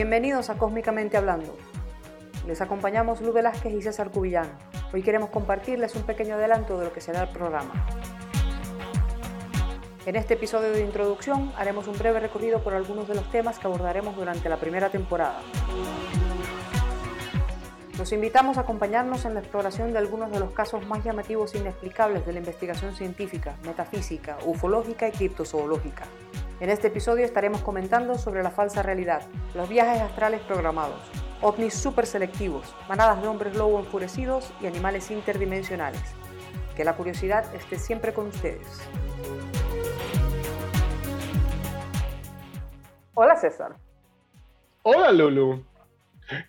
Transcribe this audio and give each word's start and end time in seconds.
Bienvenidos 0.00 0.48
a 0.48 0.54
Cósmicamente 0.54 1.18
Hablando. 1.18 1.54
Les 2.46 2.62
acompañamos 2.62 3.20
Lu 3.20 3.34
Velázquez 3.34 3.74
y 3.74 3.82
César 3.82 4.10
Cubillano. 4.10 4.48
Hoy 4.94 5.02
queremos 5.02 5.28
compartirles 5.28 5.94
un 5.94 6.04
pequeño 6.04 6.36
adelanto 6.36 6.78
de 6.78 6.86
lo 6.86 6.92
que 6.94 7.02
será 7.02 7.24
el 7.24 7.28
programa. 7.28 7.70
En 10.06 10.16
este 10.16 10.32
episodio 10.32 10.72
de 10.72 10.80
introducción 10.80 11.52
haremos 11.54 11.86
un 11.86 11.98
breve 11.98 12.18
recorrido 12.18 12.64
por 12.64 12.72
algunos 12.72 13.08
de 13.08 13.14
los 13.14 13.30
temas 13.30 13.58
que 13.58 13.66
abordaremos 13.66 14.16
durante 14.16 14.48
la 14.48 14.56
primera 14.56 14.88
temporada. 14.88 15.42
Los 17.98 18.10
invitamos 18.12 18.56
a 18.56 18.62
acompañarnos 18.62 19.26
en 19.26 19.34
la 19.34 19.40
exploración 19.40 19.92
de 19.92 19.98
algunos 19.98 20.32
de 20.32 20.40
los 20.40 20.52
casos 20.52 20.86
más 20.86 21.04
llamativos 21.04 21.54
e 21.54 21.58
inexplicables 21.58 22.24
de 22.24 22.32
la 22.32 22.38
investigación 22.38 22.96
científica, 22.96 23.54
metafísica, 23.66 24.38
ufológica 24.46 25.08
y 25.08 25.12
criptozoológica. 25.12 26.06
En 26.60 26.68
este 26.68 26.88
episodio 26.88 27.24
estaremos 27.24 27.62
comentando 27.62 28.16
sobre 28.16 28.42
la 28.42 28.50
falsa 28.50 28.82
realidad, 28.82 29.22
los 29.54 29.66
viajes 29.66 30.02
astrales 30.02 30.42
programados, 30.42 31.00
ovnis 31.40 31.72
super 31.72 32.04
selectivos, 32.04 32.76
manadas 32.86 33.22
de 33.22 33.28
hombres 33.28 33.56
lobo 33.56 33.78
enfurecidos 33.78 34.52
y 34.60 34.66
animales 34.66 35.10
interdimensionales. 35.10 36.02
Que 36.76 36.84
la 36.84 36.96
curiosidad 36.96 37.46
esté 37.54 37.78
siempre 37.78 38.12
con 38.12 38.26
ustedes. 38.26 38.86
Hola 43.14 43.36
César. 43.36 43.76
Hola 44.82 45.12
Lulu. 45.12 45.64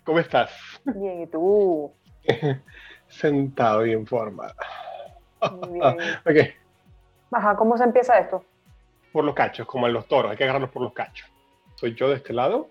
¿Cómo 0.04 0.18
estás? 0.18 0.50
Bien, 0.84 1.22
¿y 1.22 1.26
tú? 1.26 1.90
Sentado 3.08 3.86
y 3.86 3.92
en 3.92 4.06
forma. 4.06 4.52
Bien. 5.70 5.82
ok, 6.26 6.54
Ajá, 7.30 7.56
¿cómo 7.56 7.78
se 7.78 7.84
empieza 7.84 8.18
esto? 8.18 8.44
Por 9.12 9.24
los 9.24 9.34
cachos, 9.34 9.66
como 9.66 9.86
en 9.86 9.92
los 9.92 10.06
toros, 10.08 10.30
hay 10.30 10.36
que 10.36 10.44
agarrarlos 10.44 10.70
por 10.70 10.82
los 10.82 10.92
cachos. 10.92 11.28
Soy 11.76 11.94
yo 11.94 12.08
de 12.08 12.16
este 12.16 12.32
lado. 12.32 12.70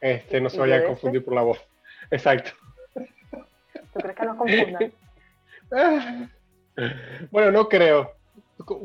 Este, 0.00 0.40
no 0.40 0.48
se 0.50 0.56
¿Y 0.56 0.60
vaya 0.60 0.74
yo 0.76 0.78
a 0.78 0.80
de 0.82 0.86
confundir 0.88 1.24
por 1.24 1.34
la 1.34 1.42
voz. 1.42 1.58
Exacto. 2.10 2.50
¿Tú 2.94 4.00
crees 4.00 4.16
que 4.16 4.24
nos 4.26 4.36
confundan? 4.36 4.92
Bueno, 7.30 7.50
no 7.50 7.68
creo. 7.68 8.12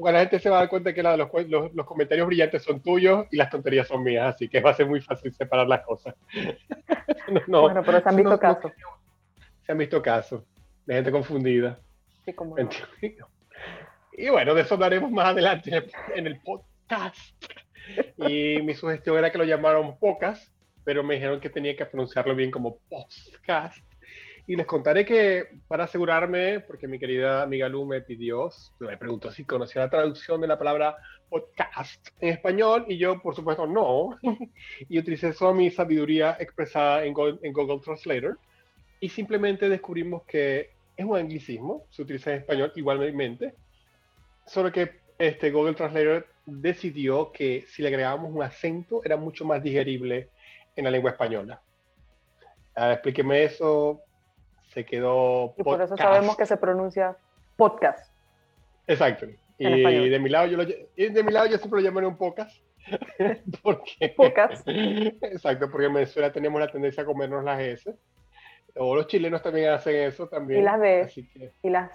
La 0.03 0.19
gente 0.21 0.39
se 0.39 0.49
va 0.49 0.57
a 0.57 0.59
dar 0.61 0.69
cuenta 0.69 0.93
que 0.93 1.03
la 1.03 1.15
los, 1.17 1.29
los- 1.47 1.73
los 1.73 1.85
comentarios 1.85 2.25
brillantes 2.27 2.63
son 2.63 2.79
tuyos 2.81 3.27
y 3.31 3.37
las 3.37 3.49
tonterías 3.49 3.87
son 3.87 4.03
mías, 4.03 4.33
así 4.35 4.47
que 4.47 4.61
va 4.61 4.71
a 4.71 4.73
ser 4.73 4.87
muy 4.87 4.99
fácil 5.01 5.33
separar 5.33 5.67
las 5.67 5.81
cosas. 5.81 6.15
No, 7.27 7.41
no, 7.47 7.61
bueno, 7.61 7.83
pero 7.85 8.01
se 8.01 8.09
han 8.09 8.15
visto 8.17 8.29
no- 8.31 8.39
casos. 8.39 8.71
se 9.65 9.71
han 9.71 9.77
visto 9.77 10.01
casos 10.01 10.43
de 10.85 10.95
gente 10.95 11.11
confundida. 11.11 11.79
Sí, 12.25 12.33
como. 12.33 12.55
Y 14.11 14.29
bueno, 14.29 14.53
de 14.53 14.61
eso 14.61 14.73
hablaremos 14.73 15.09
más 15.11 15.27
adelante 15.27 15.69
en 15.69 15.75
el, 15.75 15.91
en 16.15 16.27
el 16.93 16.99
podcast. 16.99 17.17
Y 18.17 18.61
mi 18.61 18.73
sugestión 18.73 19.17
era 19.17 19.31
que 19.31 19.37
lo 19.37 19.43
llamaran 19.43 19.97
pocas, 19.97 20.51
pero 20.83 21.03
me 21.03 21.15
dijeron 21.15 21.39
que 21.39 21.49
tenía 21.49 21.75
que 21.75 21.85
pronunciarlo 21.85 22.35
bien 22.35 22.51
como 22.51 22.77
podcast. 22.89 23.77
Y 24.45 24.57
les 24.57 24.65
contaré 24.65 25.05
que 25.05 25.45
para 25.69 25.85
asegurarme, 25.85 26.59
porque 26.59 26.87
mi 26.87 26.99
querida 26.99 27.43
amiga 27.43 27.69
Lu 27.69 27.85
me 27.85 28.01
pidió, 28.01 28.49
me 28.79 28.97
preguntó 28.97 29.31
si 29.31 29.45
conocía 29.45 29.83
la 29.83 29.89
traducción 29.89 30.41
de 30.41 30.47
la 30.47 30.59
palabra 30.59 30.97
podcast 31.29 32.09
en 32.19 32.29
español, 32.33 32.85
y 32.89 32.97
yo, 32.97 33.21
por 33.21 33.35
supuesto, 33.35 33.65
no. 33.65 34.17
Y 34.89 34.99
utilicé 34.99 35.31
toda 35.33 35.53
mi 35.53 35.71
sabiduría 35.71 36.35
expresada 36.39 37.05
en 37.05 37.13
Google, 37.13 37.39
en 37.41 37.53
Google 37.53 37.79
Translator, 37.79 38.37
y 38.99 39.09
simplemente 39.09 39.69
descubrimos 39.69 40.23
que 40.23 40.71
es 40.95 41.05
un 41.05 41.17
anglicismo, 41.17 41.85
se 41.89 42.01
utiliza 42.01 42.31
en 42.31 42.39
español 42.39 42.71
igualmente, 42.75 43.55
solo 44.45 44.71
que 44.71 44.99
este 45.17 45.51
Google 45.51 45.73
Translator 45.73 46.27
decidió 46.45 47.31
que 47.31 47.65
si 47.67 47.81
le 47.81 47.89
agregábamos 47.89 48.31
un 48.31 48.43
acento 48.43 49.01
era 49.03 49.17
mucho 49.17 49.45
más 49.45 49.61
digerible 49.63 50.29
en 50.75 50.85
la 50.85 50.91
lengua 50.91 51.11
española. 51.11 51.61
Explíqueme 52.75 53.43
eso, 53.43 54.01
se 54.73 54.85
quedó... 54.85 55.53
Y 55.57 55.63
por 55.63 55.81
eso 55.81 55.91
podcast. 55.91 56.13
sabemos 56.13 56.37
que 56.37 56.45
se 56.45 56.57
pronuncia 56.57 57.15
podcast. 57.55 58.11
Exacto. 58.87 59.27
Y 59.57 60.09
de 60.09 60.19
mi 60.19 60.29
lado 60.29 60.47
yo 60.47 60.57
lo, 60.57 60.63
y 60.63 61.09
de 61.09 61.23
mi 61.23 61.31
lado 61.31 61.45
yo 61.45 61.57
siempre 61.57 61.81
lo 61.81 61.85
llamaré 61.85 62.07
un 62.07 62.17
porque, 63.63 64.09
Podcast. 64.15 64.67
Exacto, 64.67 65.69
porque 65.71 65.87
en 65.87 65.93
Venezuela 65.93 66.31
tenemos 66.31 66.59
la 66.59 66.67
tendencia 66.67 67.03
a 67.03 67.05
comernos 67.05 67.43
las 67.43 67.61
S. 67.61 67.95
O 68.75 68.95
los 68.95 69.07
chilenos 69.07 69.41
también 69.41 69.69
hacen 69.69 69.95
eso 69.95 70.27
también. 70.27 70.61
Y 70.61 70.63
las 70.63 70.79
B. 70.79 71.07
Que, 71.13 71.51
Y 71.61 71.69
las 71.69 71.91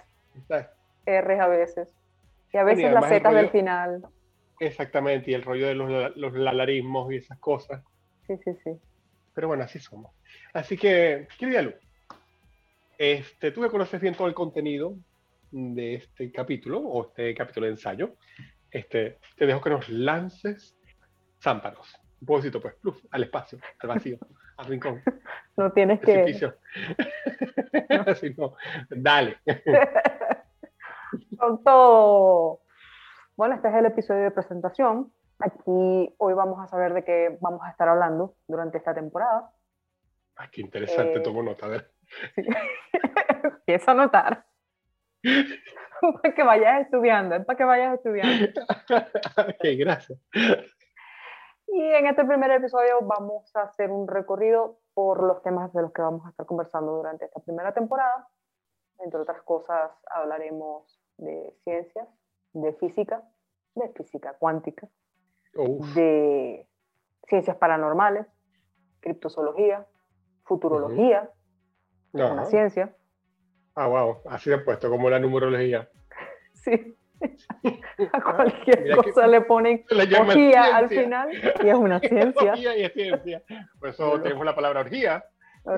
R's 1.05 1.39
a 1.39 1.47
veces. 1.47 1.93
Y 2.51 2.57
a 2.57 2.63
veces 2.63 2.85
y 2.85 2.89
las 2.89 3.07
Z 3.07 3.31
del 3.31 3.49
final. 3.49 4.01
Exactamente, 4.59 5.31
y 5.31 5.33
el 5.33 5.43
rollo 5.43 5.67
de 5.67 5.75
los, 5.75 6.15
los 6.15 6.33
lalarismos 6.33 7.11
y 7.11 7.17
esas 7.17 7.39
cosas. 7.39 7.83
Sí, 8.27 8.35
sí, 8.43 8.51
sí. 8.63 8.71
Pero 9.33 9.47
bueno, 9.47 9.63
así 9.63 9.79
somos. 9.79 10.13
Así 10.53 10.77
que, 10.77 11.27
querida 11.37 11.61
Lu, 11.61 11.73
este, 12.97 13.51
tú 13.51 13.61
que 13.61 13.69
conoces 13.69 14.01
bien 14.01 14.15
todo 14.15 14.27
el 14.27 14.33
contenido 14.33 14.95
de 15.51 15.95
este 15.95 16.31
capítulo, 16.31 16.79
o 16.79 17.07
este 17.07 17.33
capítulo 17.33 17.65
de 17.65 17.71
ensayo, 17.71 18.15
este, 18.69 19.19
te 19.37 19.45
dejo 19.45 19.61
que 19.61 19.69
nos 19.69 19.89
lances 19.89 20.75
zámpanos. 21.41 21.95
Un 22.21 22.27
poquito, 22.27 22.61
pues, 22.61 22.75
pluf, 22.75 23.01
al 23.11 23.23
espacio, 23.23 23.59
al 23.79 23.89
vacío, 23.89 24.17
al 24.57 24.65
rincón, 24.65 25.01
No 25.57 25.71
tienes 25.71 25.99
que... 25.99 26.13
precipicio. 26.13 26.55
Así 28.07 28.33
no, 28.37 28.55
dale. 28.89 29.37
Con 31.37 31.63
todo. 31.63 32.61
Bueno, 33.39 33.55
este 33.55 33.69
es 33.69 33.75
el 33.75 33.85
episodio 33.85 34.23
de 34.23 34.31
presentación. 34.31 35.13
Aquí 35.39 36.13
hoy 36.17 36.33
vamos 36.33 36.59
a 36.59 36.67
saber 36.67 36.93
de 36.93 37.05
qué 37.05 37.37
vamos 37.39 37.61
a 37.63 37.69
estar 37.69 37.87
hablando 37.87 38.35
durante 38.49 38.79
esta 38.79 38.93
temporada. 38.93 39.49
Ay, 40.35 40.49
qué 40.51 40.59
interesante, 40.59 41.19
Eh, 41.19 41.21
tomo 41.21 41.41
nota. 41.41 41.69
Ver. 41.69 41.89
Sí. 42.35 42.41
Empieza 43.43 43.91
a 43.91 43.93
notar. 43.93 44.45
para 46.21 46.35
que 46.35 46.43
vayas 46.43 46.81
estudiando, 46.81 47.35
es 47.35 47.45
para 47.45 47.55
que 47.55 47.63
vayas 47.63 47.93
estudiando. 47.93 48.45
ok, 49.37 49.65
gracias. 49.77 50.19
Y 51.67 51.81
en 51.81 52.07
este 52.07 52.25
primer 52.25 52.51
episodio 52.51 52.99
vamos 53.03 53.55
a 53.55 53.61
hacer 53.61 53.89
un 53.89 54.09
recorrido 54.09 54.81
por 54.93 55.23
los 55.23 55.41
temas 55.43 55.71
de 55.71 55.81
los 55.83 55.93
que 55.93 56.01
vamos 56.01 56.25
a 56.25 56.31
estar 56.31 56.45
conversando 56.45 56.91
durante 56.91 57.23
esta 57.23 57.39
primera 57.39 57.73
temporada. 57.73 58.27
Entre 58.97 59.17
otras 59.17 59.41
cosas, 59.43 59.91
hablaremos 60.11 60.99
de 61.15 61.55
ciencias, 61.63 62.18
de 62.53 62.73
física, 62.73 63.23
de 63.75 63.89
física 63.89 64.33
cuántica, 64.39 64.87
Uf, 65.55 65.93
de 65.93 66.67
ciencias 67.27 67.57
paranormales, 67.57 68.25
criptozoología, 68.99 69.85
futurología, 70.43 71.29
no. 72.13 72.33
una 72.33 72.45
ciencia. 72.45 72.95
Ah, 73.75 73.87
wow, 73.87 74.17
así 74.29 74.49
de 74.49 74.57
puesto, 74.59 74.89
como 74.89 75.09
la 75.09 75.19
numerología. 75.19 75.89
Sí. 76.53 76.95
A 78.13 78.21
cualquier 78.21 78.83
que- 78.83 78.95
cosa 78.95 79.27
le 79.27 79.41
ponen 79.41 79.85
orgía 80.19 80.75
al 80.75 80.89
final 80.89 81.29
y 81.63 81.67
es 81.69 81.75
una 81.75 81.99
ciencia. 81.99 82.51
Orgía 82.51 82.77
y 82.77 82.83
es 82.83 82.93
ciencia. 82.93 83.43
Por 83.79 83.89
eso 83.89 84.07
Bueno. 84.09 84.23
tenemos 84.23 84.45
la 84.45 84.55
palabra 84.55 84.81
orgía, 84.81 85.23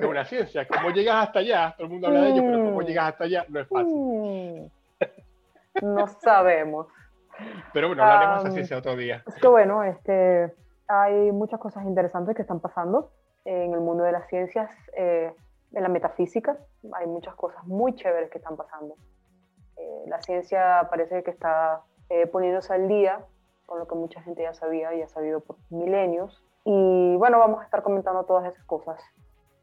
es 0.00 0.04
una 0.04 0.24
ciencia. 0.24 0.66
¿Cómo 0.66 0.90
llegas 0.90 1.26
hasta 1.28 1.38
allá? 1.40 1.72
Todo 1.76 1.86
el 1.86 1.92
mundo 1.92 2.08
habla 2.08 2.22
de 2.22 2.30
ello, 2.30 2.42
pero 2.42 2.64
¿cómo 2.64 2.80
Mm. 2.80 2.84
llegas 2.84 3.08
hasta 3.12 3.24
allá? 3.24 3.44
No 3.48 3.60
es 3.60 3.68
fácil. 3.68 3.94
Mm, 3.94 4.66
No 5.80 6.06
sabemos. 6.06 6.88
Pero 7.72 7.88
bueno, 7.88 8.02
hablaremos 8.02 8.40
Am, 8.40 8.46
esa 8.46 8.54
ciencia 8.54 8.78
otro 8.78 8.96
día. 8.96 9.22
Es 9.26 9.34
que 9.36 9.48
bueno, 9.48 9.82
este, 9.84 10.52
hay 10.86 11.32
muchas 11.32 11.58
cosas 11.60 11.84
interesantes 11.84 12.36
que 12.36 12.42
están 12.42 12.60
pasando 12.60 13.10
en 13.44 13.72
el 13.72 13.80
mundo 13.80 14.04
de 14.04 14.12
las 14.12 14.28
ciencias, 14.28 14.70
eh, 14.96 15.32
en 15.72 15.82
la 15.82 15.88
metafísica. 15.88 16.58
Hay 16.92 17.06
muchas 17.06 17.34
cosas 17.34 17.64
muy 17.66 17.94
chéveres 17.94 18.30
que 18.30 18.38
están 18.38 18.56
pasando. 18.56 18.96
Eh, 19.76 20.04
la 20.06 20.20
ciencia 20.20 20.86
parece 20.90 21.22
que 21.22 21.30
está 21.30 21.82
eh, 22.10 22.26
poniéndose 22.26 22.72
al 22.72 22.88
día 22.88 23.24
con 23.66 23.78
lo 23.78 23.88
que 23.88 23.94
mucha 23.94 24.20
gente 24.22 24.42
ya 24.42 24.52
sabía 24.52 24.94
y 24.94 25.02
ha 25.02 25.08
sabido 25.08 25.40
por 25.40 25.56
milenios. 25.70 26.44
Y 26.64 27.16
bueno, 27.16 27.38
vamos 27.38 27.60
a 27.60 27.64
estar 27.64 27.82
comentando 27.82 28.24
todas 28.24 28.52
esas 28.52 28.64
cosas 28.66 29.00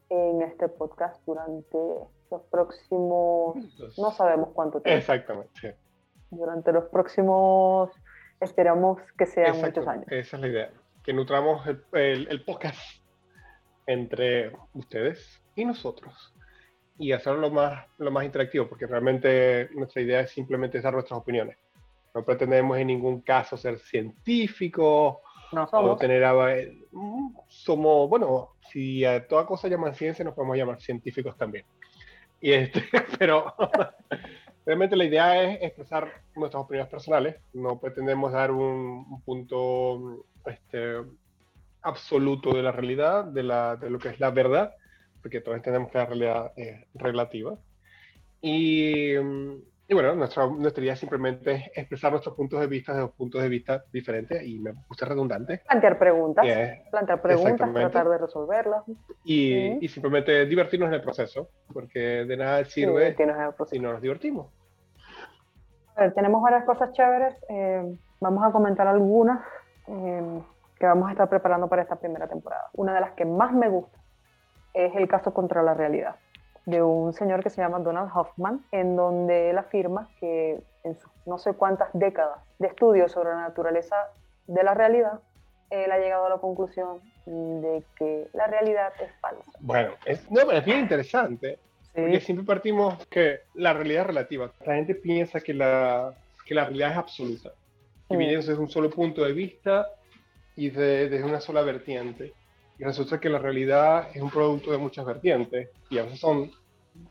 en 0.08 0.42
este 0.42 0.68
podcast 0.68 1.24
durante 1.24 1.78
los 2.30 2.42
próximos, 2.50 3.56
no 3.96 4.10
sabemos 4.10 4.50
cuánto 4.52 4.80
tiempo, 4.80 4.98
Exactamente. 4.98 5.76
Durante 6.30 6.72
los 6.72 6.84
próximos, 6.86 7.90
esperamos 8.40 9.00
que 9.18 9.26
sean 9.26 9.54
Exacto, 9.54 9.80
muchos 9.80 9.88
años. 9.88 10.06
Esa 10.10 10.36
es 10.36 10.40
la 10.42 10.48
idea. 10.48 10.70
Que 11.02 11.12
nutramos 11.12 11.66
el, 11.66 11.82
el- 11.92 12.28
el 12.30 12.44
podcast 12.44 12.78
entre 13.86 14.52
ustedes 14.74 15.42
y 15.56 15.64
nosotros. 15.64 16.34
Y 16.98 17.12
hacerlo 17.12 17.40
lo 17.40 17.50
más, 17.50 17.86
lo 17.98 18.10
más 18.10 18.24
interactivo, 18.24 18.68
porque 18.68 18.86
realmente 18.86 19.70
nuestra 19.74 20.02
idea 20.02 20.20
es 20.20 20.30
simplemente 20.30 20.80
dar 20.80 20.92
nuestras 20.92 21.18
opiniones. 21.18 21.56
No 22.14 22.22
pretendemos 22.24 22.76
en 22.78 22.88
ningún 22.88 23.20
caso 23.22 23.56
ser 23.56 23.78
científicos 23.78 25.16
No 25.52 25.64
o 25.64 25.66
somos. 25.68 25.98
tener 25.98 26.22
a- 26.24 26.56
mm, 26.92 27.36
somos 27.48 28.08
bueno 28.08 28.50
si 28.70 29.04
a 29.04 29.26
toda 29.26 29.46
cosa 29.46 29.68
llaman 29.68 29.94
ciencia 29.94 30.24
nos 30.24 30.34
podemos 30.34 30.56
llamar 30.56 30.80
científicos 30.80 31.36
también 31.36 31.64
y 32.40 32.52
este 32.52 32.82
pero 33.18 33.52
realmente 34.70 34.94
la 34.94 35.04
idea 35.04 35.42
es 35.42 35.62
expresar 35.62 36.22
nuestras 36.36 36.62
opiniones 36.62 36.88
personales 36.88 37.34
no 37.54 37.80
pretendemos 37.80 38.30
dar 38.30 38.52
un, 38.52 39.04
un 39.10 39.20
punto 39.22 40.24
este 40.46 40.98
absoluto 41.82 42.52
de 42.52 42.62
la 42.62 42.70
realidad, 42.70 43.24
de, 43.24 43.42
la, 43.42 43.74
de 43.74 43.90
lo 43.90 43.98
que 43.98 44.10
es 44.10 44.20
la 44.20 44.30
verdad, 44.30 44.72
porque 45.20 45.40
todos 45.40 45.56
entendemos 45.56 45.90
que 45.90 45.98
la 45.98 46.06
realidad 46.06 46.52
es 46.54 46.86
relativa. 46.94 47.58
Y, 48.40 49.14
y 49.16 49.94
bueno, 49.94 50.14
nuestra, 50.14 50.46
nuestra 50.46 50.84
idea 50.84 50.94
simplemente 50.94 51.52
es 51.52 51.78
expresar 51.78 52.12
nuestros 52.12 52.36
puntos 52.36 52.60
de 52.60 52.68
vista 52.68 52.94
de 52.94 53.08
puntos 53.08 53.42
de 53.42 53.48
vista 53.48 53.84
diferentes 53.92 54.40
y 54.46 54.60
me 54.60 54.72
gusta 54.88 55.06
redundante. 55.06 55.62
Plantear 55.66 55.98
preguntas, 55.98 56.46
plantear 56.92 57.20
preguntas, 57.20 57.72
tratar 57.72 58.08
de 58.08 58.18
resolverlas. 58.18 58.84
Y, 59.24 59.84
y, 59.84 59.88
simplemente 59.88 60.46
divertirnos 60.46 60.88
en 60.90 60.94
el 60.94 61.02
proceso, 61.02 61.48
porque 61.72 61.98
de 61.98 62.36
nada 62.36 62.64
sirve 62.64 63.16
si 63.68 63.80
no 63.80 63.92
nos 63.92 64.00
divertimos. 64.00 64.59
Ver, 66.00 66.14
tenemos 66.14 66.40
varias 66.40 66.64
cosas 66.64 66.92
chéveres. 66.92 67.36
Eh, 67.50 67.94
vamos 68.20 68.42
a 68.42 68.50
comentar 68.50 68.86
algunas 68.86 69.44
eh, 69.86 70.40
que 70.78 70.86
vamos 70.86 71.10
a 71.10 71.12
estar 71.12 71.28
preparando 71.28 71.68
para 71.68 71.82
esta 71.82 71.96
primera 71.96 72.26
temporada. 72.26 72.70
Una 72.72 72.94
de 72.94 73.02
las 73.02 73.12
que 73.12 73.26
más 73.26 73.52
me 73.52 73.68
gusta 73.68 73.98
es 74.72 74.96
el 74.96 75.06
caso 75.08 75.34
contra 75.34 75.62
la 75.62 75.74
realidad 75.74 76.16
de 76.64 76.82
un 76.82 77.12
señor 77.12 77.42
que 77.42 77.50
se 77.50 77.60
llama 77.60 77.80
Donald 77.80 78.10
Hoffman, 78.14 78.64
en 78.72 78.96
donde 78.96 79.50
él 79.50 79.58
afirma 79.58 80.08
que 80.20 80.62
en 80.84 80.94
sus 80.94 81.10
no 81.26 81.36
sé 81.36 81.52
cuántas 81.52 81.90
décadas 81.92 82.38
de 82.58 82.68
estudios 82.68 83.12
sobre 83.12 83.30
la 83.30 83.42
naturaleza 83.42 83.96
de 84.46 84.62
la 84.62 84.72
realidad, 84.72 85.20
él 85.68 85.92
ha 85.92 85.98
llegado 85.98 86.24
a 86.24 86.30
la 86.30 86.38
conclusión 86.38 87.00
de 87.26 87.84
que 87.96 88.26
la 88.32 88.46
realidad 88.46 88.92
es 89.02 89.12
falsa. 89.20 89.52
Bueno, 89.60 89.92
es, 90.06 90.30
no, 90.30 90.50
es 90.50 90.64
bien 90.64 90.80
interesante, 90.80 91.58
porque 91.94 92.20
siempre 92.20 92.46
partimos 92.46 93.06
que 93.06 93.40
la 93.54 93.72
realidad 93.72 94.02
es 94.02 94.06
relativa. 94.08 94.52
La 94.64 94.74
gente 94.74 94.94
piensa 94.94 95.40
que 95.40 95.54
la, 95.54 96.14
que 96.46 96.54
la 96.54 96.64
realidad 96.64 96.92
es 96.92 96.98
absoluta, 96.98 97.52
que 98.08 98.16
viene 98.16 98.36
desde 98.36 98.54
un 98.54 98.70
solo 98.70 98.90
punto 98.90 99.24
de 99.24 99.32
vista 99.32 99.86
y 100.56 100.70
desde 100.70 101.22
una 101.24 101.40
sola 101.40 101.62
vertiente. 101.62 102.32
Y 102.78 102.84
resulta 102.84 103.20
que 103.20 103.28
la 103.28 103.38
realidad 103.38 104.08
es 104.14 104.22
un 104.22 104.30
producto 104.30 104.72
de 104.72 104.78
muchas 104.78 105.04
vertientes 105.04 105.68
y 105.90 105.98
a 105.98 106.04
veces 106.04 106.20
son 106.20 106.50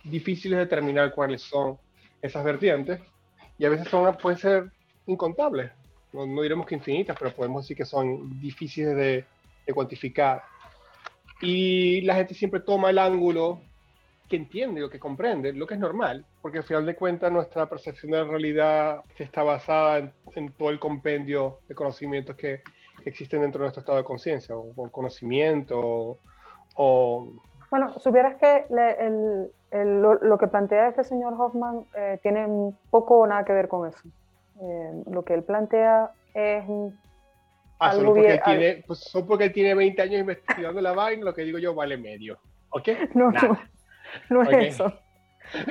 difíciles 0.03 0.57
de 0.57 0.65
determinar 0.65 1.13
cuáles 1.13 1.41
son 1.41 1.77
esas 2.21 2.43
vertientes 2.43 2.99
y 3.57 3.65
a 3.65 3.69
veces 3.69 3.87
son, 3.87 4.15
pueden 4.17 4.39
ser 4.39 4.71
incontables. 5.05 5.71
No, 6.11 6.41
diremos 6.41 6.65
que 6.65 6.75
infinitas, 6.75 7.15
pero 7.19 7.33
podemos 7.33 7.63
decir 7.63 7.77
que 7.77 7.85
son 7.85 8.39
difíciles 8.39 8.95
de, 8.95 9.25
de 9.67 9.73
cuantificar. 9.73 10.41
Y 11.41 12.01
la 12.01 12.15
gente 12.15 12.33
siempre 12.33 12.61
toma 12.61 12.89
el 12.89 12.97
ángulo 12.97 13.61
que 14.29 14.35
entiende 14.35 14.83
o 14.83 14.89
que 14.89 14.99
comprende, 14.99 15.51
lo 15.51 15.65
que 15.65 15.73
es 15.73 15.79
normal, 15.79 16.23
porque 16.41 16.59
al 16.59 16.63
final 16.63 16.85
de 16.85 16.95
cuentas 16.95 17.31
nuestra 17.31 17.67
percepción 17.67 18.11
de 18.11 18.19
la 18.19 18.23
realidad 18.25 19.03
está 19.17 19.43
basada 19.43 19.97
en, 19.97 20.13
en 20.35 20.51
todo 20.53 20.69
el 20.69 20.79
compendio 20.79 21.59
de 21.67 21.75
conocimientos 21.75 22.35
que, 22.35 22.61
existen 23.05 23.41
dentro 23.41 23.59
de 23.59 23.65
nuestro 23.65 23.79
estado 23.79 23.97
de 23.97 24.03
conciencia, 24.03 24.55
o, 24.55 24.73
conocimiento, 24.91 26.17
o, 26.75 27.27
Bueno, 27.71 27.97
supieras 27.99 28.35
que 28.35 28.65
lo, 29.71 30.37
que 30.37 30.47
plantea 30.47 30.89
este 30.89 31.03
señor 31.03 31.33
Hoffman 31.33 31.85
eh, 31.95 32.19
tiene 32.21 32.73
poco 32.89 33.19
o 33.19 33.27
nada 33.27 33.45
que 33.45 33.53
ver 33.53 33.67
con 33.67 33.87
eso. 33.87 34.07
Eh, 34.61 35.03
lo 35.09 35.23
que 35.23 35.33
él 35.33 35.43
plantea 35.43 36.11
es... 36.33 36.65
Ah, 37.79 37.91
algo 37.91 38.01
solo 38.01 38.15
porque, 38.15 38.33
él 38.33 38.41
tiene, 38.43 38.83
pues, 38.85 38.99
solo 38.99 39.25
porque 39.25 39.45
él 39.45 39.53
tiene 39.53 39.73
20 39.73 40.01
años 40.01 40.19
investigando 40.19 40.81
la 40.81 40.91
vaina, 40.91 41.23
lo 41.23 41.33
que 41.33 41.43
digo 41.43 41.57
yo 41.57 41.73
vale 41.73 41.97
medio. 41.97 42.37
¿Ok? 42.71 42.89
No, 43.15 43.31
no, 43.31 43.57
no 44.29 44.41
es 44.43 44.73
eso. 44.73 44.93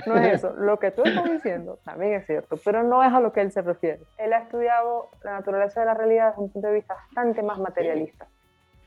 No 0.07 0.17
es 0.17 0.35
eso. 0.35 0.55
Lo 0.55 0.79
que 0.79 0.91
tú 0.91 1.03
estás 1.05 1.31
diciendo 1.31 1.79
también 1.85 2.15
es 2.15 2.27
cierto, 2.27 2.57
pero 2.65 2.83
no 2.83 3.03
es 3.05 3.13
a 3.13 3.21
lo 3.21 3.33
que 3.33 3.41
él 3.41 3.53
se 3.53 3.63
refiere. 3.63 4.01
Él 4.19 4.33
ha 4.33 4.39
estudiado 4.39 5.09
la 5.23 5.33
naturaleza 5.33 5.81
de 5.81 5.87
la 5.87 5.95
realidad 5.95 6.31
desde 6.31 6.43
un 6.43 6.51
punto 6.51 6.69
de 6.69 6.75
vista 6.75 6.95
bastante 6.95 7.43
más 7.43 7.59
materialista. 7.59 8.27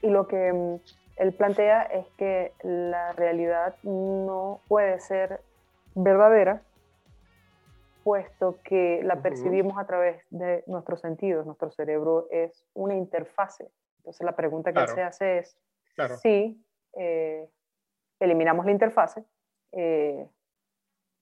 Y 0.01 0.09
lo 0.09 0.27
que 0.27 0.51
mm, 0.51 0.75
él 1.17 1.33
plantea 1.33 1.83
es 1.83 2.05
que 2.17 2.53
la 2.63 3.13
realidad 3.13 3.75
no 3.83 4.59
puede 4.67 4.99
ser 4.99 5.39
verdadera, 5.95 6.61
puesto 8.03 8.57
que 8.63 9.01
la 9.03 9.17
percibimos 9.17 9.77
a 9.77 9.85
través 9.85 10.23
de 10.29 10.63
nuestros 10.67 11.01
sentidos. 11.01 11.45
Nuestro 11.45 11.71
cerebro 11.71 12.27
es 12.31 12.65
una 12.73 12.95
interfase. 12.95 13.69
Entonces 13.97 14.25
la 14.25 14.35
pregunta 14.35 14.73
que 14.73 14.79
él 14.81 14.87
se 14.87 15.03
hace 15.03 15.37
es 15.39 15.57
si 16.21 16.59
eh, 16.97 17.47
eliminamos 18.19 18.65
la 18.65 18.71
interfase, 18.71 19.23
eh, 19.71 20.27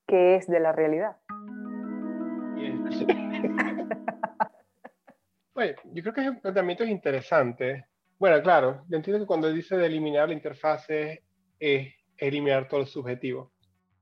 que 0.07 0.35
es 0.35 0.47
de 0.47 0.59
la 0.59 0.71
realidad. 0.71 1.17
bueno, 5.53 5.77
yo 5.93 6.03
creo 6.03 6.13
que 6.13 6.21
es 6.21 6.29
un 6.29 6.41
planteamiento 6.41 6.83
interesante. 6.83 7.85
Bueno, 8.17 8.41
claro, 8.41 8.83
yo 8.89 8.97
entiendo 8.97 9.21
que 9.21 9.27
cuando 9.27 9.51
dice 9.51 9.77
de 9.77 9.85
eliminar 9.85 10.27
la 10.27 10.33
interfase 10.33 11.23
es 11.59 11.93
eliminar 12.17 12.67
todo 12.67 12.81
lo 12.81 12.85
subjetivo, 12.85 13.51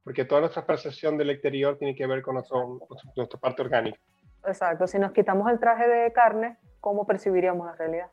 porque 0.04 0.26
toda 0.26 0.42
nuestra 0.42 0.66
percepción 0.66 1.18
del 1.18 1.30
exterior 1.30 1.78
tiene 1.78 1.96
que 1.96 2.08
ver 2.08 2.22
con 2.22 2.36
nuestro, 2.36 2.80
nuestra 3.16 3.40
parte 3.40 3.62
orgánica. 3.62 4.00
Exacto, 4.46 4.88
si 4.88 4.98
nos 4.98 5.12
quitamos 5.12 5.52
el 5.52 5.60
traje 5.60 5.88
de 5.88 6.12
carne, 6.14 6.58
¿cómo 6.80 7.06
percibiríamos 7.06 7.68
la 7.68 7.76
realidad? 7.76 8.10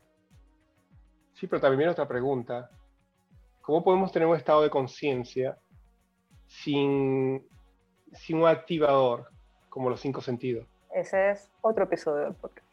Sí, 1.33 1.47
pero 1.47 1.61
también 1.61 1.79
viene 1.79 1.91
otra 1.91 2.07
pregunta. 2.07 2.69
¿Cómo 3.61 3.83
podemos 3.83 4.11
tener 4.11 4.27
un 4.27 4.35
estado 4.35 4.61
de 4.61 4.69
conciencia 4.69 5.57
sin 6.47 7.45
sin 8.15 8.37
un 8.37 8.47
activador 8.47 9.29
como 9.69 9.89
los 9.89 9.99
cinco 9.99 10.21
sentidos. 10.21 10.65
Ese 10.93 11.31
es 11.31 11.51
otro 11.61 11.83
episodio 11.83 12.23
del 12.23 12.33
podcast. 12.33 12.65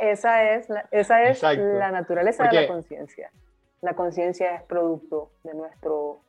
Esa 0.00 0.54
es 0.54 0.68
la, 0.68 0.88
esa 0.92 1.22
es 1.24 1.42
la 1.42 1.90
naturaleza 1.90 2.44
de 2.44 2.62
la 2.62 2.68
conciencia. 2.68 3.32
La 3.80 3.94
conciencia 3.94 4.54
es 4.54 4.62
producto 4.62 5.32
de 5.42 5.54
nuestro 5.54 6.20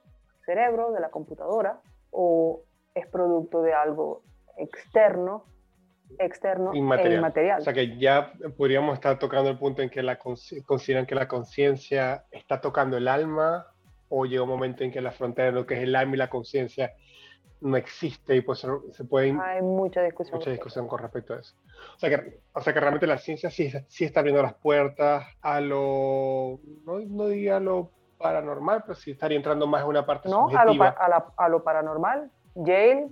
cerebro, 0.46 0.92
de 0.92 1.00
la 1.00 1.10
computadora, 1.10 1.80
o 2.12 2.62
es 2.96 3.06
producto 3.08 3.62
de 3.62 3.74
algo 3.74 4.24
externo, 4.58 5.44
externo 6.18 6.74
inmaterial. 6.74 7.14
e 7.14 7.18
inmaterial. 7.18 7.62
O 7.62 7.64
sea 7.64 7.74
que 7.74 7.98
ya 7.98 8.34
podríamos 8.58 8.96
estar 8.96 9.20
tocando 9.20 9.52
el 9.52 9.60
punto 9.60 9.84
en 9.84 9.92
que 9.92 10.02
la 10.02 10.18
consideran 10.18 11.06
que 11.06 11.14
la 11.14 11.28
conciencia 11.28 12.26
está 12.32 12.62
tocando 12.62 12.98
el 12.98 13.08
alma, 13.08 13.68
o 14.10 14.26
llega 14.26 14.44
un 14.44 14.50
momento 14.50 14.84
en 14.84 14.92
que 14.92 15.02
la 15.02 15.12
frontera 15.12 15.48
de 15.48 15.52
lo 15.54 15.66
que 15.66 15.76
es 15.76 15.84
el 15.84 15.96
alma 15.96 16.16
y 16.16 16.18
la 16.18 16.30
conciencia 16.30 16.94
no 17.62 17.78
existe 17.78 18.36
y 18.36 18.42
pues 18.42 18.66
se 18.92 19.04
puede... 19.04 19.38
Hay 19.42 19.62
mucha 19.62 20.02
discusión. 20.02 20.38
Mucha 20.38 20.52
discusión 20.52 20.88
con 20.88 21.00
respecto 21.00 21.34
a 21.34 21.40
eso. 21.40 21.56
O 21.96 22.00
sea 22.00 22.10
que, 22.10 22.40
o 22.54 22.62
sea 22.62 22.74
que 22.74 22.80
realmente 22.80 23.08
la 23.08 23.18
ciencia 23.18 23.50
sí, 23.50 23.72
sí 23.88 24.06
está 24.06 24.22
abriendo 24.22 24.42
las 24.42 24.54
puertas 24.54 25.26
a 25.42 25.60
lo, 25.60 26.60
no, 26.86 27.00
no 27.00 27.28
diría 27.28 27.58
a 27.58 27.60
lo 27.60 27.92
paranormal, 28.18 28.84
pero 28.84 28.96
sí 28.96 29.12
estaría 29.12 29.38
entrando 29.38 29.68
más 29.68 29.82
en 29.84 29.88
una 29.90 30.06
parte 30.06 30.30
no, 30.30 30.50
A 30.50 30.66
lo, 30.66 30.84
a, 30.84 31.34
a 31.38 31.50
lo 31.50 31.64
paranormal. 31.64 32.32
Yale, 32.56 33.10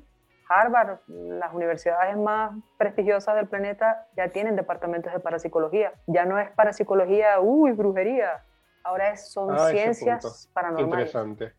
Harvard, 0.50 1.00
las 1.08 1.54
universidades 1.54 2.16
más 2.18 2.54
prestigiosas 2.78 3.36
del 3.36 3.48
planeta 3.48 4.08
ya 4.16 4.30
tienen 4.30 4.56
departamentos 4.56 5.12
de 5.14 5.20
parapsicología. 5.20 5.94
Ya 6.08 6.26
no 6.26 6.40
es 6.40 6.50
parapsicología, 6.52 7.40
uy, 7.40 7.74
brujería. 7.74 8.44
Ahora 8.88 9.18
son 9.18 9.52
ah, 9.52 9.70
ciencias 9.70 10.50
paranormales. 10.54 11.08
Interesante 11.14 11.54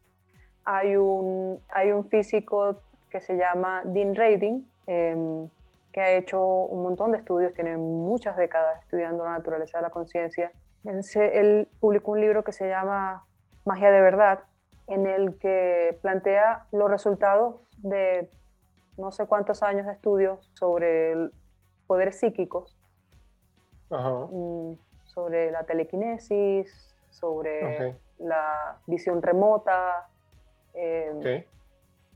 hay 0.70 0.96
un, 0.96 1.62
hay 1.70 1.92
un 1.92 2.04
físico 2.10 2.82
que 3.08 3.22
se 3.22 3.38
llama 3.38 3.80
Dean 3.86 4.14
Radin, 4.14 4.70
em, 4.86 5.48
que 5.92 6.00
ha 6.02 6.12
hecho 6.12 6.44
un 6.44 6.82
montón 6.82 7.12
de 7.12 7.18
estudios, 7.18 7.54
tiene 7.54 7.78
muchas 7.78 8.36
décadas 8.36 8.82
estudiando 8.82 9.24
la 9.24 9.30
naturaleza 9.30 9.78
de 9.78 9.82
la 9.82 9.90
conciencia. 9.90 10.52
Él 10.84 11.68
publicó 11.80 12.12
un 12.12 12.20
libro 12.20 12.44
que 12.44 12.52
se 12.52 12.68
llama 12.68 13.24
Magia 13.64 13.90
de 13.90 14.02
Verdad, 14.02 14.40
en 14.88 15.06
el 15.06 15.38
que 15.38 15.98
plantea 16.02 16.66
los 16.70 16.90
resultados 16.90 17.56
de 17.78 18.28
no 18.98 19.10
sé 19.10 19.26
cuántos 19.26 19.62
años 19.62 19.86
de 19.86 19.92
estudios 19.92 20.50
sobre 20.52 21.30
poderes 21.86 22.20
psíquicos, 22.20 22.76
mm, 23.88 24.72
sobre 25.04 25.50
la 25.50 25.64
telequinesis, 25.64 26.94
sobre 27.18 27.96
la 28.18 28.78
visión 28.86 29.22
remota, 29.22 30.08
eh, 30.74 31.44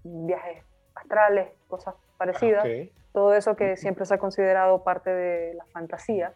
viajes 0.05 0.65
astrales, 0.95 1.49
cosas 1.69 1.95
parecidas. 2.17 2.67
Todo 3.13 3.35
eso 3.35 3.57
que 3.57 3.77
siempre 3.77 4.07
se 4.07 4.15
ha 4.15 4.19
considerado 4.19 4.83
parte 4.85 5.11
de 5.11 5.55
la 5.55 5.65
fantasía. 5.67 6.33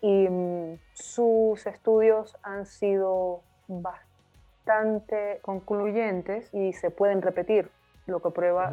Y 0.00 0.28
mm, 0.28 0.78
sus 0.94 1.66
estudios 1.66 2.36
han 2.42 2.66
sido 2.66 3.42
bastante 3.68 5.38
concluyentes 5.42 6.52
y 6.52 6.72
se 6.72 6.90
pueden 6.90 7.22
repetir, 7.22 7.70
lo 8.06 8.20
que 8.20 8.30
prueba 8.30 8.72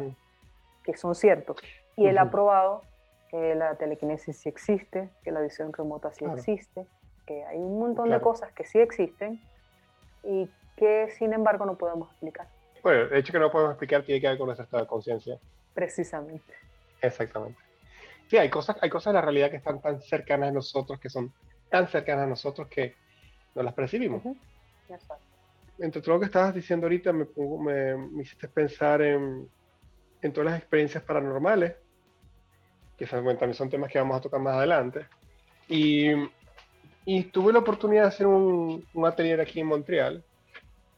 que 0.82 0.96
son 0.96 1.14
ciertos. 1.14 1.58
Y 1.96 2.06
él 2.06 2.18
ha 2.18 2.30
probado 2.30 2.82
que 3.30 3.54
la 3.54 3.74
telequinesis 3.74 4.38
sí 4.38 4.48
existe, 4.48 5.10
que 5.22 5.30
la 5.30 5.40
visión 5.40 5.72
remota 5.72 6.10
sí 6.12 6.24
existe, 6.24 6.86
que 7.28 7.44
hay 7.44 7.58
un 7.58 7.78
montón 7.78 8.08
de 8.08 8.18
cosas 8.20 8.50
que 8.52 8.64
sí 8.64 8.78
existen 8.78 9.38
y 10.24 10.48
que 10.76 11.10
sin 11.18 11.34
embargo 11.34 11.66
no 11.66 11.76
podemos 11.76 12.08
explicar. 12.10 12.48
Bueno, 12.82 13.02
el 13.02 13.18
hecho 13.18 13.34
que 13.34 13.38
no 13.38 13.50
podemos 13.50 13.72
explicar 13.72 14.02
tiene 14.02 14.18
que 14.18 14.28
ver 14.28 14.38
con 14.38 14.46
nuestro 14.46 14.64
estado 14.64 14.82
de 14.82 14.88
conciencia. 14.88 15.38
Precisamente. 15.74 16.54
Exactamente. 17.02 17.60
Sí, 18.28 18.38
hay 18.38 18.48
cosas, 18.48 18.76
hay 18.80 18.88
cosas 18.88 19.12
de 19.12 19.18
la 19.18 19.20
realidad 19.20 19.50
que 19.50 19.58
están 19.58 19.80
tan 19.82 20.00
cercanas 20.00 20.48
a 20.48 20.52
nosotros, 20.52 20.98
que 20.98 21.10
son 21.10 21.30
tan 21.68 21.86
cercanas 21.88 22.24
a 22.24 22.28
nosotros 22.28 22.66
que 22.68 22.94
no 23.54 23.62
las 23.62 23.74
percibimos. 23.74 24.22
Entre 25.78 26.00
todo 26.00 26.14
lo 26.14 26.20
que 26.20 26.26
estabas 26.26 26.54
diciendo 26.54 26.86
ahorita, 26.86 27.12
me, 27.12 27.26
me, 27.36 28.22
hiciste 28.22 28.48
pensar 28.48 29.02
en, 29.02 29.48
en, 30.22 30.32
todas 30.32 30.50
las 30.50 30.60
experiencias 30.60 31.02
paranormales, 31.02 31.76
que 32.96 33.06
también 33.06 33.54
son 33.54 33.68
temas 33.68 33.92
que 33.92 33.98
vamos 33.98 34.16
a 34.16 34.20
tocar 34.20 34.40
más 34.40 34.56
adelante. 34.56 35.06
Y, 35.68 36.10
y 37.04 37.24
tuve 37.24 37.52
la 37.52 37.60
oportunidad 37.60 38.02
de 38.02 38.08
hacer 38.08 38.26
un, 38.26 38.84
un 38.94 39.06
atelier 39.06 39.40
aquí 39.40 39.60
en 39.60 39.66
Montreal 39.66 40.22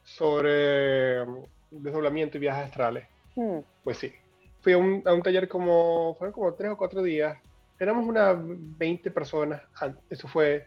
sobre 0.04 1.22
um, 1.22 1.44
desdoblamiento 1.70 2.36
y 2.36 2.40
viajes 2.40 2.64
astrales. 2.66 3.06
Hmm. 3.36 3.60
Pues 3.84 3.98
sí, 3.98 4.12
fui 4.60 4.72
a 4.72 4.78
un, 4.78 5.02
a 5.04 5.14
un, 5.14 5.22
taller 5.22 5.48
como, 5.48 6.14
fueron 6.16 6.32
como 6.32 6.54
tres 6.54 6.70
o 6.70 6.76
cuatro 6.76 7.02
días. 7.02 7.38
Éramos 7.78 8.06
unas 8.06 8.36
20 8.38 9.10
personas. 9.10 9.62
Eso 10.10 10.28
fue 10.28 10.66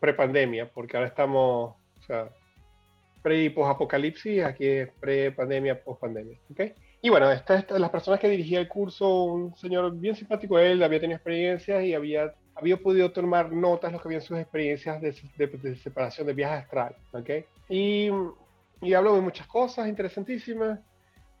pre-pandemia, 0.00 0.70
porque 0.72 0.96
ahora 0.96 1.08
estamos, 1.08 1.74
o 2.00 2.02
sea, 2.06 2.30
pre 3.22 3.44
y 3.44 3.50
post-apocalipsis, 3.50 4.42
aquí 4.42 4.66
es 4.66 4.88
pre-pandemia, 5.00 5.82
post-pandemia. 5.82 6.38
¿okay? 6.50 6.74
Y 7.00 7.08
bueno, 7.08 7.30
estas 7.30 7.70
las 7.70 7.90
personas 7.90 8.18
que 8.20 8.28
dirigía 8.28 8.60
el 8.60 8.68
curso, 8.68 9.24
un 9.24 9.56
señor 9.56 9.96
bien 9.96 10.16
simpático, 10.16 10.58
él 10.58 10.82
había 10.82 11.00
tenido 11.00 11.16
experiencias 11.16 11.84
y 11.84 11.94
había, 11.94 12.34
había 12.54 12.76
podido 12.76 13.10
tomar 13.12 13.52
notas 13.52 13.90
de 13.90 13.96
lo 13.96 14.02
que 14.02 14.08
habían 14.08 14.22
sus 14.22 14.38
experiencias 14.38 15.00
de, 15.00 15.14
de, 15.36 15.76
separación 15.76 16.26
de 16.26 16.34
viajes 16.34 16.64
astrales. 16.64 16.98
¿okay? 17.12 17.44
Y, 17.68 18.10
y 18.80 18.94
habló 18.94 19.14
de 19.14 19.20
muchas 19.20 19.46
cosas 19.46 19.88
interesantísimas. 19.88 20.80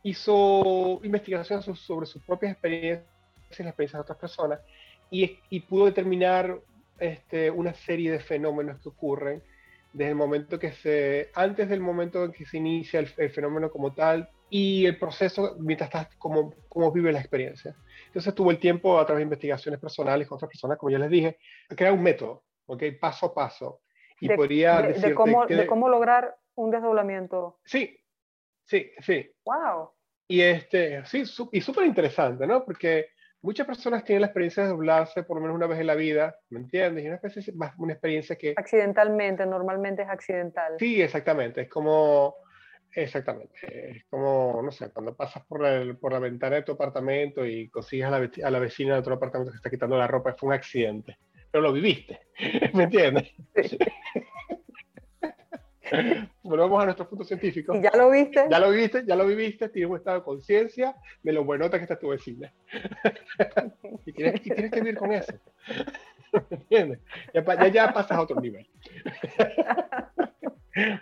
Hizo 0.02 1.00
investigaciones 1.04 1.64
sobre 1.78 2.06
sus 2.06 2.22
propias 2.22 2.52
experiencias 2.52 3.04
y 3.50 3.62
las 3.62 3.70
experiencias 3.70 3.98
de 3.98 4.02
otras 4.02 4.18
personas 4.18 4.60
y, 5.10 5.38
y 5.50 5.60
pudo 5.60 5.86
determinar 5.86 6.58
este, 6.98 7.50
una 7.50 7.74
serie 7.74 8.10
de 8.10 8.20
fenómenos 8.20 8.80
que 8.80 8.88
ocurren 8.88 9.42
desde 9.92 10.10
el 10.10 10.16
momento 10.16 10.58
que 10.58 10.72
se, 10.72 11.30
antes 11.34 11.68
del 11.68 11.80
momento 11.80 12.24
en 12.24 12.32
que 12.32 12.46
se 12.46 12.56
inicia 12.56 12.98
el, 13.00 13.30
fenómeno 13.30 13.70
como 13.70 13.92
tal 13.92 14.30
y 14.54 14.84
el 14.84 14.98
proceso 14.98 15.56
mientras 15.60 15.88
estás, 15.88 16.14
como, 16.16 16.54
como 16.68 16.92
vive 16.92 17.10
la 17.10 17.20
experiencia. 17.20 17.74
Entonces 18.08 18.34
tuvo 18.34 18.50
el 18.50 18.58
tiempo 18.58 18.98
a 18.98 19.06
través 19.06 19.20
de 19.20 19.24
investigaciones 19.24 19.80
personales 19.80 20.28
con 20.28 20.36
otras 20.36 20.50
personas, 20.50 20.76
como 20.76 20.90
ya 20.90 20.98
les 20.98 21.08
dije, 21.08 21.38
crear 21.74 21.94
un 21.94 22.02
método, 22.02 22.44
¿ok? 22.66 22.82
Paso 23.00 23.26
a 23.26 23.34
paso. 23.34 23.80
Y 24.20 24.28
de, 24.28 24.36
podría 24.36 24.82
de, 24.82 24.92
de 24.92 25.14
cómo, 25.14 25.46
de 25.46 25.66
cómo 25.66 25.88
lograr 25.88 26.36
un 26.54 26.70
desdoblamiento. 26.70 27.60
Sí, 27.64 27.98
sí, 28.66 28.92
sí. 29.00 29.32
¡Wow! 29.46 29.92
Y 30.28 30.42
este, 30.42 31.02
sí, 31.06 31.22
y 31.50 31.60
súper 31.62 31.86
interesante, 31.86 32.46
¿no? 32.46 32.62
Porque 32.62 33.06
muchas 33.40 33.66
personas 33.66 34.04
tienen 34.04 34.20
la 34.20 34.26
experiencia 34.26 34.64
de 34.64 34.68
doblarse 34.68 35.22
por 35.22 35.38
lo 35.38 35.40
menos 35.40 35.56
una 35.56 35.66
vez 35.66 35.80
en 35.80 35.86
la 35.86 35.94
vida, 35.94 36.36
¿me 36.50 36.60
entiendes? 36.60 37.02
Y 37.02 37.06
una, 37.06 37.16
especie, 37.16 37.54
una 37.78 37.92
experiencia 37.94 38.36
que... 38.36 38.52
Accidentalmente, 38.54 39.46
normalmente 39.46 40.02
es 40.02 40.10
accidental. 40.10 40.74
Sí, 40.78 41.00
exactamente, 41.00 41.62
es 41.62 41.70
como... 41.70 42.36
Exactamente, 42.94 43.96
es 43.96 44.04
como, 44.10 44.60
no 44.62 44.70
sé, 44.70 44.90
cuando 44.90 45.16
pasas 45.16 45.44
por, 45.46 45.64
el, 45.64 45.96
por 45.96 46.12
la 46.12 46.18
ventana 46.18 46.56
de 46.56 46.62
tu 46.62 46.72
apartamento 46.72 47.46
y 47.46 47.68
consigues 47.70 48.06
a 48.06 48.10
la, 48.10 48.30
a 48.44 48.50
la 48.50 48.58
vecina 48.58 48.94
de 48.94 49.00
otro 49.00 49.14
apartamento 49.14 49.50
que 49.50 49.56
está 49.56 49.70
quitando 49.70 49.96
la 49.96 50.06
ropa, 50.06 50.34
fue 50.34 50.48
un 50.48 50.54
accidente, 50.54 51.16
pero 51.50 51.62
lo 51.62 51.72
viviste, 51.72 52.20
¿me 52.74 52.84
entiendes? 52.84 53.32
Sí. 53.64 53.78
Volvemos 56.42 56.82
a 56.82 56.86
nuestro 56.86 57.08
punto 57.08 57.24
científico. 57.24 57.74
¿Y 57.76 57.82
ya 57.82 57.90
lo 57.94 58.10
viste? 58.10 58.46
Ya 58.50 58.58
lo 58.58 58.70
viste, 58.70 59.04
ya 59.06 59.14
lo 59.14 59.26
viviste, 59.26 59.68
tienes 59.68 59.90
un 59.90 59.96
estado 59.96 60.18
de 60.18 60.24
conciencia 60.24 60.96
de 61.22 61.32
lo 61.32 61.44
buenota 61.44 61.76
que 61.76 61.84
está 61.84 61.98
tu 61.98 62.08
vecina. 62.08 62.52
y, 64.06 64.12
tienes, 64.12 64.40
que 64.40 64.80
vivir 64.80 64.96
con 64.96 65.12
eso. 65.12 65.32
¿Entiendes? 66.50 67.00
Ya, 67.34 67.68
ya, 67.68 67.92
pasas 67.92 68.12
a 68.12 68.22
otro 68.22 68.40
nivel. 68.40 68.66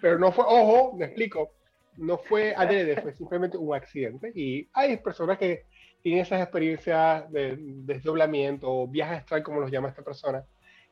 Pero 0.00 0.18
no 0.18 0.32
fue, 0.32 0.44
ojo, 0.46 0.96
me 0.96 1.06
explico, 1.06 1.54
no 2.00 2.18
fue 2.18 2.54
adrede, 2.56 3.00
fue 3.00 3.12
simplemente 3.12 3.56
un 3.56 3.74
accidente. 3.74 4.32
Y 4.34 4.68
hay 4.72 4.96
personas 4.96 5.38
que 5.38 5.66
tienen 6.02 6.22
esas 6.22 6.40
experiencias 6.40 7.30
de, 7.30 7.56
desdoblamiento 7.58 8.70
o 8.70 8.88
viajes 8.88 9.18
astral, 9.18 9.42
como 9.42 9.60
los 9.60 9.70
llama 9.70 9.88
esta 9.88 10.02
persona, 10.02 10.44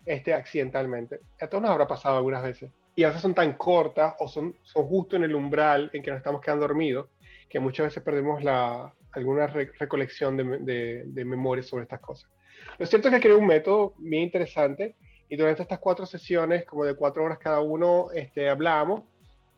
este, 0.05 0.35
accidentalmente. 0.35 1.21
A 1.41 1.49
todos 1.49 1.63
nos 1.63 1.71
habrá 1.71 1.87
pasado 1.87 2.19
algunas 2.19 2.43
veces 2.43 2.71
y 2.95 3.05
a 3.05 3.09
veces 3.09 3.23
son 3.23 3.35
tan 3.35 3.53
cortas 3.55 4.15
o 4.19 4.29
son, 4.29 4.57
son 4.63 4.87
justo 4.87 5.17
en 5.17 5.25
el 5.25 5.35
umbral 5.35 5.91
en 5.93 6.03
que 6.03 6.11
nos 6.11 6.19
estamos 6.19 6.41
quedando 6.41 6.67
dormidos 6.67 7.07
que 7.49 7.61
muchas 7.61 7.87
veces 7.87 8.03
perdemos 8.03 8.43
la, 8.43 8.93
alguna 9.13 9.47
recolección 9.47 10.37
de, 10.37 11.05
de, 11.07 11.25
memoria 11.25 11.63
sobre 11.63 11.85
estas 11.85 12.01
cosas. 12.01 12.31
Lo 12.77 12.85
cierto 12.87 13.09
es 13.09 13.15
que 13.15 13.21
creé 13.21 13.35
un 13.35 13.47
método 13.47 13.95
bien 13.99 14.25
interesante 14.25 14.97
y 15.29 15.37
durante 15.37 15.63
estas 15.63 15.79
cuatro 15.79 16.07
sesiones, 16.07 16.65
como 16.65 16.85
de 16.85 16.95
cuatro 16.95 17.25
horas 17.25 17.39
cada 17.39 17.61
uno, 17.61 18.09
este, 18.13 18.51
hablábamos 18.51 19.05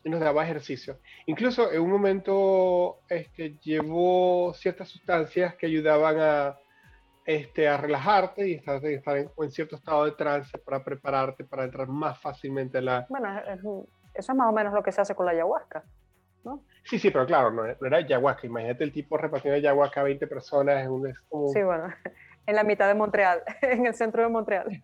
nos 0.03 0.19
daba 0.19 0.43
ejercicio. 0.43 0.99
Incluso 1.25 1.71
en 1.71 1.81
un 1.81 1.91
momento 1.91 2.99
este, 3.09 3.57
llevó 3.61 4.53
ciertas 4.53 4.89
sustancias 4.89 5.55
que 5.55 5.67
ayudaban 5.67 6.19
a, 6.19 6.57
este, 7.25 7.67
a 7.67 7.77
relajarte 7.77 8.47
y 8.47 8.53
estar, 8.55 8.83
estar 8.85 9.17
en, 9.17 9.29
en, 9.37 9.51
cierto 9.51 9.75
estado 9.75 10.05
de 10.05 10.11
trance 10.11 10.57
para 10.57 10.83
prepararte 10.83 11.43
para 11.43 11.65
entrar 11.65 11.87
más 11.87 12.19
fácilmente 12.19 12.79
en 12.79 12.85
la... 12.85 13.05
Bueno, 13.09 13.29
eso 14.13 14.31
es 14.31 14.35
más 14.35 14.49
o 14.49 14.51
menos 14.51 14.73
lo 14.73 14.83
que 14.83 14.91
se 14.91 15.01
hace 15.01 15.15
con 15.15 15.25
la 15.25 15.31
ayahuasca, 15.33 15.83
¿no? 16.43 16.63
Sí, 16.83 16.99
sí, 16.99 17.11
pero 17.11 17.25
claro, 17.25 17.51
no, 17.51 17.65
era 17.65 17.97
ayahuasca. 17.97 18.47
Imagínate 18.47 18.83
el 18.83 18.91
tipo 18.91 19.17
repartiendo 19.17 19.57
ayahuasca 19.57 20.01
a 20.01 20.05
20 20.05 20.27
personas. 20.27 20.83
Es 20.83 21.19
como... 21.29 21.47
Sí, 21.49 21.61
bueno, 21.61 21.87
en 22.45 22.55
la 22.55 22.63
mitad 22.63 22.87
de 22.87 22.95
Montreal, 22.95 23.43
en 23.61 23.85
el 23.85 23.93
centro 23.93 24.23
de 24.23 24.29
Montreal. 24.29 24.81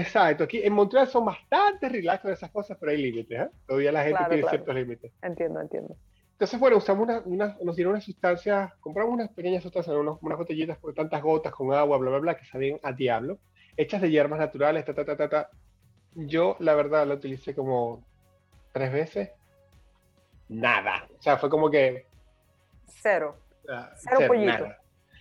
Exacto, 0.00 0.44
aquí 0.44 0.62
en 0.62 0.72
Montreal 0.72 1.06
son 1.08 1.24
bastante 1.24 1.88
relax 1.88 2.22
con 2.22 2.32
esas 2.32 2.50
cosas, 2.50 2.76
pero 2.78 2.92
hay 2.92 2.98
límites, 2.98 3.40
¿eh? 3.40 3.50
Todavía 3.66 3.92
la 3.92 4.04
gente 4.04 4.20
tiene 4.28 4.48
ciertos 4.48 4.74
límites. 4.74 5.12
Entiendo, 5.22 5.60
entiendo. 5.60 5.96
Entonces, 6.32 6.58
bueno, 6.58 6.78
usamos 6.78 7.06
una, 7.26 7.56
nos 7.62 7.76
dieron 7.76 7.92
unas 7.92 8.04
sustancias, 8.04 8.72
compramos 8.80 9.12
unas 9.12 9.28
pequeñas 9.28 9.62
sustancias, 9.62 9.94
unas 9.94 10.38
botellitas 10.38 10.78
por 10.78 10.94
tantas 10.94 11.22
gotas 11.22 11.52
con 11.52 11.72
agua, 11.74 11.98
bla, 11.98 12.10
bla, 12.10 12.18
bla, 12.18 12.36
que 12.36 12.46
sabían 12.46 12.80
a 12.82 12.92
diablo, 12.92 13.38
hechas 13.76 14.00
de 14.00 14.10
hierbas 14.10 14.38
naturales, 14.38 14.84
ta, 14.86 14.94
ta, 14.94 15.04
ta, 15.04 15.16
ta, 15.16 15.28
ta. 15.28 15.50
Yo, 16.14 16.56
la 16.60 16.74
verdad, 16.74 17.06
la 17.06 17.14
utilicé 17.14 17.54
como 17.54 18.02
tres 18.72 18.90
veces. 18.90 19.30
Nada. 20.48 21.06
O 21.18 21.22
sea, 21.22 21.36
fue 21.36 21.50
como 21.50 21.70
que... 21.70 22.06
Cero. 22.86 23.36
cero, 23.96 24.20
pollito. 24.26 24.46
Nada. 24.46 24.78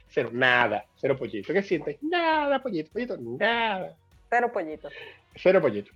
Cero, 0.07 0.29
nada. 0.31 0.85
Cero 0.95 1.17
pollito. 1.17 1.51
¿Qué 1.51 1.61
sientes? 1.61 1.97
Nada, 2.01 2.63
pollito, 2.63 2.91
pollito, 2.91 3.17
nada. 3.17 3.93
Cero 4.29 4.51
pollito. 4.51 4.89
Cero 5.35 5.61
pollito. 5.61 5.91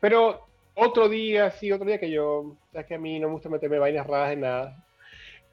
Pero 0.00 0.46
otro 0.74 1.08
día, 1.08 1.50
sí, 1.50 1.70
otro 1.72 1.86
día 1.86 1.98
que 1.98 2.10
yo, 2.10 2.56
ya 2.72 2.84
que 2.84 2.94
a 2.94 2.98
mí 2.98 3.18
no 3.18 3.28
me 3.28 3.34
gusta 3.34 3.48
meterme 3.48 3.78
vainas 3.78 4.06
raras 4.06 4.32
en 4.32 4.40
nada. 4.40 4.84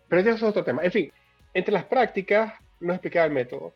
Pero 0.08 0.22
eso 0.22 0.32
es 0.32 0.44
otro 0.44 0.63
tema. 0.63 0.84
En 0.84 0.92
fin, 0.92 1.12
entre 1.54 1.74
las 1.74 1.86
prácticas 1.86 2.54
nos 2.80 2.96
explicaba 2.96 3.25
el 3.25 3.34
método. 3.34 3.74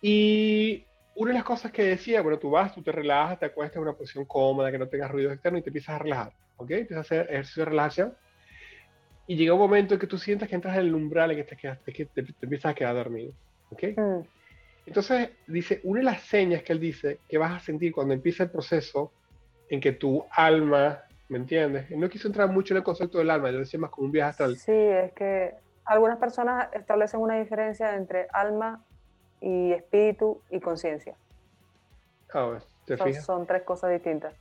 Y 0.00 0.84
una 1.14 1.30
de 1.32 1.38
las 1.38 1.44
cosas 1.44 1.72
que 1.72 1.82
decía, 1.82 2.22
bueno, 2.22 2.38
tú 2.38 2.50
vas, 2.50 2.74
tú 2.74 2.82
te 2.82 2.92
relajas, 2.92 3.38
te 3.38 3.46
acuestas 3.46 3.76
en 3.76 3.82
una 3.82 3.92
posición 3.92 4.24
cómoda, 4.24 4.70
que 4.70 4.78
no 4.78 4.88
tengas 4.88 5.10
ruido 5.10 5.32
externo 5.32 5.58
y 5.58 5.62
te 5.62 5.70
empiezas 5.70 5.96
a 5.96 5.98
relajar, 5.98 6.32
¿ok? 6.56 6.70
Empiezas 6.70 6.96
a 6.96 7.00
hacer 7.00 7.26
ejercicio 7.30 7.64
de 7.64 7.70
relajación. 7.70 8.14
Y 9.26 9.36
llega 9.36 9.52
un 9.52 9.60
momento 9.60 9.94
en 9.94 10.00
que 10.00 10.06
tú 10.06 10.16
sientes 10.16 10.48
que 10.48 10.54
entras 10.54 10.76
en 10.76 10.86
el 10.86 10.94
umbral 10.94 11.32
en 11.32 11.36
que 11.36 11.44
te, 11.44 11.56
que 11.92 12.04
te, 12.06 12.24
empiezas 12.40 12.70
a 12.70 12.74
quedar 12.74 12.94
dormido, 12.94 13.32
¿ok? 13.70 13.82
Mm. 13.96 14.37
Entonces, 14.88 15.32
dice, 15.46 15.80
una 15.84 16.00
de 16.00 16.04
las 16.06 16.22
señas 16.22 16.62
que 16.62 16.72
él 16.72 16.80
dice 16.80 17.20
que 17.28 17.36
vas 17.36 17.52
a 17.52 17.60
sentir 17.60 17.92
cuando 17.92 18.14
empieza 18.14 18.44
el 18.44 18.50
proceso 18.50 19.12
en 19.68 19.82
que 19.82 19.92
tu 19.92 20.24
alma, 20.30 21.02
¿me 21.28 21.36
entiendes? 21.36 21.90
No 21.90 22.08
quiso 22.08 22.26
entrar 22.26 22.48
mucho 22.48 22.72
en 22.72 22.78
el 22.78 22.84
concepto 22.84 23.18
del 23.18 23.28
alma, 23.28 23.50
yo 23.50 23.58
decía 23.58 23.78
más 23.78 23.90
como 23.90 24.06
un 24.06 24.12
viaje 24.12 24.30
astral. 24.30 24.56
Sí, 24.56 24.72
es 24.72 25.12
que 25.12 25.54
algunas 25.84 26.16
personas 26.16 26.70
establecen 26.72 27.20
una 27.20 27.38
diferencia 27.38 27.94
entre 27.96 28.28
alma 28.32 28.82
y 29.42 29.72
espíritu 29.72 30.40
y 30.50 30.58
conciencia. 30.58 31.14
Ah, 32.32 32.58
¿te 32.86 32.96
son, 32.96 33.12
son, 33.12 33.46
tres 33.46 33.64
cosas 33.64 33.90
distintas. 33.90 34.34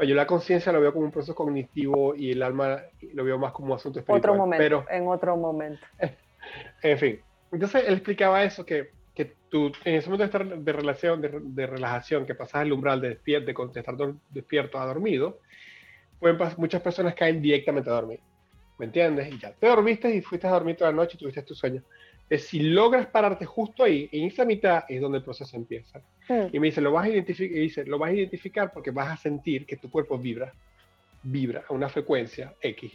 Yo 0.00 0.14
la 0.16 0.26
conciencia 0.26 0.72
lo 0.72 0.80
veo 0.80 0.92
como 0.92 1.04
un 1.04 1.12
proceso 1.12 1.36
cognitivo 1.36 2.16
y 2.16 2.32
el 2.32 2.42
alma 2.42 2.82
lo 3.12 3.22
veo 3.22 3.38
más 3.38 3.52
como 3.52 3.68
un 3.68 3.74
asunto 3.74 4.00
espiritual. 4.00 4.18
Otro 4.18 4.34
momento, 4.34 4.60
pero, 4.60 4.86
en 4.90 5.06
otro 5.06 5.36
momento. 5.36 5.86
En 6.82 6.98
fin, 6.98 7.20
entonces 7.52 7.84
él 7.86 7.92
explicaba 7.92 8.42
eso, 8.42 8.64
que 8.64 8.92
que 9.14 9.32
tú, 9.48 9.72
en 9.84 9.94
ese 9.96 10.08
momento 10.08 10.38
de, 10.38 10.56
de 10.56 10.72
relación, 10.72 11.20
de, 11.20 11.66
relajación, 11.66 12.26
que 12.26 12.34
pasas 12.34 12.62
el 12.62 12.72
umbral 12.72 13.00
de, 13.00 13.10
despierto, 13.10 13.66
de, 13.66 13.80
estar 13.80 13.96
despierto 14.30 14.78
a 14.78 14.86
dormido, 14.86 15.40
pueden 16.18 16.38
muchas 16.56 16.82
personas 16.82 17.14
caen 17.14 17.42
directamente 17.42 17.90
a 17.90 17.94
dormir. 17.94 18.20
¿Me 18.78 18.86
entiendes? 18.86 19.32
Y 19.32 19.38
ya 19.38 19.52
te 19.52 19.66
dormiste 19.66 20.14
y 20.14 20.22
fuiste 20.22 20.46
a 20.46 20.50
dormir 20.50 20.76
toda 20.76 20.90
la 20.90 20.96
noche 20.96 21.16
y 21.16 21.18
tuviste 21.18 21.42
tu 21.42 21.54
sueño. 21.54 21.82
Entonces, 22.22 22.48
si 22.48 22.60
logras 22.60 23.06
pararte 23.08 23.44
justo 23.44 23.84
ahí, 23.84 24.08
en 24.12 24.24
esa 24.26 24.44
mitad 24.44 24.84
es 24.88 25.00
donde 25.00 25.18
el 25.18 25.24
proceso 25.24 25.56
empieza. 25.56 26.00
Hmm. 26.28 26.46
Y 26.52 26.60
me 26.60 26.68
dice, 26.68 26.80
lo 26.80 26.92
vas 26.92 27.06
a 27.06 27.08
identificar, 27.08 27.58
dice, 27.58 27.84
lo 27.84 27.98
vas 27.98 28.10
a 28.10 28.14
identificar 28.14 28.72
porque 28.72 28.90
vas 28.90 29.08
a 29.08 29.16
sentir 29.16 29.66
que 29.66 29.76
tu 29.76 29.90
cuerpo 29.90 30.16
vibra, 30.16 30.52
vibra 31.22 31.64
a 31.68 31.74
una 31.74 31.88
frecuencia 31.88 32.54
X. 32.62 32.92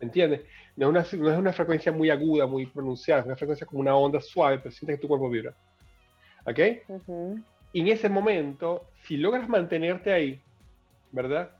¿Me 0.00 0.06
entiendes? 0.06 0.42
No 0.76 0.90
es, 0.90 1.12
una, 1.12 1.22
no 1.22 1.32
es 1.32 1.38
una 1.38 1.52
frecuencia 1.52 1.90
muy 1.90 2.10
aguda, 2.10 2.46
muy 2.46 2.66
pronunciada, 2.66 3.20
es 3.20 3.26
una 3.26 3.36
frecuencia 3.36 3.66
como 3.66 3.80
una 3.80 3.96
onda 3.96 4.20
suave, 4.20 4.58
pero 4.58 4.70
sientes 4.70 4.96
que 4.96 5.02
tu 5.02 5.08
cuerpo 5.08 5.28
vibra. 5.28 5.54
¿Ok? 6.44 6.58
Y 7.72 7.80
en 7.80 7.88
ese 7.88 8.08
momento, 8.08 8.86
si 9.02 9.16
logras 9.16 9.48
mantenerte 9.48 10.12
ahí, 10.12 10.40
¿verdad? 11.10 11.50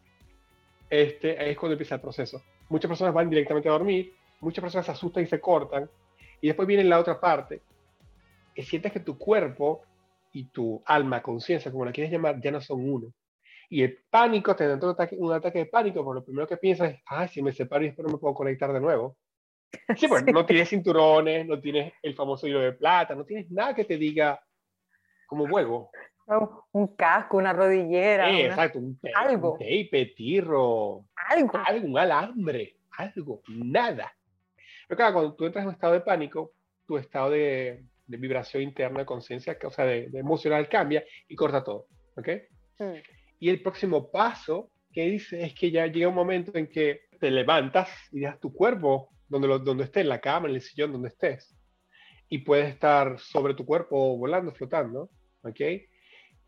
Este, 0.89 1.39
ahí 1.39 1.51
es 1.51 1.59
cuando 1.59 1.75
empieza 1.75 1.97
el 1.97 2.01
proceso. 2.01 2.43
Muchas 2.69 2.89
personas 2.89 3.13
van 3.13 3.29
directamente 3.29 3.69
a 3.69 3.73
dormir, 3.73 4.15
muchas 4.41 4.63
personas 4.63 4.87
se 4.87 4.93
asustan 4.93 5.25
y 5.25 5.27
se 5.27 5.41
cortan, 5.41 5.91
y 6.41 6.47
después 6.47 6.69
viene 6.69 6.85
la 6.85 6.99
otra 6.99 7.21
parte, 7.21 7.61
que 8.55 8.63
sientes 8.63 8.93
que 8.93 9.01
tu 9.01 9.19
cuerpo 9.19 9.83
y 10.33 10.45
tu 10.45 10.81
alma, 10.87 11.23
conciencia, 11.23 11.73
como 11.73 11.85
la 11.85 11.93
quieres 11.93 12.13
llamar, 12.13 12.41
ya 12.41 12.51
no 12.51 12.61
son 12.61 12.89
uno. 12.89 13.13
Y 13.69 13.83
el 13.83 13.99
pánico, 14.09 14.57
te 14.57 14.67
da 14.67 14.77
un 14.77 14.91
ataque, 14.91 15.17
un 15.19 15.33
ataque 15.33 15.59
de 15.59 15.67
pánico, 15.67 16.03
porque 16.03 16.21
lo 16.21 16.25
primero 16.25 16.47
que 16.47 16.57
piensas 16.57 16.93
es, 16.93 17.01
ah, 17.07 17.29
si 17.29 17.43
me 17.43 17.53
separo 17.53 17.85
y 17.85 17.95
no 17.99 18.09
me 18.09 18.19
puedo 18.19 18.35
conectar 18.35 18.73
de 18.73 18.81
nuevo. 18.81 19.17
Sí, 19.97 20.09
pues 20.09 20.25
no 20.35 20.47
tienes 20.47 20.71
cinturones, 20.71 21.47
no 21.47 21.61
tienes 21.61 21.93
el 22.03 22.15
famoso 22.15 22.47
hilo 22.47 22.61
de 22.61 22.73
plata, 22.73 23.15
no 23.15 23.25
tienes 23.25 23.51
nada 23.51 23.75
que 23.75 23.85
te 23.85 23.99
diga 23.99 24.41
cómo 25.27 25.47
vuelvo. 25.47 25.91
Un 26.73 26.89
casco, 26.95 27.39
una 27.39 27.53
rodillera. 27.53 28.31
exacto, 28.31 28.79
un, 28.79 28.99
algo. 29.15 29.53
un 29.53 29.59
tape, 29.59 30.13
tirro. 30.15 31.05
Algo. 31.17 31.53
Algo, 31.65 31.87
un 31.87 31.99
alambre, 31.99 32.77
algo, 32.99 33.43
nada. 33.49 34.13
Pero 34.87 34.97
claro, 34.97 35.13
cuando 35.15 35.35
tú 35.35 35.47
entras 35.47 35.63
en 35.63 35.69
un 35.69 35.75
estado 35.75 35.95
de 35.95 36.01
pánico, 36.01 36.53
tu 36.87 36.99
estado 36.99 37.31
de, 37.31 37.85
de 38.07 38.17
vibración 38.17 38.63
interna, 38.63 39.01
de 39.01 39.07
conciencia, 39.07 39.57
o 39.63 39.71
sea, 39.71 39.87
de, 39.87 40.09
de, 40.09 40.19
emocional 40.19 40.69
cambia 40.69 41.05
y 41.29 41.35
corta 41.35 41.65
todo. 41.65 41.87
¿Ok? 42.17 42.29
Mm. 42.79 43.18
Y 43.39 43.49
el 43.49 43.63
próximo 43.63 44.11
paso 44.11 44.71
que 44.93 45.03
dice 45.03 45.43
es 45.43 45.55
que 45.55 45.71
ya 45.71 45.87
llega 45.87 46.09
un 46.09 46.15
momento 46.15 46.53
en 46.55 46.67
que 46.67 47.03
te 47.21 47.31
levantas 47.31 47.89
y 48.13 48.21
dejas 48.21 48.41
tu 48.41 48.53
cuerpo 48.53 49.11
donde, 49.29 49.49
lo, 49.49 49.59
donde 49.59 49.85
estés, 49.85 50.03
en 50.03 50.09
la 50.09 50.21
cama, 50.21 50.49
en 50.49 50.55
el 50.55 50.61
sillón, 50.61 50.93
donde 50.93 51.09
estés. 51.09 51.57
Y 52.29 52.39
puedes 52.39 52.69
estar 52.69 53.19
sobre 53.19 53.55
tu 53.55 53.65
cuerpo 53.65 54.17
volando, 54.17 54.53
flotando. 54.53 55.11
¿Ok? 55.43 55.61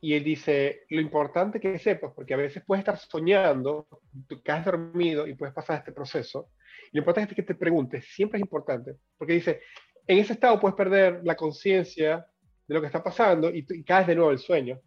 Y 0.03 0.15
él 0.15 0.25
dice, 0.25 0.85
lo 0.89 1.01
importante 1.01 1.61
que 1.61 1.79
sepas, 1.79 2.13
porque 2.15 2.33
a 2.33 2.39
veces 2.39 2.63
puedes 2.67 2.81
estar 2.81 2.97
soñando, 2.97 3.87
tú 4.27 4.41
caes 4.43 4.65
dormido 4.65 5.27
y 5.27 5.35
puedes 5.35 5.55
pasar 5.55 5.79
este 5.79 5.93
proceso. 5.93 6.51
Y 6.91 6.97
lo 6.97 7.01
importante 7.01 7.33
es 7.33 7.37
que 7.37 7.43
te 7.43 7.55
preguntes, 7.55 8.07
siempre 8.07 8.39
es 8.39 8.43
importante, 8.43 8.97
porque 9.19 9.35
dice, 9.35 9.61
en 10.07 10.19
ese 10.19 10.33
estado 10.33 10.59
puedes 10.59 10.75
perder 10.75 11.21
la 11.23 11.37
conciencia 11.37 12.27
de 12.67 12.75
lo 12.75 12.81
que 12.81 12.87
está 12.87 13.03
pasando 13.03 13.51
y, 13.51 13.67
y, 13.69 13.85
caes 13.85 14.07
de 14.07 14.15
nuevo 14.15 14.31
al 14.31 14.39
sueño. 14.39 14.81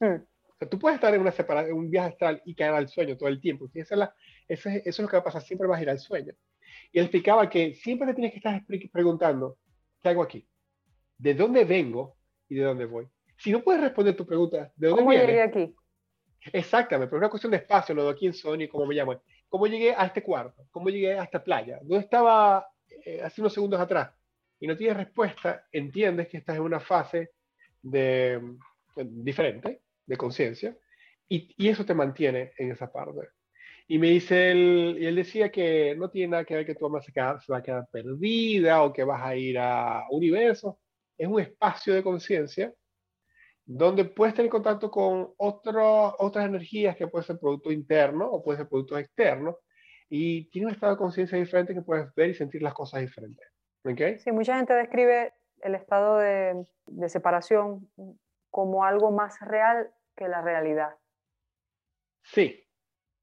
Hmm. 0.00 0.16
Sea, 0.64 0.70
tú 0.70 0.78
puedes 0.78 0.96
estar 0.96 1.14
en, 1.14 1.20
una 1.20 1.32
separación, 1.32 1.76
un 1.76 1.90
viaje 1.90 2.08
astral 2.10 2.42
y 2.44 2.54
caer 2.54 2.74
al 2.74 2.88
sueño 2.88 3.16
todo 3.16 3.28
el 3.28 3.40
tiempo. 3.40 3.68
Y 3.72 3.80
esa 3.80 3.94
es 3.94 3.98
la, 3.98 4.14
eso, 4.48 4.68
es, 4.68 4.76
eso 4.78 4.88
es 4.88 4.98
lo 5.00 5.08
que 5.08 5.16
va 5.16 5.20
a 5.20 5.24
pasar, 5.24 5.42
siempre 5.42 5.68
vas 5.68 5.78
a 5.78 5.82
ir 5.82 5.90
al 5.90 5.98
sueño. 5.98 6.32
Y 6.92 6.98
él 6.98 7.04
explicaba 7.04 7.48
que 7.48 7.74
siempre 7.74 8.08
te 8.08 8.14
tienes 8.14 8.32
que 8.32 8.38
estar 8.38 8.64
preguntando, 8.92 9.58
¿qué 10.02 10.08
hago 10.08 10.22
aquí? 10.22 10.46
¿De 11.18 11.34
dónde 11.34 11.64
vengo 11.64 12.16
y 12.48 12.56
de 12.56 12.62
dónde 12.62 12.84
voy? 12.86 13.08
Si 13.36 13.50
no 13.50 13.62
puedes 13.62 13.80
responder 13.80 14.16
tu 14.16 14.26
pregunta, 14.26 14.72
¿de 14.76 14.88
dónde 14.88 15.02
¿Cómo 15.02 15.12
llegué 15.12 15.42
aquí? 15.42 15.74
Exactamente, 16.52 17.08
pero 17.08 17.18
es 17.18 17.22
una 17.22 17.30
cuestión 17.30 17.50
de 17.52 17.58
espacio, 17.58 17.94
lo 17.94 18.08
de 18.08 18.14
quién 18.16 18.34
soy 18.34 18.62
y 18.62 18.68
cómo 18.68 18.86
me 18.86 18.94
llamo. 18.94 19.20
¿Cómo 19.48 19.66
llegué 19.66 19.94
a 19.94 20.06
este 20.06 20.22
cuarto? 20.22 20.66
¿Cómo 20.70 20.88
llegué 20.88 21.18
a 21.18 21.24
esta 21.24 21.42
playa? 21.42 21.78
¿Dónde 21.80 22.04
estaba 22.04 22.66
eh, 23.04 23.22
hace 23.22 23.40
unos 23.40 23.54
segundos 23.54 23.80
atrás? 23.80 24.10
Y 24.60 24.66
no 24.66 24.76
tienes 24.76 24.96
respuesta, 24.96 25.66
entiendes 25.72 26.28
que 26.28 26.38
estás 26.38 26.56
en 26.56 26.62
una 26.62 26.80
fase 26.80 27.30
de, 27.82 28.40
diferente, 28.96 29.82
de 30.06 30.16
conciencia, 30.16 30.76
y, 31.28 31.68
eso 31.68 31.84
te 31.84 31.94
mantiene 31.94 32.52
en 32.58 32.72
esa 32.72 32.92
parte. 32.92 33.28
Y 33.86 33.98
me 33.98 34.08
dice 34.08 34.50
él, 34.50 34.96
y 34.98 35.06
él 35.06 35.16
decía 35.16 35.50
que 35.50 35.94
no 35.96 36.10
tiene 36.10 36.32
nada 36.32 36.44
que 36.44 36.54
ver 36.54 36.66
que 36.66 36.74
tu 36.74 36.86
alma 36.86 37.02
se, 37.02 37.12
se 37.12 37.52
va 37.52 37.58
a 37.58 37.62
quedar 37.62 37.86
perdida 37.90 38.82
o 38.82 38.92
que 38.92 39.04
vas 39.04 39.22
a 39.22 39.36
ir 39.36 39.58
a 39.58 40.04
universo. 40.10 40.80
Es 41.18 41.28
un 41.28 41.40
espacio 41.40 41.94
de 41.94 42.02
conciencia 42.02 42.72
donde 43.66 44.04
puedes 44.04 44.34
tener 44.34 44.50
contacto 44.50 44.90
con 44.90 45.32
otro, 45.36 46.14
otras 46.18 46.46
energías 46.46 46.96
que 46.96 47.06
puede 47.08 47.24
ser 47.24 47.38
producto 47.38 47.72
interno 47.72 48.26
o 48.26 48.42
puede 48.42 48.58
ser 48.58 48.68
producto 48.68 48.98
externo 48.98 49.58
y 50.08 50.50
tiene 50.50 50.68
un 50.68 50.74
estado 50.74 50.92
de 50.92 50.98
conciencia 50.98 51.38
diferente 51.38 51.74
que 51.74 51.82
puedes 51.82 52.14
ver 52.14 52.30
y 52.30 52.34
sentir 52.34 52.62
las 52.62 52.74
cosas 52.74 53.00
diferentes. 53.00 53.46
¿Okay? 53.84 54.18
Sí, 54.18 54.32
mucha 54.32 54.56
gente 54.56 54.74
describe 54.74 55.32
el 55.62 55.74
estado 55.74 56.18
de, 56.18 56.64
de 56.86 57.08
separación 57.08 57.90
como 58.50 58.84
algo 58.84 59.10
más 59.10 59.40
real 59.40 59.90
que 60.16 60.28
la 60.28 60.42
realidad. 60.42 60.96
Sí, 62.22 62.66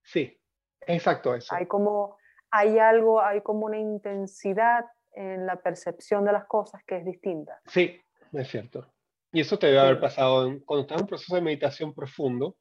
sí, 0.03 0.39
exacto 0.81 1.35
eso. 1.35 1.53
Hay 1.55 1.67
como, 1.67 2.17
hay 2.51 2.79
algo, 2.79 3.21
hay 3.21 3.41
como 3.41 3.65
una 3.65 3.79
intensidad 3.79 4.85
en 5.13 5.45
la 5.45 5.57
percepción 5.57 6.23
de 6.25 6.33
las 6.33 6.45
cosas 6.45 6.83
que 6.85 6.97
es 6.97 7.05
distinta. 7.05 7.59
Sí, 7.65 7.99
es 8.33 8.47
cierto. 8.47 8.93
Y 9.31 9.41
eso 9.41 9.57
te 9.57 9.67
debe 9.67 9.79
haber 9.79 9.99
pasado 9.99 10.59
cuando 10.65 10.81
estás 10.81 10.97
en 10.97 11.03
un 11.03 11.07
proceso 11.07 11.35
de 11.35 11.41
meditación 11.41 11.93
profundo, 11.93 12.57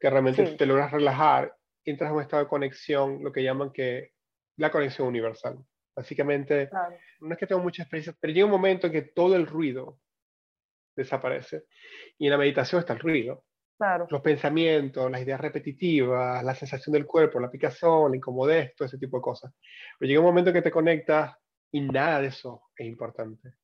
que 0.00 0.10
realmente 0.10 0.56
te 0.56 0.66
logras 0.66 0.90
relajar, 0.90 1.56
entras 1.84 2.10
en 2.10 2.16
un 2.16 2.22
estado 2.22 2.42
de 2.42 2.48
conexión, 2.48 3.22
lo 3.22 3.32
que 3.32 3.42
llaman 3.42 3.72
que 3.72 4.12
la 4.56 4.70
conexión 4.70 5.06
universal. 5.06 5.58
Básicamente, 5.94 6.70
no 7.20 7.32
es 7.32 7.38
que 7.38 7.46
tengo 7.46 7.62
mucha 7.62 7.82
experiencia, 7.82 8.16
pero 8.18 8.32
llega 8.32 8.46
un 8.46 8.52
momento 8.52 8.86
en 8.86 8.92
que 8.92 9.02
todo 9.02 9.36
el 9.36 9.46
ruido 9.46 9.98
desaparece. 10.96 11.66
Y 12.18 12.26
en 12.26 12.32
la 12.32 12.38
meditación 12.38 12.80
está 12.80 12.94
el 12.94 12.98
ruido. 12.98 13.44
Claro. 13.82 14.06
Los 14.08 14.20
pensamientos, 14.20 15.10
las 15.10 15.22
ideas 15.22 15.40
repetitivas, 15.40 16.44
la 16.44 16.54
sensación 16.54 16.92
del 16.92 17.04
cuerpo, 17.04 17.40
la 17.40 17.50
picazón, 17.50 18.12
la 18.12 18.16
incomodez, 18.16 18.76
todo 18.76 18.86
ese 18.86 18.96
tipo 18.96 19.16
de 19.16 19.22
cosas. 19.22 19.52
Pero 19.98 20.08
llega 20.08 20.20
un 20.20 20.26
momento 20.26 20.50
en 20.50 20.54
que 20.54 20.62
te 20.62 20.70
conectas 20.70 21.36
y 21.72 21.80
nada 21.80 22.20
de 22.20 22.28
eso 22.28 22.62
es 22.76 22.86
importante. 22.86 23.54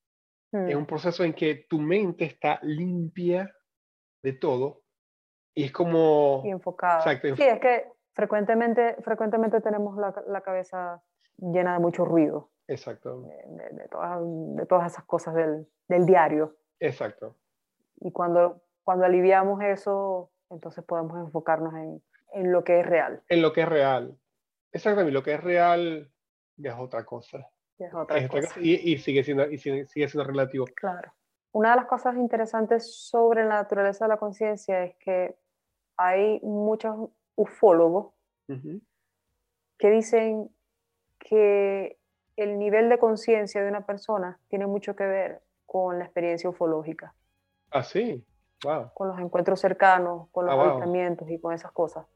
Es 0.51 0.75
un 0.75 0.83
mm. 0.83 0.87
proceso 0.87 1.23
en 1.23 1.35
que 1.35 1.67
tu 1.69 1.81
mente 1.81 2.25
está 2.25 2.59
limpia 2.63 3.49
de 4.21 4.33
todo 4.33 4.83
y 5.55 5.67
es 5.67 5.71
como... 5.71 6.43
Y 6.45 6.51
enfocada. 6.51 6.99
Exacto. 6.99 7.37
Sí, 7.37 7.45
es 7.45 7.61
que 7.61 7.85
frecuentemente, 8.13 8.97
frecuentemente 9.05 9.61
tenemos 9.61 9.97
la, 9.99 10.13
la 10.27 10.41
cabeza 10.41 11.01
llena 11.37 11.75
de 11.75 11.79
mucho 11.79 12.05
ruido. 12.05 12.51
Exacto. 12.67 13.23
De, 13.23 13.69
de, 13.71 13.89
todas, 13.89 14.19
de 14.21 14.67
todas, 14.67 14.93
esas 14.93 15.05
cosas 15.05 15.37
del, 15.37 15.69
del, 15.87 16.07
diario. 16.07 16.57
Exacto. 16.81 17.37
Y 18.01 18.11
cuando, 18.11 18.65
cuando 18.89 19.05
aliviamos 19.05 19.61
eso, 19.61 20.31
entonces 20.49 20.83
podemos 20.83 21.19
enfocarnos 21.19 21.75
en, 21.75 22.03
en 22.33 22.53
lo 22.53 22.65
que 22.65 22.81
es 22.81 22.87
real. 22.87 23.23
En 23.29 23.43
lo 23.43 23.53
que 23.53 23.61
es 23.61 23.69
real. 23.69 24.19
Exactamente, 24.73 25.13
lo 25.13 25.23
que 25.23 25.35
es 25.35 25.45
real 25.45 26.11
ya 26.57 26.71
es 26.71 26.79
otra 26.79 27.05
cosa. 27.05 27.51
Y, 28.59 28.97
sigue 28.97 29.23
siendo, 29.25 29.47
y 29.51 29.59
sigue, 29.59 29.87
siendo 29.87 30.25
relativo. 30.25 30.65
Claro. 30.75 31.13
Una 31.53 31.73
de 31.73 31.77
las 31.77 31.85
cosas 31.85 32.17
interesantes 32.17 32.91
sobre 33.11 33.43
la 33.43 33.57
naturaleza 33.57 34.07
de 34.07 34.09
la 34.09 34.17
conciencia 34.17 34.83
es 34.83 34.97
que 34.97 35.37
hay 35.99 36.41
muchos 36.41 37.11
ufólogos 37.37 38.15
que 38.47 39.91
dicen 39.91 40.49
que 41.19 41.99
el 42.37 42.59
nivel 42.59 42.89
de 42.89 42.99
conciencia 42.99 43.63
de 43.63 43.69
una 43.69 43.85
persona 43.85 44.41
tiene 44.49 44.67
mucho 44.67 44.97
que 44.97 45.05
ver 45.05 45.43
con 45.67 45.99
la 45.99 46.07
experiencia 46.07 46.49
ufológica. 46.49 47.15
Ah, 47.71 47.83
sí. 47.83 48.25
Wow. 48.65 48.91
Con 48.95 49.09
los 49.09 49.19
encuentros 49.19 49.61
cercanos, 49.61 50.29
con 50.33 50.47
los 50.47 50.55
ah, 50.55 50.63
avistamientos 50.63 51.31
y 51.31 51.39
con 51.39 51.55
esas 51.55 51.73
cosas. 51.73 52.07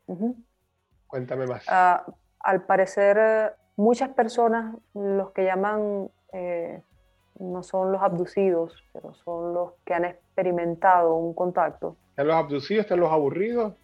Cuéntame 1.06 1.46
más. 1.46 1.64
Ah, 1.68 2.04
al 2.40 2.64
parecer, 2.64 3.54
muchas 3.76 4.10
personas, 4.10 4.76
los 4.94 5.30
que 5.30 5.44
llaman, 5.44 6.10
eh, 6.32 6.82
no 7.38 7.62
son 7.62 7.92
los 7.92 8.02
abducidos, 8.02 8.84
pero 8.92 9.14
son 9.14 9.54
los 9.54 9.72
que 9.84 9.94
han 9.94 10.04
experimentado 10.04 11.14
un 11.14 11.34
contacto. 11.34 11.96
Están 12.10 12.26
los 12.26 12.36
abducidos, 12.36 12.84
están 12.84 13.00
los 13.00 13.10
aburridos 13.10 13.74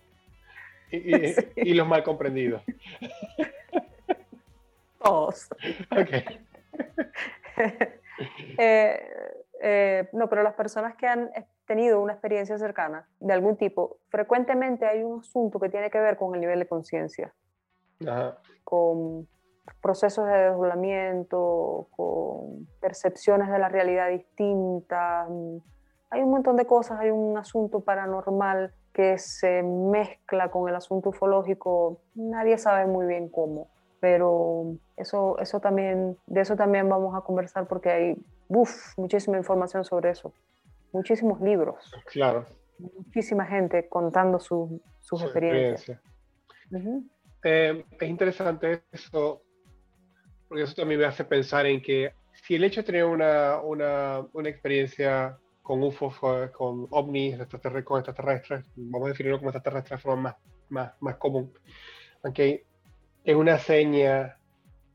y, 0.90 0.90
los 1.74 1.86
mal 1.86 2.02
comprendidos. 2.02 2.62
Todos. 5.02 5.48
Eh, 8.58 9.00
eh, 9.60 10.08
no, 10.12 10.28
pero 10.28 10.42
las 10.42 10.54
personas 10.54 10.96
que 10.96 11.06
han 11.06 11.30
tenido 11.68 12.00
una 12.00 12.14
experiencia 12.14 12.58
cercana 12.58 13.06
de 13.20 13.32
algún 13.32 13.56
tipo, 13.56 13.98
frecuentemente 14.08 14.86
hay 14.86 15.04
un 15.04 15.20
asunto 15.20 15.60
que 15.60 15.68
tiene 15.68 15.90
que 15.90 16.00
ver 16.00 16.16
con 16.16 16.34
el 16.34 16.40
nivel 16.40 16.58
de 16.58 16.66
conciencia. 16.66 17.32
Con 18.64 19.28
procesos 19.80 20.26
de 20.26 20.32
desdoblamiento, 20.32 21.86
con 21.94 22.66
percepciones 22.80 23.50
de 23.50 23.58
la 23.58 23.68
realidad 23.68 24.08
distintas. 24.08 25.28
Hay 26.10 26.22
un 26.22 26.30
montón 26.30 26.56
de 26.56 26.66
cosas, 26.66 26.98
hay 26.98 27.10
un 27.10 27.36
asunto 27.36 27.80
paranormal 27.80 28.72
que 28.92 29.18
se 29.18 29.62
mezcla 29.62 30.50
con 30.50 30.68
el 30.68 30.74
asunto 30.74 31.10
ufológico, 31.10 32.00
nadie 32.14 32.58
sabe 32.58 32.86
muy 32.86 33.06
bien 33.06 33.28
cómo, 33.28 33.68
pero 34.00 34.74
eso, 34.96 35.38
eso 35.38 35.60
también, 35.60 36.16
de 36.26 36.40
eso 36.40 36.56
también 36.56 36.88
vamos 36.88 37.14
a 37.14 37.20
conversar 37.20 37.68
porque 37.68 37.90
hay 37.90 38.16
uf, 38.48 38.96
muchísima 38.96 39.36
información 39.36 39.84
sobre 39.84 40.10
eso, 40.10 40.32
muchísimos 40.92 41.40
libros. 41.40 41.76
Claro. 42.06 42.46
Muchísima 42.78 43.46
gente 43.46 43.88
contando 43.88 44.38
sus 44.38 44.80
experiencias. 45.22 46.00
Eh, 47.44 47.84
es 48.00 48.08
interesante 48.08 48.82
eso 48.92 49.42
porque 50.48 50.64
eso 50.64 50.74
también 50.74 51.00
me 51.00 51.06
hace 51.06 51.24
pensar 51.24 51.66
en 51.66 51.82
que 51.82 52.12
si 52.32 52.54
el 52.54 52.64
hecho 52.64 52.80
de 52.80 52.86
tener 52.86 53.04
una, 53.04 53.60
una, 53.60 54.26
una 54.32 54.48
experiencia 54.48 55.36
con 55.62 55.82
UFOs, 55.82 56.18
con 56.52 56.86
ovnis, 56.90 57.36
con 57.84 58.00
extraterrestres, 58.00 58.64
vamos 58.76 59.06
a 59.06 59.10
definirlo 59.10 59.38
como 59.38 59.50
extraterrestres 59.50 59.98
de 59.98 60.02
forma 60.02 60.22
más 60.22 60.36
más, 60.70 60.92
más 61.00 61.16
común. 61.16 61.52
Okay. 62.22 62.62
Es 63.24 63.34
una 63.34 63.58
seña, 63.58 64.36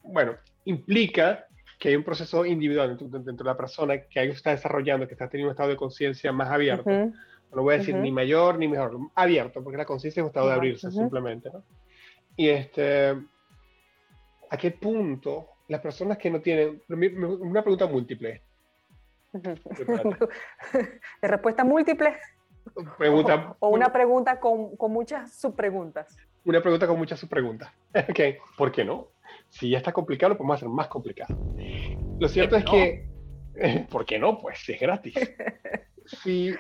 bueno, 0.04 0.36
implica 0.66 1.46
que 1.84 1.90
hay 1.90 1.98
un 1.98 2.04
proceso 2.06 2.46
individual 2.46 2.98
dentro, 2.98 3.34
de 3.34 3.44
la 3.44 3.58
persona 3.58 4.04
que 4.04 4.18
ahí 4.18 4.30
está 4.30 4.52
desarrollando, 4.52 5.06
que 5.06 5.16
está 5.16 5.28
teniendo 5.28 5.50
un 5.50 5.52
estado 5.52 5.68
de 5.68 5.76
conciencia 5.76 6.32
más 6.32 6.50
abierto. 6.50 6.90
No 6.90 7.12
lo 7.52 7.64
voy 7.64 7.76
a 7.76 7.78
decir 7.80 7.94
ni 7.94 8.10
mayor 8.10 8.58
ni 8.58 8.70
mejor, 8.70 8.98
abierto, 9.16 9.62
porque 9.62 9.76
la 9.78 9.84
conciencia 9.84 10.22
es 10.22 10.24
un 10.24 10.30
estado 10.30 10.48
de 10.48 10.54
abrirse 10.54 10.90
simplemente. 10.90 11.50
¿no? 11.52 11.62
Y 12.38 12.48
este, 12.48 13.10
¿a 14.50 14.58
qué 14.58 14.72
punto 14.72 15.50
las 15.68 15.82
personas 15.82 16.18
que 16.18 16.30
no 16.30 16.40
tienen, 16.40 16.82
una 16.88 17.62
pregunta 17.62 17.86
múltiple. 17.86 18.42
¿De 19.34 21.28
respuesta 21.28 21.66
múltiple? 21.66 22.16
Pregunta, 22.98 23.58
o, 23.60 23.68
una 23.68 23.92
pregunta 23.92 24.40
con, 24.40 24.78
con, 24.78 24.94
muchas 24.94 25.34
subpreguntas. 25.34 26.16
Una 26.46 26.62
pregunta 26.62 26.88
con 26.88 26.98
muchas 26.98 27.20
subpreguntas. 27.20 27.70
ok, 28.10 28.20
¿por 28.58 28.72
qué 28.72 28.86
no? 28.86 29.10
Si 29.54 29.70
ya 29.70 29.78
está 29.78 29.94
complicado, 29.94 30.32
lo 30.32 30.38
podemos 30.38 30.56
hacer 30.56 30.70
más 30.70 30.88
complicado. 30.88 31.38
Lo 32.20 32.28
cierto 32.28 32.56
es 32.56 32.66
que, 32.66 33.08
¿por 33.92 34.04
qué 34.04 34.18
no? 34.18 34.40
Pues 34.40 34.68
es 34.68 34.80
gratis. 34.80 35.14
si 36.06 36.54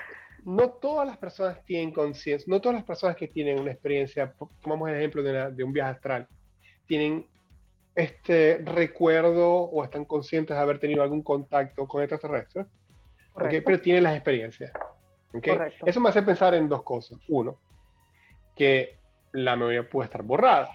no 0.46 0.70
todas 0.70 1.08
las 1.08 1.18
personas 1.18 1.66
tienen 1.66 1.92
conciencia, 1.92 2.46
no 2.48 2.62
todas 2.62 2.76
las 2.76 2.84
personas 2.84 3.16
que 3.16 3.28
tienen 3.28 3.60
una 3.60 3.72
experiencia, 3.72 4.36
tomamos 4.62 4.90
el 4.90 4.98
ejemplo 4.98 5.24
de, 5.24 5.52
de 5.52 5.64
un 5.64 5.74
viaje 5.74 5.92
astral, 5.92 6.28
tienen 6.86 7.26
este 7.96 8.62
recuerdo 8.64 9.54
o 9.54 9.84
están 9.84 10.06
conscientes 10.06 10.56
de 10.56 10.62
haber 10.62 10.78
tenido 10.78 11.02
algún 11.02 11.24
contacto 11.24 11.88
con 11.88 12.04
extraterrestres, 12.04 12.68
okay, 13.34 13.62
pero 13.62 13.82
tienen 13.82 14.04
las 14.04 14.16
experiencias. 14.16 14.72
Okay. 15.34 15.58
Eso 15.84 16.00
me 16.00 16.10
hace 16.10 16.22
pensar 16.22 16.54
en 16.54 16.70
dos 16.70 16.84
cosas. 16.84 17.18
Uno, 17.28 17.60
que 18.56 19.00
la 19.32 19.56
memoria 19.56 19.90
puede 19.90 20.06
estar 20.06 20.22
borrada, 20.22 20.70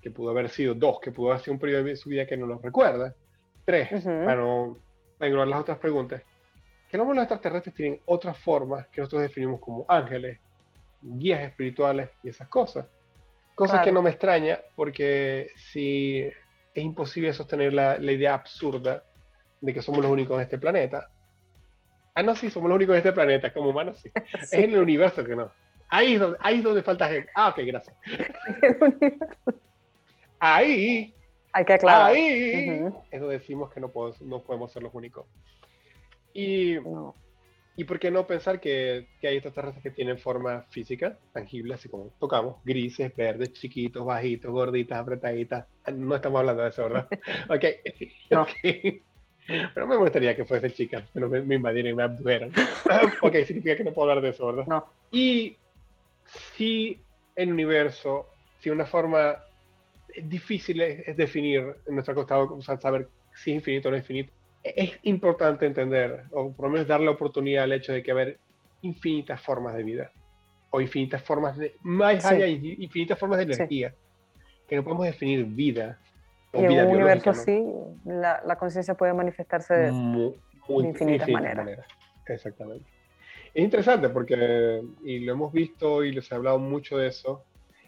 que 0.00 0.10
pudo 0.10 0.30
haber 0.30 0.48
sido 0.48 0.74
dos, 0.74 1.00
que 1.00 1.12
pudo 1.12 1.30
haber 1.30 1.42
sido 1.42 1.54
un 1.54 1.60
periodo 1.60 1.84
de 1.84 1.96
su 1.96 2.08
vida 2.08 2.26
que 2.26 2.36
no 2.36 2.46
lo 2.46 2.58
recuerda. 2.58 3.14
Tres, 3.64 3.88
para 4.04 4.36
no 4.36 4.78
englobar 5.20 5.48
las 5.48 5.60
otras 5.60 5.78
preguntas, 5.78 6.22
que 6.88 6.96
los 6.96 7.16
extraterrestres 7.16 7.74
tienen 7.74 8.00
otras 8.06 8.38
formas 8.38 8.86
que 8.88 9.00
nosotros 9.00 9.22
definimos 9.22 9.60
como 9.60 9.84
ángeles, 9.88 10.38
guías 11.02 11.42
espirituales 11.42 12.10
y 12.22 12.30
esas 12.30 12.48
cosas. 12.48 12.86
Cosas 13.54 13.84
que 13.84 13.92
no 13.92 14.02
me 14.02 14.10
extraña, 14.10 14.60
porque 14.76 15.50
si 15.56 16.20
es 16.20 16.84
imposible 16.84 17.32
sostener 17.32 17.72
la, 17.74 17.98
idea 17.98 18.34
absurda 18.34 19.02
de 19.60 19.74
que 19.74 19.82
somos 19.82 20.00
los 20.00 20.10
únicos 20.10 20.36
en 20.36 20.42
este 20.42 20.58
planeta. 20.58 21.10
Ah, 22.14 22.22
no, 22.22 22.36
sí, 22.36 22.50
somos 22.50 22.68
los 22.68 22.76
únicos 22.76 22.94
en 22.94 22.98
este 22.98 23.12
planeta, 23.12 23.52
como 23.52 23.70
humanos, 23.70 23.98
sí. 24.00 24.10
Es 24.42 24.52
en 24.52 24.70
el 24.72 24.78
universo 24.78 25.24
que 25.24 25.36
no. 25.36 25.50
Ahí 25.88 26.14
es 26.14 26.20
donde, 26.20 26.38
ahí 26.40 26.60
donde 26.60 26.82
falta 26.82 27.08
gente. 27.08 27.30
Ah, 27.34 27.48
ok, 27.48 27.58
gracias. 27.64 27.96
ahí. 30.40 31.14
Hay 31.52 31.64
que 31.64 31.72
aclarar. 31.72 32.12
Ahí 32.12 32.84
eso 33.10 33.28
decimos 33.28 33.72
que 33.72 33.80
no, 33.80 33.88
podemos, 33.88 34.20
no 34.22 34.40
podemos 34.42 34.72
ser 34.72 34.82
los 34.82 34.94
únicos. 34.94 35.26
Y, 36.34 36.76
y 37.76 37.84
por 37.84 37.98
qué 37.98 38.10
no 38.10 38.26
pensar 38.26 38.60
que, 38.60 39.08
que 39.20 39.28
hay 39.28 39.36
extraterrestres 39.36 39.82
que 39.82 39.90
tienen 39.90 40.18
forma 40.18 40.62
física, 40.70 41.18
tangible, 41.32 41.74
así 41.74 41.88
como 41.88 42.12
tocamos, 42.18 42.56
grises, 42.64 43.14
verdes, 43.16 43.52
chiquitos, 43.54 44.04
bajitos, 44.04 44.50
gorditas, 44.50 44.98
apretaditas. 44.98 45.66
No 45.92 46.14
estamos 46.14 46.40
hablando 46.40 46.62
de 46.62 46.68
eso, 46.68 46.82
¿verdad? 46.84 47.08
ok. 47.48 47.64
okay. 48.38 49.02
Pero 49.74 49.86
me 49.86 49.96
gustaría 49.96 50.36
que 50.36 50.44
fuese 50.44 50.70
chica, 50.72 51.02
pero 51.14 51.28
me, 51.28 51.40
me 51.40 51.54
invadieran 51.54 51.92
y 51.92 51.94
me 51.96 52.02
abdujeran. 52.02 52.52
ok, 53.22 53.34
significa 53.46 53.76
que 53.76 53.84
no 53.84 53.92
puedo 53.92 54.10
hablar 54.10 54.22
de 54.22 54.30
eso, 54.30 54.46
¿verdad? 54.46 54.66
No. 54.66 54.86
Y 55.10 55.56
si 56.56 57.00
el 57.34 57.52
universo, 57.52 58.26
si 58.60 58.68
una 58.70 58.84
forma 58.84 59.36
difícil 60.22 60.80
es, 60.80 61.16
definir 61.16 61.76
en 61.86 61.94
nuestro 61.94 62.14
costado, 62.14 62.54
o 62.54 62.62
sea, 62.62 62.78
saber 62.78 63.08
si 63.34 63.50
es 63.50 63.56
infinito 63.56 63.88
o 63.88 63.90
no 63.90 63.96
es 63.96 64.02
infinito, 64.02 64.32
es 64.62 64.98
importante 65.02 65.66
entender, 65.66 66.24
o 66.32 66.52
por 66.52 66.66
lo 66.66 66.72
menos 66.72 66.88
darle 66.88 67.06
la 67.06 67.12
oportunidad 67.12 67.64
al 67.64 67.72
hecho 67.72 67.92
de 67.92 68.02
que 68.02 68.10
haber 68.10 68.38
infinitas 68.82 69.40
formas 69.40 69.74
de 69.74 69.82
vida, 69.82 70.12
o 70.70 70.80
infinitas 70.80 71.22
formas 71.22 71.56
de, 71.56 71.74
más 71.82 72.24
allá, 72.24 72.46
infinitas 72.46 73.18
formas 73.18 73.38
de 73.38 73.44
energía, 73.54 73.94
que 74.66 74.76
no 74.76 74.84
podemos 74.84 75.06
definir 75.06 75.44
vida. 75.44 75.98
O 76.52 76.62
y 76.62 76.64
en 76.64 76.86
un 76.86 76.96
universo 76.96 77.30
así, 77.30 77.64
la, 78.04 78.42
la 78.44 78.56
conciencia 78.56 78.94
puede 78.94 79.14
manifestarse 79.14 79.74
de, 79.74 79.88
infinitas, 80.68 81.28
maneras. 81.28 81.86
Exactamente. 82.26 82.84
Es 83.54 83.64
interesante 83.64 84.10
porque, 84.10 84.82
y 85.04 85.20
lo 85.20 85.32
hemos 85.32 85.52
visto 85.52 86.04
y 86.04 86.12
les 86.12 86.30
he 86.30 86.34
hablado 86.34 86.58
mucho 86.58 86.98
de 86.98 87.08
eso, 87.08 87.44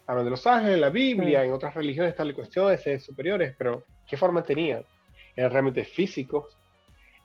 hablan 0.07 0.25
de 0.25 0.31
los 0.31 0.45
ángeles, 0.47 0.75
en 0.75 0.81
la 0.81 0.89
Biblia, 0.89 1.43
en 1.43 1.51
otras 1.51 1.73
religiones 1.73 2.15
tal 2.15 2.33
cuestiones 2.33 2.83
de 2.83 2.99
superiores, 2.99 3.55
pero 3.57 3.83
¿qué 4.07 4.17
forma 4.17 4.43
tenían? 4.43 4.83
¿Eran 5.35 5.51
realmente 5.51 5.83
físicos? 5.85 6.57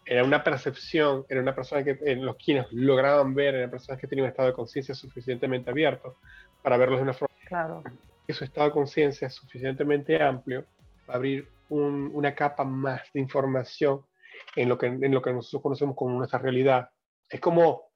¿Era 0.04 0.22
una 0.22 0.44
percepción? 0.44 1.26
¿Era 1.28 1.40
una 1.40 1.54
persona 1.54 1.82
que 1.82 1.98
en 2.02 2.24
los 2.24 2.36
quienes 2.36 2.70
lograban 2.72 3.34
ver? 3.34 3.56
¿Eran 3.56 3.70
personas 3.70 4.00
que 4.00 4.06
tenían 4.06 4.26
un 4.26 4.30
estado 4.30 4.48
de 4.48 4.54
conciencia 4.54 4.94
suficientemente 4.94 5.70
abierto 5.70 6.16
para 6.62 6.76
verlos 6.76 7.00
de 7.00 7.02
una 7.02 7.12
forma? 7.12 7.34
Claro. 7.46 7.82
Que 8.26 8.32
su 8.32 8.44
estado 8.44 8.68
de 8.68 8.72
conciencia 8.72 9.26
es 9.26 9.34
suficientemente 9.34 10.22
amplio 10.22 10.64
para 11.06 11.18
abrir 11.18 11.48
una 11.68 12.34
capa 12.34 12.64
más 12.64 13.02
de 13.12 13.20
información 13.20 14.04
en 14.54 14.68
lo, 14.68 14.78
que, 14.78 14.86
en 14.86 15.12
lo 15.12 15.20
que 15.20 15.32
nosotros 15.32 15.62
conocemos 15.62 15.96
como 15.96 16.16
nuestra 16.16 16.38
realidad. 16.38 16.88
Es 17.28 17.40
como 17.40 17.90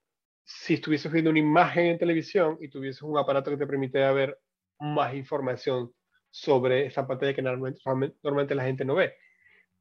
si 0.45 0.75
estuvieses 0.75 1.12
viendo 1.12 1.31
una 1.31 1.38
imagen 1.38 1.87
en 1.87 1.99
televisión 1.99 2.59
y 2.61 2.69
tuvieses 2.69 3.03
un 3.03 3.16
aparato 3.16 3.51
que 3.51 3.57
te 3.57 3.66
permitiera 3.66 4.11
ver 4.12 4.37
más 4.81 5.14
información 5.14 5.93
sobre 6.31 6.87
esa 6.87 7.07
pantalla 7.07 7.35
que 7.35 7.43
normalmente, 7.43 8.55
la 8.55 8.64
gente 8.64 8.85
no 8.85 8.95
ve, 8.95 9.14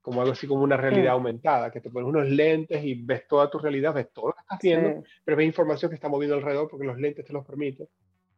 como 0.02 0.22
algo 0.22 0.34
así 0.34 0.48
como 0.48 0.64
una 0.64 0.78
realidad 0.78 1.14
aumentada, 1.14 1.72
que 1.72 1.82
te 1.82 1.90
pones 1.90 2.10
unos 2.10 2.28
lentes 2.28 2.84
y 2.84 2.96
ves 2.96 3.28
toda 3.28 3.50
tu 3.50 3.60
realidad, 3.60 3.94
ves 3.94 4.12
todo 4.12 4.28
lo 4.28 4.34
que 4.34 4.42
estás 4.42 4.60
viendo, 4.62 5.04
pero 5.24 5.38
ves 5.38 5.46
información 5.46 5.90
que 5.90 5.96
está 5.96 6.10
moviendo 6.10 6.36
alrededor 6.36 6.68
porque 6.70 6.86
los 6.86 6.98
lentes 6.98 7.26
te 7.26 7.34
los 7.34 7.46
permiten. 7.46 7.88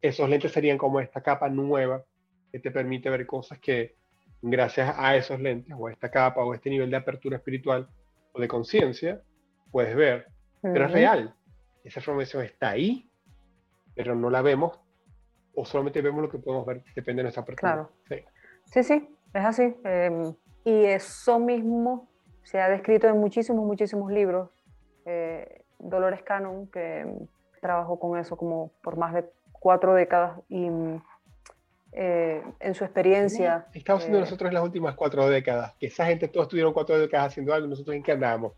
Esos 0.02 0.30
lentes 0.30 0.52
serían 0.52 0.78
como 0.78 1.00
esta 1.00 1.21
capa 1.21 1.50
nueva 1.50 2.04
que 2.52 2.60
te 2.60 2.71
permite 2.71 3.10
ver 3.10 3.26
cosas 3.26 3.60
que 3.60 3.95
gracias 4.41 4.93
a 4.97 5.15
esos 5.15 5.39
lentes 5.39 5.74
o 5.78 5.88
a 5.88 5.91
esta 5.91 6.10
capa 6.10 6.43
o 6.43 6.52
a 6.52 6.56
este 6.56 6.69
nivel 6.69 6.89
de 6.89 6.97
apertura 6.97 7.38
espiritual 7.38 7.88
o 8.34 8.41
de 8.41 8.47
conciencia 8.47 9.21
puedes 9.71 9.95
ver, 9.95 10.28
pero 10.62 10.86
es 10.86 10.91
real. 10.91 11.36
Esa 11.84 12.00
información 12.00 12.43
está 12.43 12.71
ahí, 12.71 13.10
pero 13.95 14.15
no 14.15 14.30
la 14.30 14.41
vemos 14.41 14.81
o 15.56 15.66
solamente 15.66 16.02
vemos 16.02 16.22
lo 16.22 16.30
que 16.30 16.38
podemos 16.38 16.66
ver, 16.66 16.84
depende 16.96 17.20
de 17.20 17.24
nuestra 17.24 17.46
perspectiva. 17.46 17.90
Claro. 18.08 18.26
Sí. 18.66 18.84
sí, 18.84 19.16
es 19.34 19.46
así. 19.46 19.76
Em, 19.84 20.34
y 20.64 20.86
eso 20.86 21.40
mismo 21.40 22.08
se 22.44 22.60
ha 22.60 22.70
descrito 22.70 23.08
en 23.08 23.18
muchísimos, 23.18 23.66
muchísimos 23.66 24.12
libros. 24.12 24.50
Eh, 25.06 25.64
Dolores 25.80 26.22
Cannon, 26.22 26.68
que 26.68 27.06
trabajó 27.60 28.00
con 28.00 28.18
eso 28.20 28.38
como 28.38 28.72
por 28.84 28.98
más 28.98 29.14
de 29.14 29.26
cuatro 29.52 29.94
décadas 29.94 30.40
y 30.50 30.70
eh, 31.94 32.44
en 32.60 32.74
su 32.74 32.84
experiencia... 32.84 33.68
Estamos 33.74 34.02
haciendo 34.02 34.20
eh, 34.20 34.22
nosotros 34.22 34.50
en 34.50 34.54
las 34.56 34.64
últimas 34.64 34.96
cuatro 34.96 35.28
décadas, 35.28 35.74
que 35.80 35.88
esa 35.88 36.06
gente 36.06 36.28
todos 36.28 36.46
estuvieron 36.46 36.74
cuatro 36.74 36.98
décadas 36.98 37.28
haciendo 37.28 37.54
algo, 37.54 37.68
nosotros 37.68 37.96
en 37.96 38.04
qué 38.04 38.14
andamos. 38.14 38.54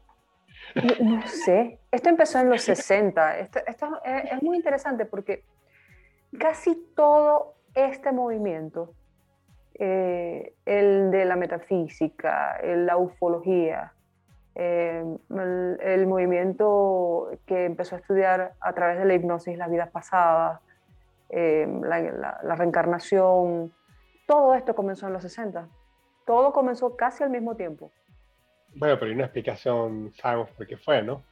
No, 1.00 1.22
sé, 1.28 1.80
esto 1.92 2.10
empezó 2.10 2.40
en 2.40 2.50
los 2.50 2.62
60. 2.64 3.40
Esto, 3.40 3.60
es, 4.06 4.42
muy 4.42 4.58
interesante 4.58 5.06
porque 5.06 5.44
casi 6.38 6.76
todo 6.96 7.56
este 7.76 8.12
movimiento, 8.12 8.94
eh, 9.76 10.54
el 10.66 11.12
de 11.12 11.26
la 11.26 11.36
metafísica, 11.36 12.60
la 12.64 12.98
ufología, 12.98 13.94
eh, 14.56 15.04
el, 15.30 16.08
movimiento 16.08 17.32
que 17.48 17.66
empezó 17.66 17.96
a 17.96 18.00
estudiar 18.00 18.54
a 18.60 18.74
través 18.74 19.00
de 19.00 19.06
la 19.06 19.16
hipnosis 19.16 19.58
las 19.58 19.70
vidas 19.72 19.90
pasadas, 19.90 20.62
eh, 21.30 21.68
la, 21.82 22.56
reencarnación, 22.56 23.74
todo 24.28 24.54
esto 24.54 24.76
comenzó 24.76 25.08
en 25.08 25.14
los 25.14 25.24
60. 25.24 25.68
Todo 26.26 26.54
comenzó 26.54 26.96
casi 26.96 27.24
al 27.24 27.32
mismo 27.32 27.56
tiempo. 27.56 27.92
Bueno, 28.76 28.96
pero 28.96 29.08
hay 29.08 29.16
una 29.16 29.26
explicación, 29.26 30.14
sabemos 30.14 30.52
por 30.52 30.68
qué 30.68 30.78
fue, 30.78 31.02
¿no? 31.02 31.24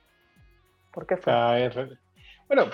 ¿Por 0.91 1.05
qué 1.05 1.17
fue? 1.17 1.31
bueno, 2.47 2.65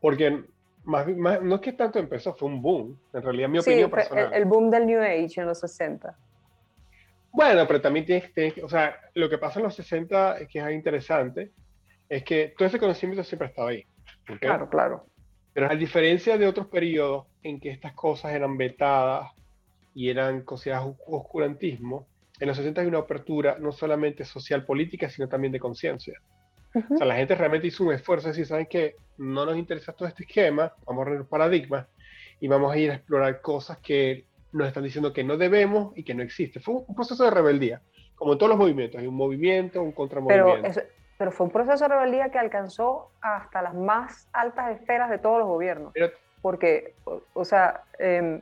porque 0.00 0.44
más, 0.84 1.06
no 1.42 1.54
es 1.54 1.60
que 1.60 1.72
tanto 1.72 1.98
empezó, 1.98 2.34
fue 2.34 2.48
un 2.48 2.60
boom. 2.60 2.98
En 3.12 3.22
realidad, 3.22 3.48
mi 3.48 3.58
opinión 3.58 3.90
personal. 3.90 4.32
El, 4.32 4.44
boom 4.44 4.70
del 4.70 4.86
New 4.86 5.00
Age 5.00 5.40
en 5.40 5.46
los 5.46 5.60
60. 5.60 6.16
Bueno, 7.32 7.66
pero 7.66 7.80
también 7.80 8.04
tienes, 8.04 8.30
que, 8.32 8.62
o 8.62 8.68
sea, 8.68 8.96
lo 9.14 9.28
que 9.30 9.38
pasa 9.38 9.58
en 9.58 9.64
los 9.64 9.74
60 9.74 10.38
es 10.38 10.48
que 10.48 10.58
es 10.58 10.70
interesante, 10.72 11.52
es 12.08 12.24
que 12.24 12.54
todo 12.56 12.68
ese 12.68 12.78
conocimiento 12.78 13.24
siempre 13.24 13.48
estaba 13.48 13.70
ahí. 13.70 13.86
Claro, 14.40 14.68
claro. 14.68 15.06
Pero 15.54 15.70
a 15.70 15.74
diferencia 15.74 16.36
de 16.36 16.46
otros 16.46 16.66
periodos 16.66 17.26
en 17.42 17.60
que 17.60 17.70
estas 17.70 17.92
cosas 17.94 18.32
eran 18.32 18.56
vetadas 18.56 19.30
y 19.94 20.10
eran 20.10 20.42
consideradas 20.42 20.94
oscurantismo, 21.06 22.06
en 22.38 22.48
los 22.48 22.56
60 22.56 22.80
hay 22.80 22.86
una 22.86 22.98
apertura 22.98 23.56
no 23.58 23.72
solamente 23.72 24.24
social 24.24 24.64
política, 24.64 25.08
sino 25.08 25.28
también 25.28 25.52
de 25.52 25.60
conciencia. 25.60 26.20
O 26.74 26.96
sea, 26.96 27.06
la 27.06 27.16
gente 27.16 27.34
realmente 27.34 27.66
hizo 27.66 27.84
un 27.84 27.92
esfuerzo 27.92 28.26
de 28.26 28.32
decir, 28.32 28.46
¿saben 28.46 28.66
qué? 28.66 28.96
No 29.18 29.44
nos 29.44 29.56
interesa 29.56 29.92
todo 29.92 30.08
este 30.08 30.24
esquema, 30.24 30.72
vamos 30.86 31.02
a 31.02 31.10
reunir 31.10 31.26
paradigmas 31.26 31.86
y 32.40 32.48
vamos 32.48 32.72
a 32.72 32.78
ir 32.78 32.90
a 32.90 32.94
explorar 32.94 33.40
cosas 33.40 33.78
que 33.78 34.24
nos 34.52 34.68
están 34.68 34.84
diciendo 34.84 35.12
que 35.12 35.24
no 35.24 35.36
debemos 35.36 35.96
y 35.96 36.04
que 36.04 36.14
no 36.14 36.22
existe. 36.22 36.60
Fue 36.60 36.74
un 36.86 36.94
proceso 36.94 37.24
de 37.24 37.30
rebeldía, 37.30 37.80
como 38.14 38.32
en 38.32 38.38
todos 38.38 38.50
los 38.50 38.58
movimientos, 38.58 39.00
hay 39.00 39.06
un 39.06 39.14
movimiento, 39.14 39.82
un 39.82 39.92
contramovimiento. 39.92 40.60
Pero, 40.62 40.86
pero 41.18 41.32
fue 41.32 41.46
un 41.46 41.52
proceso 41.52 41.84
de 41.84 41.94
rebeldía 41.94 42.30
que 42.30 42.38
alcanzó 42.38 43.10
hasta 43.20 43.62
las 43.62 43.74
más 43.74 44.28
altas 44.32 44.78
esferas 44.78 45.10
de 45.10 45.18
todos 45.18 45.38
los 45.38 45.48
gobiernos. 45.48 45.92
porque, 46.40 46.94
o, 47.34 47.44
sea, 47.44 47.82
em, 48.00 48.40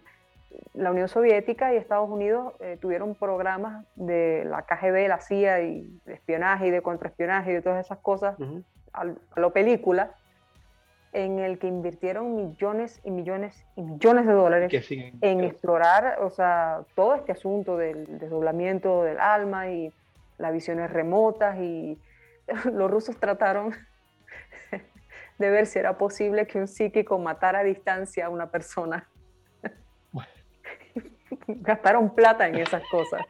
la 0.74 0.90
Unión 0.90 1.08
Soviética 1.08 1.72
y 1.72 1.76
Estados 1.76 2.08
Unidos 2.08 2.54
eh, 2.60 2.78
tuvieron 2.80 3.14
programas 3.14 3.84
de 3.96 4.44
la 4.44 4.62
KGB, 4.62 5.08
la 5.08 5.20
CIA 5.20 5.60
y 5.62 6.00
de 6.04 6.14
espionaje 6.14 6.68
y 6.68 6.70
de 6.70 6.82
contraespionaje 6.82 7.50
y 7.50 7.54
de 7.54 7.62
todas 7.62 7.84
esas 7.84 7.98
cosas 7.98 8.36
a, 8.92 9.02
a 9.02 9.40
lo 9.40 9.52
película 9.52 10.14
en 11.12 11.40
el 11.40 11.58
que 11.58 11.66
invirtieron 11.66 12.36
millones 12.36 13.00
y 13.04 13.10
millones 13.10 13.64
y 13.74 13.82
millones 13.82 14.26
de 14.26 14.32
dólares 14.32 14.90
en 14.90 15.40
explorar, 15.40 16.18
o 16.20 16.30
sea, 16.30 16.82
todo 16.94 17.16
este 17.16 17.32
asunto 17.32 17.76
del 17.76 18.18
desdoblamiento 18.18 19.02
del 19.02 19.18
alma 19.18 19.70
y 19.70 19.92
las 20.38 20.52
visiones 20.52 20.90
remotas 20.90 21.58
y 21.58 21.98
los 22.72 22.90
rusos 22.90 23.16
trataron 23.18 23.74
de 25.38 25.50
ver 25.50 25.66
si 25.66 25.78
era 25.78 25.98
posible 25.98 26.46
que 26.46 26.58
un 26.58 26.68
psíquico 26.68 27.18
matara 27.18 27.60
a 27.60 27.64
distancia 27.64 28.26
a 28.26 28.28
una 28.28 28.50
persona. 28.50 29.08
Gastaron 31.46 32.14
plata 32.14 32.48
en 32.48 32.56
esas 32.56 32.82
cosas. 32.90 33.22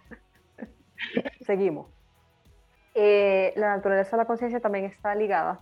Seguimos. 1.47 1.89
Eh, 2.95 3.53
la 3.57 3.77
naturaleza 3.77 4.13
de 4.13 4.23
la 4.23 4.27
conciencia 4.27 4.61
también 4.61 4.85
está 4.85 5.15
ligada 5.15 5.61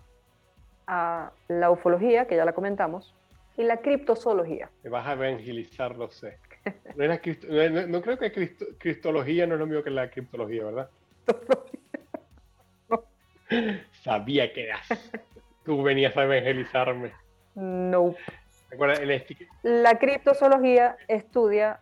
a 0.87 1.33
la 1.49 1.71
ufología, 1.71 2.27
que 2.27 2.37
ya 2.37 2.45
la 2.45 2.55
comentamos, 2.55 3.15
y 3.57 3.63
la 3.63 3.79
criptozoología. 3.79 4.71
Me 4.83 4.91
vas 4.91 5.07
a 5.07 5.13
evangelizar, 5.13 5.97
lo 5.97 6.11
sé. 6.11 6.39
No, 6.97 8.03
creo 8.03 8.19
que 8.19 8.57
cristología 8.79 9.47
no 9.47 9.55
es 9.55 9.61
lo 9.61 9.67
mismo 9.67 9.83
que 9.83 9.91
la 9.91 10.11
criptología, 10.11 10.65
¿verdad? 10.65 10.91
Sabía 14.03 14.53
que 14.53 14.65
eras. 14.65 15.13
Tú 15.65 15.83
venías 15.83 16.17
a 16.17 16.25
evangelizarme. 16.25 17.13
No. 17.55 18.15
Este 18.71 19.49
la 19.63 19.99
criptozoología 19.99 20.97
estudia 21.09 21.81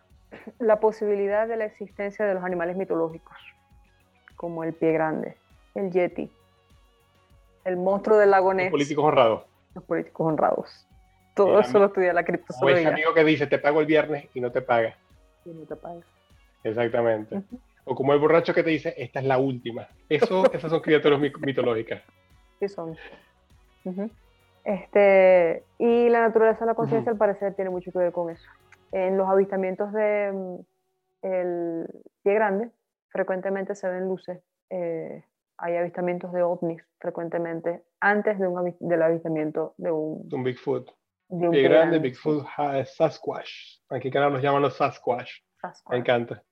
la 0.59 0.79
posibilidad 0.79 1.47
de 1.47 1.57
la 1.57 1.65
existencia 1.65 2.25
de 2.25 2.33
los 2.33 2.43
animales 2.43 2.75
mitológicos, 2.75 3.37
como 4.35 4.63
el 4.63 4.73
pie 4.73 4.91
grande, 4.91 5.35
el 5.75 5.91
yeti, 5.91 6.31
el 7.63 7.77
monstruo 7.77 8.17
del 8.17 8.31
lago 8.31 8.53
Ness. 8.53 8.65
Los 8.65 8.71
políticos 8.71 9.05
honrados. 9.05 9.43
Los 9.75 9.83
políticos 9.83 10.27
honrados. 10.27 10.87
Todo 11.35 11.59
eso 11.59 11.77
lo 11.77 11.85
estudia 11.85 12.13
la 12.13 12.25
criptozoología. 12.25 12.77
O 12.77 12.79
ese 12.79 12.87
amigo 12.89 13.13
que 13.13 13.23
dice, 13.23 13.45
te 13.45 13.59
pago 13.59 13.79
el 13.79 13.85
viernes 13.85 14.27
y 14.33 14.41
no 14.41 14.51
te 14.51 14.61
paga. 14.61 14.95
Y 15.45 15.49
no 15.49 15.65
te 15.65 15.75
paga. 15.75 16.01
Exactamente. 16.63 17.43
O 17.85 17.93
como 17.93 18.13
el 18.13 18.19
borracho 18.19 18.53
que 18.53 18.63
te 18.63 18.71
dice, 18.71 18.93
esta 18.97 19.19
es 19.19 19.25
la 19.25 19.37
última. 19.37 19.87
Eso, 20.09 20.43
esas 20.53 20.71
son 20.71 20.81
criaturas 20.81 21.19
mitológicas. 21.19 22.01
Sí 22.59 22.67
son. 22.67 22.97
este, 24.63 25.63
y 25.77 26.09
la 26.09 26.21
naturaleza 26.21 26.61
de 26.61 26.65
la 26.65 26.73
conciencia, 26.73 27.11
al 27.11 27.17
parecer, 27.17 27.53
tiene 27.53 27.69
mucho 27.69 27.91
que 27.91 27.99
ver 27.99 28.11
con 28.11 28.29
eso. 28.31 28.49
En 28.91 29.17
los 29.17 29.29
avistamientos 29.29 29.91
de 29.93 30.31
mm, 30.31 30.55
el 31.23 31.87
pie 32.23 32.33
grande, 32.33 32.69
frecuentemente 33.09 33.75
se 33.75 33.87
ven 33.89 34.07
luces 34.07 34.41
eh, 34.69 35.23
hay 35.57 35.75
avistamientos 35.75 36.31
de 36.33 36.43
ovnis 36.43 36.81
frecuentemente 36.99 37.81
antes 37.99 38.37
de 38.39 38.47
un, 38.47 38.75
del 38.79 39.01
avistamiento 39.01 39.73
de 39.77 39.91
un, 39.91 40.29
un 40.31 40.43
Bigfoot. 40.43 40.91
De 41.29 41.47
un 41.47 41.51
pie 41.51 41.63
grande, 41.63 41.99
Bigfoot, 41.99 42.45
Sasquatch. 42.85 43.81
Aquí 43.89 44.11
cada 44.11 44.29
nos 44.29 44.41
llaman 44.41 44.61
los 44.61 44.77
Sasquatch. 44.77 45.31
Me 45.89 45.97
encanta. 45.97 46.43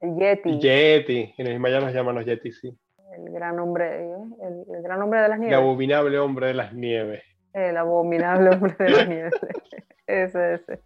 El 0.00 0.16
Yeti. 0.16 0.58
Yeti. 0.58 1.34
En 1.38 1.46
el 1.46 1.54
Himalaya 1.54 1.86
nos 1.86 1.94
llaman 1.94 2.16
los 2.16 2.26
Yeti, 2.26 2.52
sí. 2.52 2.76
El 3.16 3.32
gran 3.32 3.58
hombre, 3.58 4.02
el, 4.02 4.82
gran 4.82 5.00
hombre 5.00 5.20
de 5.20 5.28
las 5.28 5.38
nieves. 5.38 5.56
El 5.56 5.62
abominable 5.62 6.18
hombre 6.18 6.46
de 6.48 6.54
las 6.54 6.74
nieves. 6.74 7.22
El 7.54 7.76
abominable 7.76 8.50
hombre 8.50 8.74
de 8.78 8.90
las 8.90 9.08
nieves. 9.08 9.34
ese, 10.06 10.54
ese. 10.54 10.80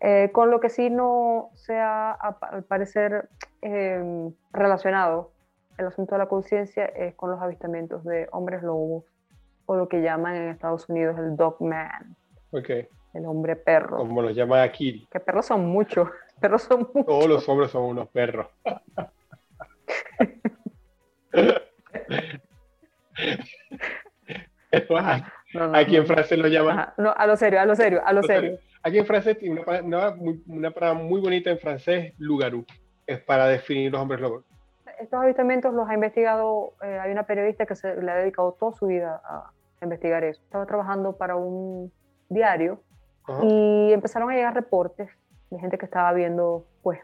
Eh, 0.00 0.30
con 0.32 0.50
lo 0.50 0.60
que 0.60 0.68
sí 0.68 0.90
no 0.90 1.50
se 1.54 1.78
ha, 1.78 2.12
al 2.12 2.64
parecer, 2.64 3.28
eh, 3.62 4.30
relacionado 4.52 5.32
el 5.78 5.86
asunto 5.86 6.14
de 6.14 6.18
la 6.18 6.26
conciencia 6.26 6.84
es 6.84 7.14
con 7.14 7.30
los 7.30 7.40
avistamientos 7.40 8.04
de 8.04 8.28
hombres 8.32 8.62
lobos, 8.62 9.04
o 9.66 9.76
lo 9.76 9.88
que 9.88 10.02
llaman 10.02 10.34
en 10.34 10.48
Estados 10.48 10.88
Unidos 10.88 11.16
el 11.18 11.36
dog 11.36 11.60
man. 11.60 12.16
El 13.14 13.26
hombre 13.26 13.56
perro. 13.56 13.98
Como 13.98 14.22
lo 14.22 14.30
llama 14.30 14.62
aquí. 14.62 15.06
Que 15.10 15.20
perros 15.20 15.46
son 15.46 15.66
muchos. 15.66 16.08
Perros 16.40 16.62
son 16.62 16.88
muchos. 16.94 17.06
Todos 17.06 17.26
los 17.26 17.48
hombres 17.48 17.72
son 17.72 17.82
unos 17.82 18.08
perros. 18.10 18.46
aquí 25.74 25.96
en 25.96 26.06
Francia 26.06 26.36
lo 26.36 26.48
llaman. 26.48 26.90
No, 26.96 27.12
a 27.16 27.26
lo 27.26 27.36
serio, 27.36 27.60
a 27.60 27.64
lo 27.64 27.74
serio, 27.74 28.00
a 28.04 28.12
lo 28.12 28.22
serio. 28.22 28.58
Aquí 28.82 28.98
en 28.98 29.06
Francia 29.06 29.34
tiene 29.34 29.60
una, 29.84 30.14
una, 30.46 30.70
palabra 30.70 31.02
muy 31.02 31.20
bonita 31.20 31.50
en 31.50 31.58
francés, 31.58 32.14
lugarú. 32.18 32.64
Es 33.06 33.20
para 33.20 33.46
definir 33.46 33.90
los 33.90 34.00
hombres 34.00 34.20
lobos 34.20 34.44
estos 34.98 35.20
avistamientos 35.20 35.72
los 35.74 35.88
ha 35.88 35.94
investigado, 35.94 36.74
eh, 36.82 36.98
hay 36.98 37.12
una 37.12 37.24
periodista 37.24 37.66
que 37.66 37.74
se 37.74 38.00
le 38.02 38.10
ha 38.10 38.16
dedicado 38.16 38.52
toda 38.52 38.72
su 38.72 38.86
vida 38.86 39.20
a 39.24 39.50
investigar 39.82 40.24
eso. 40.24 40.42
Estaba 40.42 40.66
trabajando 40.66 41.16
para 41.16 41.36
un 41.36 41.92
diario 42.28 42.82
y 43.42 43.92
empezaron 43.92 44.30
a 44.30 44.34
llegar 44.34 44.54
reportes 44.54 45.10
de 45.50 45.58
gente 45.58 45.78
que 45.78 45.84
estaba 45.84 46.12
viendo, 46.12 46.66
pues, 46.82 47.00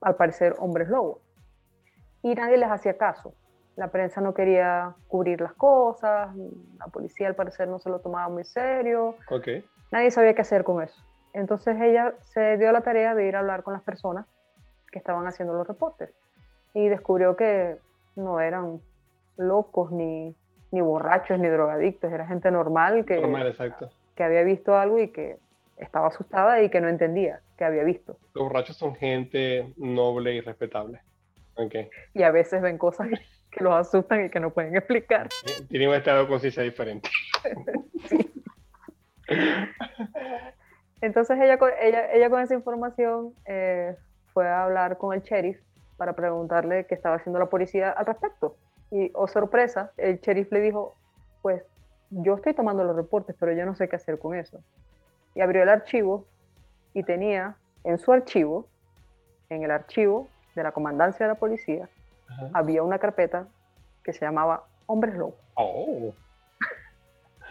al 0.00 0.16
parecer, 0.16 0.54
hombres 0.58 0.88
lobos. 0.88 1.18
Y 2.22 2.34
nadie 2.34 2.56
les 2.56 2.70
hacía 2.70 2.96
caso. 2.96 3.34
La 3.76 3.88
prensa 3.88 4.20
no 4.20 4.34
quería 4.34 4.94
cubrir 5.08 5.40
las 5.40 5.52
cosas, 5.54 6.34
la 6.78 6.86
policía 6.86 7.26
al 7.26 7.34
parecer 7.34 7.68
no 7.68 7.78
se 7.78 7.90
lo 7.90 8.00
tomaba 8.00 8.28
muy 8.28 8.44
serio. 8.44 9.16
Okay. 9.28 9.64
Nadie 9.90 10.10
sabía 10.10 10.34
qué 10.34 10.42
hacer 10.42 10.64
con 10.64 10.82
eso. 10.82 11.02
Entonces 11.32 11.76
ella 11.80 12.14
se 12.20 12.56
dio 12.56 12.70
la 12.70 12.82
tarea 12.82 13.14
de 13.14 13.26
ir 13.26 13.36
a 13.36 13.40
hablar 13.40 13.64
con 13.64 13.74
las 13.74 13.82
personas 13.82 14.26
que 14.92 14.98
estaban 14.98 15.26
haciendo 15.26 15.54
los 15.54 15.66
reportes 15.66 16.10
y 16.74 16.88
descubrió 16.88 17.36
que 17.36 17.76
no 18.14 18.40
eran 18.40 18.80
locos 19.36 19.90
ni, 19.90 20.34
ni 20.70 20.80
borrachos 20.80 21.38
ni 21.38 21.48
drogadictos, 21.48 22.12
era 22.12 22.26
gente 22.26 22.50
normal 22.50 23.04
que, 23.04 23.20
que 24.14 24.24
había 24.24 24.42
visto 24.42 24.76
algo 24.76 25.00
y 25.00 25.08
que 25.08 25.38
estaba 25.76 26.08
asustada 26.08 26.62
y 26.62 26.70
que 26.70 26.80
no 26.80 26.88
entendía 26.88 27.40
que 27.56 27.64
había 27.64 27.84
visto. 27.84 28.16
Los 28.34 28.44
borrachos 28.44 28.76
son 28.76 28.94
gente 28.94 29.72
noble 29.76 30.34
y 30.34 30.40
respetable. 30.40 31.00
Okay. 31.56 31.88
Y 32.14 32.22
a 32.22 32.30
veces 32.30 32.60
ven 32.62 32.78
cosas 32.78 33.08
que 33.50 33.62
los 33.62 33.74
asustan 33.74 34.26
y 34.26 34.30
que 34.30 34.40
no 34.40 34.50
pueden 34.50 34.76
explicar. 34.76 35.28
Tienen 35.68 35.88
un 35.88 35.94
estado 35.94 36.22
de 36.22 36.28
conciencia 36.28 36.62
diferente. 36.62 37.08
Entonces 41.00 41.38
ella, 41.40 41.58
ella, 41.80 42.12
ella 42.12 42.30
con 42.30 42.40
esa 42.42 42.54
información 42.54 43.34
eh, 43.46 43.94
fue 44.32 44.48
a 44.48 44.64
hablar 44.64 44.98
con 44.98 45.14
el 45.14 45.22
sheriff 45.22 45.60
para 45.96 46.14
preguntarle 46.14 46.86
qué 46.86 46.94
estaba 46.94 47.16
haciendo 47.16 47.38
la 47.38 47.46
policía 47.46 47.90
al 47.90 48.06
respecto. 48.06 48.56
Y, 48.90 49.10
oh 49.14 49.28
sorpresa, 49.28 49.92
el 49.96 50.18
sheriff 50.20 50.50
le 50.50 50.60
dijo, 50.60 50.96
pues 51.42 51.62
yo 52.10 52.34
estoy 52.34 52.54
tomando 52.54 52.84
los 52.84 52.96
reportes, 52.96 53.36
pero 53.38 53.52
yo 53.52 53.64
no 53.66 53.74
sé 53.74 53.88
qué 53.88 53.96
hacer 53.96 54.18
con 54.18 54.34
eso. 54.34 54.60
Y 55.34 55.40
abrió 55.40 55.62
el 55.62 55.68
archivo 55.68 56.26
y 56.92 57.02
tenía 57.02 57.56
en 57.84 57.98
su 57.98 58.12
archivo, 58.12 58.68
en 59.50 59.62
el 59.62 59.70
archivo 59.70 60.28
de 60.54 60.62
la 60.62 60.72
comandancia 60.72 61.26
de 61.26 61.32
la 61.32 61.38
policía, 61.38 61.88
había 62.52 62.82
una 62.82 62.98
carpeta 62.98 63.46
que 64.02 64.12
se 64.12 64.24
llamaba 64.24 64.64
Hombres 64.86 65.14
Lobos. 65.14 65.34
Oh. 65.54 66.12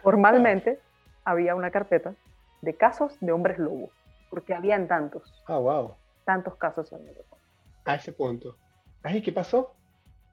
Formalmente 0.02 0.80
había 1.24 1.56
una 1.56 1.72
carpeta 1.72 2.14
de 2.62 2.76
casos 2.76 3.18
de 3.20 3.32
hombres 3.32 3.58
lobos, 3.60 3.92
porque 4.30 4.54
habían 4.54 4.88
tantos. 4.88 5.44
Ah, 5.48 5.58
wow. 5.58 5.96
Tantos 6.26 6.56
casos 6.56 6.92
en 6.94 7.08
el 7.08 7.16
a 7.86 7.96
ese 7.96 8.14
punto. 8.14 8.56
Ay, 9.04 9.22
¿qué 9.22 9.34
pasó? 9.34 9.74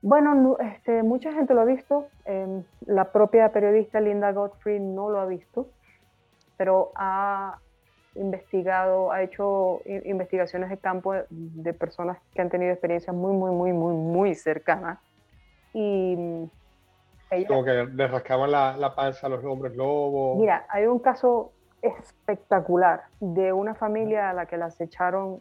Bueno, 0.03 0.57
este, 0.61 1.03
mucha 1.03 1.33
gente 1.33 1.53
lo 1.53 1.63
ha 1.63 1.65
visto. 1.65 2.07
Em, 2.25 2.63
la 2.87 3.13
propia 3.13 3.53
periodista 3.53 4.01
Linda 4.01 4.33
Godfrey 4.33 4.79
no 4.79 5.11
lo 5.11 5.19
ha 5.19 5.27
visto, 5.27 5.69
pero 6.57 6.93
ha 6.95 7.59
investigado, 8.15 9.13
ha 9.13 9.23
hecho 9.23 9.81
investigaciones 9.85 10.71
de 10.71 10.79
campo 10.79 11.15
de, 11.31 11.73
personas 11.73 12.19
que 12.35 12.43
han 12.43 12.51
tenido 12.51 12.73
experiencias 12.73 13.15
muy, 13.15 13.33
muy, 13.33 13.53
muy, 13.53 13.73
muy, 13.73 13.95
muy 13.95 14.35
cercanas. 14.35 14.99
Y 15.73 16.17
mm, 16.17 16.51
Como 17.47 17.65
que 17.65 17.87
le 17.87 18.09
rascaban 18.09 18.51
la, 18.51 18.77
la 18.77 18.95
panza 18.95 19.27
a 19.27 19.31
los 19.31 19.45
hombres 19.45 19.77
lobos. 19.77 20.39
Mira, 20.39 20.67
hay 20.69 20.87
un 20.87 20.99
caso 20.99 21.53
espectacular 21.83 23.05
de 23.21 23.53
una 23.53 23.75
familia 23.75 24.31
a 24.31 24.35
la 24.35 24.47
que 24.47 24.57
las 24.57 24.81
echaron 24.81 25.41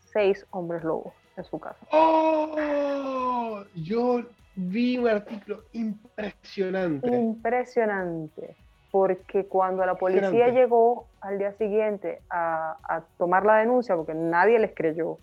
seis 0.00 0.46
hombres 0.50 0.82
lobos 0.82 1.12
en 1.36 1.44
su 1.44 1.58
casa. 1.58 1.78
¡Oh! 1.92 3.62
Yo 3.74 4.22
vi 4.54 4.96
un 4.98 5.08
artículo 5.08 5.64
impresionante. 5.72 7.06
Impresionante. 7.08 8.56
Porque 8.96 9.44
cuando 9.44 9.84
la 9.84 9.96
policía 9.96 10.48
llegó 10.48 11.06
al 11.20 11.38
día 11.38 11.52
siguiente 11.52 12.22
a, 12.30 12.78
a, 12.82 13.02
tomar 13.18 13.44
la 13.44 13.56
denuncia, 13.56 13.94
porque 13.94 14.14
nadie 14.14 14.58
les 14.58 14.74
creyó, 14.74 15.18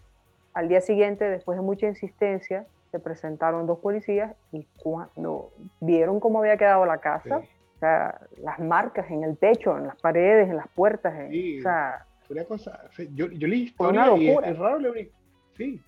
al 0.53 0.69
día 0.69 0.79
siguiente, 0.79 1.27
después 1.27 1.57
de 1.57 1.63
mucha 1.63 1.87
insistencia, 1.87 2.67
se 2.91 2.99
presentaron 2.99 3.65
dos 3.65 3.79
policías 3.79 4.35
y 4.51 4.67
cuando 4.77 5.49
vieron 5.79 6.19
cómo 6.19 6.37
había 6.37 6.55
quedado 6.55 6.85
la 6.85 6.99
casa, 6.99 7.37
o 7.37 7.79
sea, 7.79 8.21
las 8.37 8.59
marcas 8.59 9.09
en 9.09 9.23
el 9.23 9.39
techo, 9.39 9.75
en 9.75 9.87
las 9.87 9.99
paredes, 9.99 10.49
en 10.49 10.57
las 10.57 10.67
puertas, 10.67 11.15
o 11.15 11.61
sea, 11.63 12.05
una 12.29 12.45
cosa, 12.45 12.79
yo, 13.15 13.27
yo 13.31 13.47
leí 13.47 13.63
historia 13.63 14.15
y 14.15 14.29
es, 14.29 14.59
raro 14.59 14.77
leer, 14.77 15.09
sí, 15.57 15.81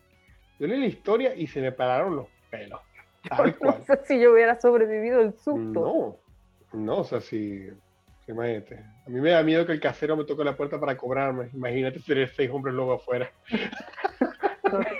yo 0.59 0.65
leí 0.65 0.79
la 0.79 0.87
historia 0.87 1.35
y 1.35 1.45
se 1.45 1.61
me 1.61 1.71
pararon 1.71 2.15
los 2.15 2.27
pelos. 2.49 2.81
Tal 3.29 3.55
cual. 3.59 3.75
No 3.77 3.85
sé 3.85 4.01
si 4.05 4.19
yo 4.19 4.33
hubiera 4.33 4.59
sobrevivido 4.59 5.21
el 5.21 5.33
susto. 5.33 5.79
No, 5.79 6.17
no, 6.73 6.99
o 6.99 7.03
sea, 7.03 7.21
si, 7.21 7.67
imagínate. 8.27 8.83
A 9.05 9.09
mí 9.09 9.21
me 9.21 9.31
da 9.31 9.43
miedo 9.43 9.65
que 9.65 9.73
el 9.73 9.79
casero 9.79 10.17
me 10.17 10.25
toque 10.25 10.43
la 10.43 10.55
puerta 10.55 10.79
para 10.79 10.97
cobrarme. 10.97 11.49
Imagínate 11.53 11.99
tener 11.99 12.29
seis 12.29 12.49
hombres 12.51 12.73
luego 12.73 12.93
afuera. 12.93 13.31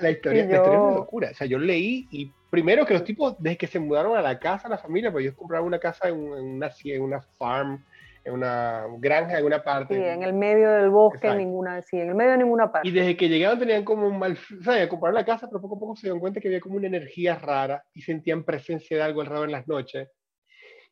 la, 0.00 0.10
historia, 0.10 0.44
es 0.44 0.48
una 0.48 0.92
locura. 0.92 1.30
O 1.30 1.34
sea, 1.34 1.46
yo 1.46 1.58
leí 1.58 2.08
y 2.10 2.32
primero 2.50 2.86
que 2.86 2.94
los 2.94 3.04
tipos, 3.04 3.36
desde 3.38 3.56
que 3.56 3.66
se 3.66 3.78
mudaron 3.78 4.16
a 4.16 4.22
la 4.22 4.38
casa, 4.38 4.68
la 4.68 4.78
familia, 4.78 5.12
pues 5.12 5.24
ellos 5.24 5.36
compraron 5.36 5.66
una 5.66 5.78
casa 5.78 6.08
en, 6.08 6.16
una, 6.16 6.70
en 6.84 7.02
una 7.02 7.20
farm, 7.20 7.84
en 8.28 8.34
una 8.34 8.84
granja, 8.98 9.38
en 9.38 9.46
una 9.46 9.62
parte. 9.62 9.94
Sí, 9.94 10.02
en 10.02 10.22
el 10.22 10.34
medio 10.34 10.70
del 10.70 10.90
bosque, 10.90 11.28
en 11.28 11.38
ninguna, 11.38 11.80
sí, 11.82 11.98
en 11.98 12.10
el 12.10 12.14
medio 12.14 12.32
de 12.32 12.38
ninguna 12.38 12.70
parte. 12.70 12.88
Y 12.88 12.92
desde 12.92 13.16
que 13.16 13.28
llegaron 13.28 13.58
tenían 13.58 13.84
como 13.84 14.06
un 14.06 14.18
mal, 14.18 14.36
sea, 14.62 14.88
compraron 14.88 15.14
la 15.14 15.24
casa, 15.24 15.48
pero 15.48 15.60
poco 15.60 15.76
a 15.76 15.78
poco 15.78 15.96
se 15.96 16.06
dieron 16.06 16.20
cuenta 16.20 16.40
que 16.40 16.48
había 16.48 16.60
como 16.60 16.76
una 16.76 16.86
energía 16.86 17.36
rara 17.36 17.82
y 17.94 18.02
sentían 18.02 18.44
presencia 18.44 18.96
de 18.96 19.02
algo 19.02 19.24
raro 19.24 19.44
en 19.44 19.52
las 19.52 19.66
noches. 19.66 20.08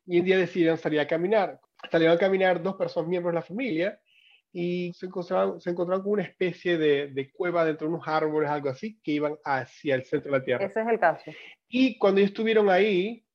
Y 0.05 0.19
un 0.19 0.25
día 0.25 0.37
decidieron 0.37 0.77
salir 0.77 0.99
a 0.99 1.07
caminar. 1.07 1.59
Salieron 1.91 2.15
a 2.15 2.19
caminar 2.19 2.63
dos 2.63 2.75
personas, 2.75 3.09
miembros 3.09 3.33
de 3.33 3.35
la 3.35 3.45
familia, 3.45 3.99
y 4.51 4.91
se 4.93 5.05
encontraron, 5.05 5.61
se 5.61 5.69
encontraron 5.69 6.03
con 6.03 6.13
una 6.13 6.23
especie 6.23 6.77
de, 6.77 7.07
de, 7.07 7.31
cueva 7.31 7.63
dentro 7.63 7.87
de 7.87 7.93
unos 7.93 8.07
árboles, 8.07 8.49
algo 8.49 8.69
así, 8.69 8.99
que 9.03 9.11
iban 9.11 9.35
hacia 9.43 9.93
el 9.93 10.05
centro 10.05 10.31
de 10.31 10.39
la 10.39 10.43
Tierra. 10.43 10.65
Ese 10.65 10.81
es 10.81 10.87
el 10.87 10.99
caso. 10.99 11.31
Y 11.69 11.99
cuando 11.99 12.19
ellos 12.19 12.31
estuvieron 12.31 12.69
ahí, 12.69 13.26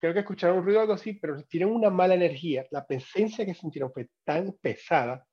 creo 0.00 0.12
que 0.12 0.20
escucharon 0.20 0.58
un 0.58 0.64
ruido 0.64 0.80
algo 0.80 0.92
así, 0.94 1.14
pero 1.14 1.42
tienen 1.44 1.70
una 1.74 1.90
mala 1.90 2.14
energía. 2.14 2.64
La 2.70 2.86
presencia 2.86 3.44
que 3.44 3.54
sintieron 3.54 3.92
fue 3.92 4.08
tan 4.24 4.52
pesada 4.60 5.24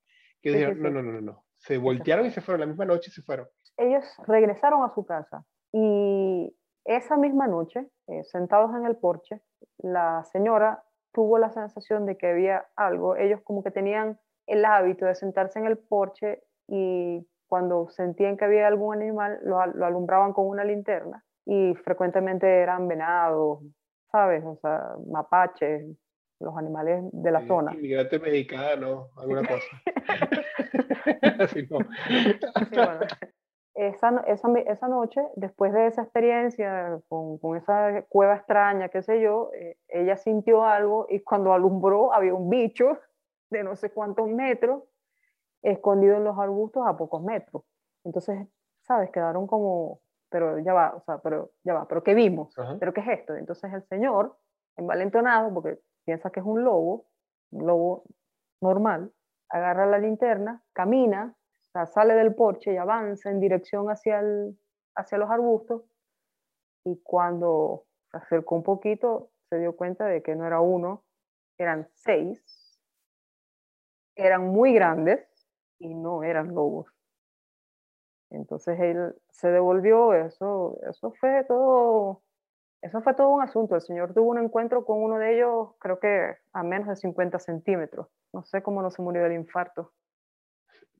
que 0.41 0.51
dijeron, 0.51 0.81
no, 0.81 0.89
no, 0.89 1.01
no, 1.01 1.21
no, 1.21 1.45
Se 1.57 1.77
voltearon 1.77 2.25
y 2.25 2.31
se 2.31 2.41
fueron 2.41 2.61
la 2.61 2.67
misma 2.67 2.85
noche 2.85 3.09
y 3.09 3.13
se 3.13 3.21
fueron. 3.21 3.47
Ellos 3.77 4.05
regresaron 4.27 4.83
a 4.83 4.93
su 4.93 5.05
casa 5.05 5.43
y 5.71 6.55
esa 6.85 7.17
misma 7.17 7.47
noche, 7.47 7.87
eh, 8.07 8.23
sentados 8.25 8.71
en 8.75 8.85
el 8.85 8.95
porche, 8.95 9.41
la 9.79 10.23
señora 10.31 10.83
tuvo 11.11 11.39
la 11.39 11.49
sensación 11.49 12.05
de 12.05 12.17
que 12.17 12.27
había 12.27 12.67
algo. 12.75 13.15
Ellos 13.15 13.41
como 13.43 13.63
que 13.63 13.71
tenían 13.71 14.19
el 14.45 14.63
hábito 14.65 15.05
de 15.05 15.15
sentarse 15.15 15.57
en 15.59 15.65
el 15.65 15.77
porche 15.77 16.43
y 16.67 17.27
cuando 17.47 17.89
sentían 17.89 18.37
que 18.37 18.45
había 18.45 18.67
algún 18.67 18.95
animal, 18.95 19.39
lo, 19.43 19.59
alumbraban 19.59 20.33
con 20.33 20.47
una 20.47 20.63
linterna 20.63 21.23
y 21.45 21.73
frecuentemente 21.75 22.47
eran 22.47 22.87
venados, 22.87 23.61
¿sabes? 24.15 24.43
O 24.45 24.55
sea, 24.61 24.95
mapaches, 25.07 25.85
los 26.39 26.57
animales 26.57 27.03
de 27.11 27.31
la 27.31 27.45
zona. 27.45 27.73
Inmigrante 27.73 28.17
mexicano, 28.17 29.09
alguna 29.17 29.41
cosa. 29.47 29.65
esa, 33.75 34.23
esa, 34.25 34.47
esa, 34.67 34.87
noche, 34.87 35.21
después 35.35 35.73
de 35.73 35.87
esa 35.87 36.03
experiencia 36.03 36.97
con, 37.09 37.37
con 37.39 37.57
esa 37.57 38.05
cueva 38.07 38.35
extraña, 38.35 38.87
qué 38.87 39.01
sé 39.01 39.19
yo, 39.19 39.51
eh, 39.53 39.75
ella 39.89 40.15
sintió 40.15 40.63
algo 40.63 41.07
y 41.09 41.19
cuando 41.19 41.51
alumbró 41.51 42.13
había 42.13 42.33
un 42.33 42.49
bicho 42.49 42.97
de 43.49 43.63
no 43.63 43.75
sé 43.75 43.91
cuántos 43.91 44.29
metros, 44.29 44.83
escondido 45.61 46.15
en 46.15 46.23
los 46.23 46.39
arbustos 46.39 46.87
a 46.87 46.95
pocos 46.95 47.21
metros. 47.21 47.63
Entonces, 48.05 48.47
¿sabes? 48.83 49.11
Quedaron 49.11 49.45
como, 49.45 49.99
pero 50.35 50.59
ya 50.59 50.73
va, 50.73 50.93
o 50.93 50.99
sea, 51.05 51.19
pero 51.19 51.51
ya 51.63 51.73
va, 51.73 51.87
pero 51.87 52.03
¿qué 52.03 52.13
vimos? 52.13 52.53
¿Pero 52.77 52.93
qué 52.93 52.99
es 52.99 53.19
esto? 53.19 53.35
Entonces 53.35 53.71
el 53.71 53.87
señor, 53.87 54.37
envalentonado, 54.75 55.53
porque 55.53 55.79
piensa 56.03 56.29
que 56.29 56.41
es 56.41 56.45
un 56.45 56.61
lobo, 56.61 57.05
un 57.51 57.65
lobo 57.65 58.03
normal, 58.59 59.13
agarra 59.47 59.85
la 59.85 59.97
linterna, 59.97 60.61
camina, 60.73 61.33
o 61.37 61.71
sea, 61.71 61.85
sale 61.85 62.15
del 62.15 62.35
porche 62.35 62.73
y 62.73 62.75
avanza 62.75 63.31
en 63.31 63.39
dirección 63.39 63.89
hacia, 63.89 64.19
el, 64.19 64.59
hacia 64.95 65.17
los 65.17 65.31
arbustos 65.31 65.83
y 66.83 67.01
cuando 67.01 67.85
se 68.11 68.17
acercó 68.17 68.55
un 68.55 68.63
poquito 68.63 69.31
se 69.49 69.57
dio 69.57 69.77
cuenta 69.77 70.05
de 70.05 70.21
que 70.21 70.35
no 70.35 70.45
era 70.45 70.59
uno, 70.59 71.05
eran 71.57 71.87
seis 71.93 72.43
eran 74.17 74.47
muy 74.47 74.73
grandes 74.73 75.25
y 75.79 75.93
no 75.93 76.23
eran 76.23 76.53
lobos. 76.53 76.87
Entonces 78.29 78.79
él 78.79 79.15
se 79.29 79.49
devolvió, 79.49 80.13
eso, 80.13 80.79
eso 80.89 81.11
fue 81.11 81.43
todo, 81.47 82.21
eso 82.81 83.01
fue 83.01 83.13
todo 83.13 83.29
un 83.29 83.41
asunto. 83.41 83.75
El 83.75 83.81
señor 83.81 84.13
tuvo 84.13 84.31
un 84.31 84.39
encuentro 84.39 84.85
con 84.85 85.01
uno 85.01 85.17
de 85.17 85.35
ellos, 85.35 85.69
creo 85.79 85.99
que 85.99 86.37
a 86.53 86.63
menos 86.63 86.87
de 86.87 86.95
50 86.95 87.39
centímetros. 87.39 88.07
No 88.33 88.43
sé 88.43 88.61
cómo 88.61 88.81
no 88.81 88.89
se 88.89 89.01
murió 89.01 89.23
del 89.23 89.33
infarto. 89.33 89.93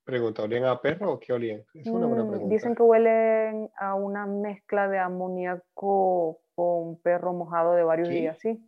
Pregunta, 0.03 0.43
¿olían 0.43 0.65
a 0.65 0.79
perro 0.79 1.13
o 1.13 1.19
qué 1.19 1.33
olían? 1.33 1.63
Es 1.73 1.87
una 1.87 2.05
buena 2.05 2.23
mm, 2.23 2.29
pregunta. 2.29 2.53
Dicen 2.53 2.75
que 2.75 2.83
huelen 2.83 3.71
a 3.75 3.95
una 3.95 4.27
mezcla 4.27 4.87
de 4.87 4.99
amoníaco 4.99 6.41
con 6.53 7.01
perro 7.01 7.33
mojado 7.33 7.73
de 7.73 7.83
varios 7.83 8.09
días, 8.09 8.37
¿sí? 8.39 8.63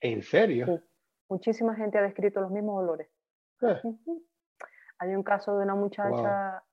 ¿En 0.00 0.22
serio? 0.22 0.82
Muchísima 1.28 1.76
gente 1.76 1.98
ha 1.98 2.02
descrito 2.02 2.40
los 2.40 2.50
mismos 2.50 2.82
olores. 2.82 3.08
Eh. 3.62 3.80
Hay 4.98 5.14
un 5.14 5.22
caso 5.22 5.56
de 5.56 5.64
una 5.64 5.76
muchacha 5.76 6.64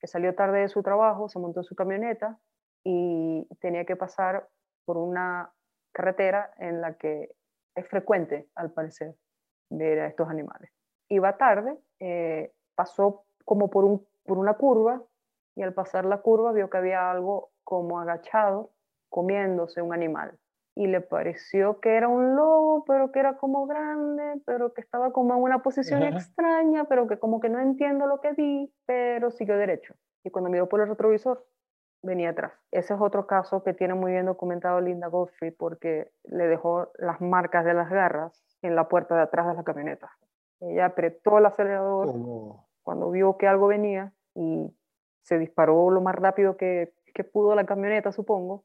que 0.00 0.06
salió 0.06 0.34
tarde 0.34 0.60
de 0.60 0.68
su 0.68 0.82
trabajo, 0.82 1.28
se 1.28 1.38
montó 1.38 1.60
en 1.60 1.64
su 1.64 1.74
camioneta 1.74 2.38
y 2.84 3.46
tenía 3.60 3.84
que 3.84 3.96
pasar 3.96 4.48
por 4.84 4.96
una 4.96 5.50
carretera 5.92 6.52
en 6.58 6.80
la 6.80 6.94
que 6.94 7.30
es 7.74 7.88
frecuente, 7.88 8.48
al 8.54 8.70
parecer, 8.70 9.14
ver 9.70 10.00
a 10.00 10.06
estos 10.06 10.28
animales. 10.28 10.70
Iba 11.08 11.36
tarde, 11.36 11.76
eh, 12.00 12.52
pasó 12.74 13.24
como 13.44 13.70
por, 13.70 13.84
un, 13.84 14.06
por 14.24 14.38
una 14.38 14.54
curva 14.54 15.02
y 15.54 15.62
al 15.62 15.74
pasar 15.74 16.04
la 16.04 16.18
curva 16.18 16.52
vio 16.52 16.70
que 16.70 16.78
había 16.78 17.10
algo 17.10 17.50
como 17.64 18.00
agachado 18.00 18.70
comiéndose 19.08 19.82
un 19.82 19.94
animal 19.94 20.38
y 20.76 20.86
le 20.86 21.00
pareció 21.00 21.80
que 21.80 21.96
era 21.96 22.06
un 22.06 22.36
lobo, 22.36 22.84
pero 22.84 23.10
que 23.10 23.18
era 23.18 23.38
como 23.38 23.66
grande, 23.66 24.42
pero 24.44 24.74
que 24.74 24.82
estaba 24.82 25.10
como 25.10 25.34
en 25.34 25.42
una 25.42 25.62
posición 25.62 26.02
extraña, 26.02 26.84
pero 26.84 27.08
que 27.08 27.18
como 27.18 27.40
que 27.40 27.48
no 27.48 27.58
entiendo 27.58 28.06
lo 28.06 28.20
que 28.20 28.32
vi, 28.32 28.70
pero 28.84 29.30
siguió 29.30 29.56
derecho. 29.56 29.94
Y 30.22 30.30
cuando 30.30 30.50
miró 30.50 30.68
por 30.68 30.82
el 30.82 30.88
retrovisor, 30.88 31.46
venía 32.02 32.30
atrás. 32.30 32.52
Ese 32.70 32.92
es 32.92 33.00
otro 33.00 33.26
caso 33.26 33.62
que 33.62 33.72
tiene 33.72 33.94
muy 33.94 34.12
bien 34.12 34.26
documentado 34.26 34.82
Linda 34.82 35.06
Godfrey 35.06 35.50
porque 35.50 36.12
le 36.24 36.46
dejó 36.46 36.92
las 36.98 37.22
marcas 37.22 37.64
de 37.64 37.72
las 37.72 37.88
garras 37.88 38.44
en 38.60 38.76
la 38.76 38.86
puerta 38.86 39.16
de 39.16 39.22
atrás 39.22 39.46
de 39.46 39.54
la 39.54 39.64
camioneta. 39.64 40.10
Ella 40.60 40.86
apretó 40.86 41.38
el 41.38 41.46
acelerador 41.46 42.14
cuando 42.82 43.10
vio 43.10 43.38
que 43.38 43.46
algo 43.46 43.68
venía 43.68 44.12
y 44.34 44.70
se 45.22 45.38
disparó 45.38 45.90
lo 45.90 46.02
más 46.02 46.16
rápido 46.16 46.58
que, 46.58 46.92
que 47.14 47.24
pudo 47.24 47.54
la 47.54 47.64
camioneta, 47.64 48.12
supongo, 48.12 48.64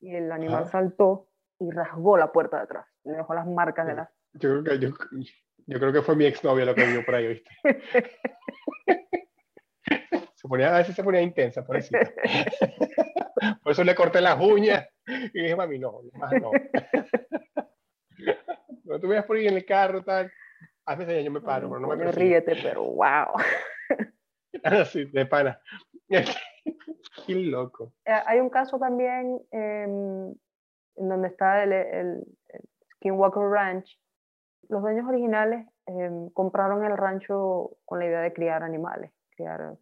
y 0.00 0.16
el 0.16 0.32
animal 0.32 0.66
saltó 0.66 1.28
y 1.60 1.70
rasgó 1.70 2.16
la 2.16 2.32
puerta 2.32 2.56
de 2.58 2.62
atrás. 2.64 2.86
Le 3.04 3.14
dejó 3.14 3.34
las 3.34 3.46
marcas 3.46 3.86
de 3.86 3.94
las... 3.94 4.08
Yo 4.34 4.62
creo 4.62 4.64
que, 4.64 4.78
yo, 4.78 4.90
yo 5.66 5.78
creo 5.78 5.92
que 5.92 6.02
fue 6.02 6.16
mi 6.16 6.26
exnovia 6.26 6.64
lo 6.64 6.74
que 6.74 6.86
vio 6.86 7.04
por 7.04 7.14
ahí, 7.14 7.28
¿viste? 7.28 7.50
se 10.34 10.48
ponía, 10.48 10.74
a 10.74 10.78
veces 10.78 10.94
se 10.94 11.04
ponía 11.04 11.22
intensa, 11.22 11.64
por 11.64 11.76
eso. 11.76 11.96
por 13.62 13.72
eso 13.72 13.84
le 13.84 13.94
corté 13.94 14.20
las 14.20 14.40
uñas 14.40 14.88
y 15.06 15.42
dije, 15.42 15.56
mami, 15.56 15.78
no, 15.78 16.00
más 16.14 16.32
no. 16.32 16.50
Cuando 18.84 19.00
tú 19.00 19.08
veas 19.08 19.24
por 19.24 19.36
ahí 19.36 19.46
en 19.46 19.54
el 19.54 19.64
carro, 19.64 20.04
tal, 20.04 20.30
a 20.84 20.94
veces 20.94 21.24
yo 21.24 21.30
me 21.30 21.40
paro, 21.40 21.68
pero 21.68 21.80
no 21.80 21.88
me 21.88 22.12
Ríete, 22.12 22.56
pero 22.62 22.84
wow. 22.84 23.28
sí, 24.92 25.04
de 25.06 25.26
pana. 25.26 25.58
Qué 26.08 27.34
loco. 27.34 27.94
Eh, 28.04 28.12
hay 28.26 28.40
un 28.40 28.50
caso 28.50 28.78
también 28.78 29.40
eh, 29.50 30.34
en 30.96 31.08
donde 31.08 31.28
está 31.28 31.62
el, 31.62 31.72
el, 31.72 32.24
Skinwalker 32.96 33.42
Ranch, 33.42 34.00
los 34.68 34.82
dueños 34.82 35.06
originales 35.06 35.66
em, 35.86 36.30
compraron 36.30 36.84
el 36.84 36.96
rancho 36.96 37.76
con 37.84 37.98
la 37.98 38.06
idea 38.06 38.20
de 38.20 38.32
criar 38.32 38.62
animales, 38.62 39.12
criar 39.36 39.74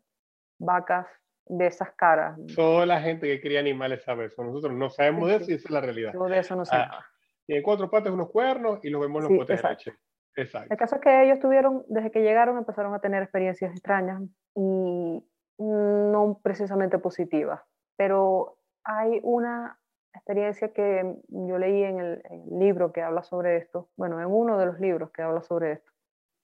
vacas 0.59 1.07
de 1.47 1.67
esas 1.67 1.93
caras. 1.93 2.39
Toda 2.55 2.87
la 2.87 3.01
gente 3.01 3.27
que 3.27 3.41
cría 3.41 3.61
animales 3.61 4.03
sabe 4.03 4.27
eso. 4.27 4.43
Nosotros 4.43 4.73
no 4.73 4.91
sabemos 4.91 5.29
de 5.29 5.37
eso 5.37 5.51
y 5.51 5.55
esa 5.55 5.69
es 5.69 5.71
la 5.71 5.81
realidad. 5.81 6.13
Yo 6.15 6.25
de 6.25 6.39
eso 6.39 6.57
no 6.57 6.65
sé 6.65 6.77
ah, 6.77 7.05
Tiene 7.47 7.63
cuatro 7.63 7.91
patas, 7.91 8.13
unos 8.13 8.31
cuernos 8.31 8.81
y 8.85 8.91
los 8.91 9.01
vemos 9.01 9.25
en 9.25 9.31
los 9.31 9.39
potes 9.39 9.63
de 9.63 9.69
leche. 9.69 9.93
Exacto. 10.37 10.73
El 10.73 10.79
caso 10.79 10.97
es 10.97 11.03
que 11.03 11.25
ellos 11.25 11.41
tuvieron, 11.41 11.85
desde 11.89 12.11
que 12.11 12.23
llegaron, 12.23 12.57
empezaron 12.57 12.95
a 12.95 13.01
tener 13.01 13.23
experiencias 13.23 13.73
extrañas 13.73 14.23
y 14.55 15.23
no 15.59 16.41
precisamente 16.43 16.99
positivas, 16.99 17.61
pero 17.97 18.57
hay 18.85 19.21
una 19.23 19.79
experiencia 20.15 20.73
que 20.73 21.17
yo 21.29 21.59
leí 21.59 21.83
en 21.83 22.01
el, 22.01 22.23
libro 22.51 22.93
que 22.93 23.03
habla 23.03 23.23
sobre 23.23 23.57
esto, 23.57 23.89
bueno, 23.97 24.21
en 24.21 24.27
uno 24.27 24.59
de 24.59 24.67
los 24.67 24.79
libros 24.79 25.11
que 25.11 25.23
habla 25.23 25.43
sobre 25.43 25.73
esto, 25.73 25.93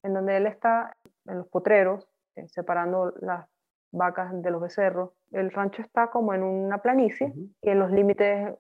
en 0.03 0.15
donde 0.15 0.37
él 0.37 0.47
está 0.47 0.97
en 1.27 1.39
los 1.39 1.49
potreros, 1.49 2.09
eh, 2.37 2.49
separando 2.49 3.13
las 3.21 3.47
vacas 3.93 4.31
de 4.43 4.51
los 4.51 4.61
becerros. 4.61 5.11
El 5.33 5.51
rancho 5.51 5.83
está 5.83 6.11
como 6.11 6.35
en 6.35 6.43
una 6.43 6.79
planicie 6.79 7.33
y 7.63 7.71
en 7.71 7.79
los 7.79 7.91
límites, 7.91 8.55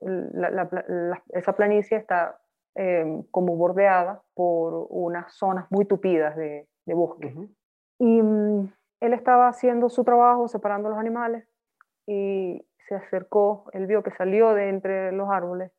esa 1.31 1.53
planicie 1.55 1.97
está 1.97 2.41
em, 2.75 3.23
como 3.31 3.57
bordeada 3.57 4.23
por 4.35 4.87
unas 4.91 5.35
zonas 5.35 5.67
muy 5.71 5.85
tupidas 5.85 6.37
de, 6.37 6.67
bosque. 6.87 7.35
Y 7.99 8.23
mm, 8.23 8.73
él 9.01 9.13
estaba 9.13 9.49
haciendo 9.49 9.89
su 9.91 10.05
trabajo, 10.05 10.49
separando 10.49 10.89
los 10.89 10.99
animales, 10.99 11.47
y 12.07 12.67
se 12.89 12.95
acercó, 12.95 13.65
él 13.73 13.87
vio 13.87 14.03
que 14.03 14.11
salió 14.13 14.55
de 14.55 14.69
entre 14.69 15.13
los 15.13 15.29
árboles 15.31 15.71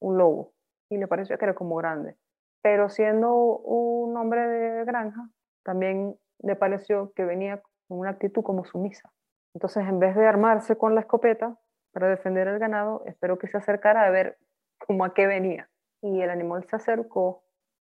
un 0.00 0.18
lobo 0.18 0.52
y 0.90 0.98
le 0.98 1.06
pareció 1.06 1.36
que 1.38 1.44
era 1.44 1.54
como 1.54 1.76
grande. 1.76 2.16
Pero 2.62 2.88
siendo 2.88 3.34
un 3.34 4.16
hombre 4.16 4.46
de 4.48 4.84
granja, 4.84 5.28
también 5.62 6.16
le 6.40 6.56
pareció 6.56 7.12
que 7.14 7.24
venía 7.24 7.62
con 7.88 7.98
una 7.98 8.10
actitud 8.10 8.42
como 8.42 8.64
sumisa. 8.64 9.12
Entonces, 9.54 9.86
en 9.86 9.98
vez 9.98 10.16
de 10.16 10.26
armarse 10.26 10.76
con 10.76 10.94
la 10.94 11.00
escopeta 11.02 11.56
para 11.92 12.08
defender 12.08 12.48
el 12.48 12.58
ganado, 12.58 13.02
esperó 13.06 13.38
que 13.38 13.48
se 13.48 13.56
acercara 13.56 14.04
a 14.04 14.10
ver 14.10 14.38
cómo 14.78 15.04
a 15.04 15.14
qué 15.14 15.26
venía. 15.26 15.68
Y 16.02 16.20
el 16.20 16.30
animal 16.30 16.64
se 16.64 16.76
acercó 16.76 17.42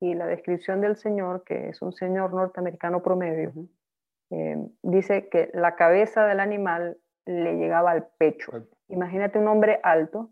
y 0.00 0.14
la 0.14 0.26
descripción 0.26 0.80
del 0.80 0.96
señor, 0.96 1.44
que 1.44 1.68
es 1.68 1.80
un 1.80 1.92
señor 1.92 2.34
norteamericano 2.34 3.02
promedio, 3.02 3.52
eh, 4.30 4.56
dice 4.82 5.28
que 5.28 5.50
la 5.54 5.76
cabeza 5.76 6.26
del 6.26 6.40
animal 6.40 6.98
le 7.26 7.54
llegaba 7.54 7.90
al 7.90 8.06
pecho. 8.18 8.52
Imagínate 8.88 9.38
un 9.38 9.48
hombre 9.48 9.80
alto 9.82 10.30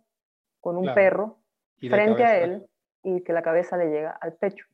con 0.60 0.76
un 0.76 0.94
perro 0.94 1.38
frente 1.78 2.24
a 2.24 2.38
él 2.38 2.66
y 3.02 3.22
que 3.24 3.32
la 3.32 3.42
cabeza 3.42 3.76
le 3.76 3.90
llega 3.90 4.10
al 4.10 4.34
pecho. 4.34 4.66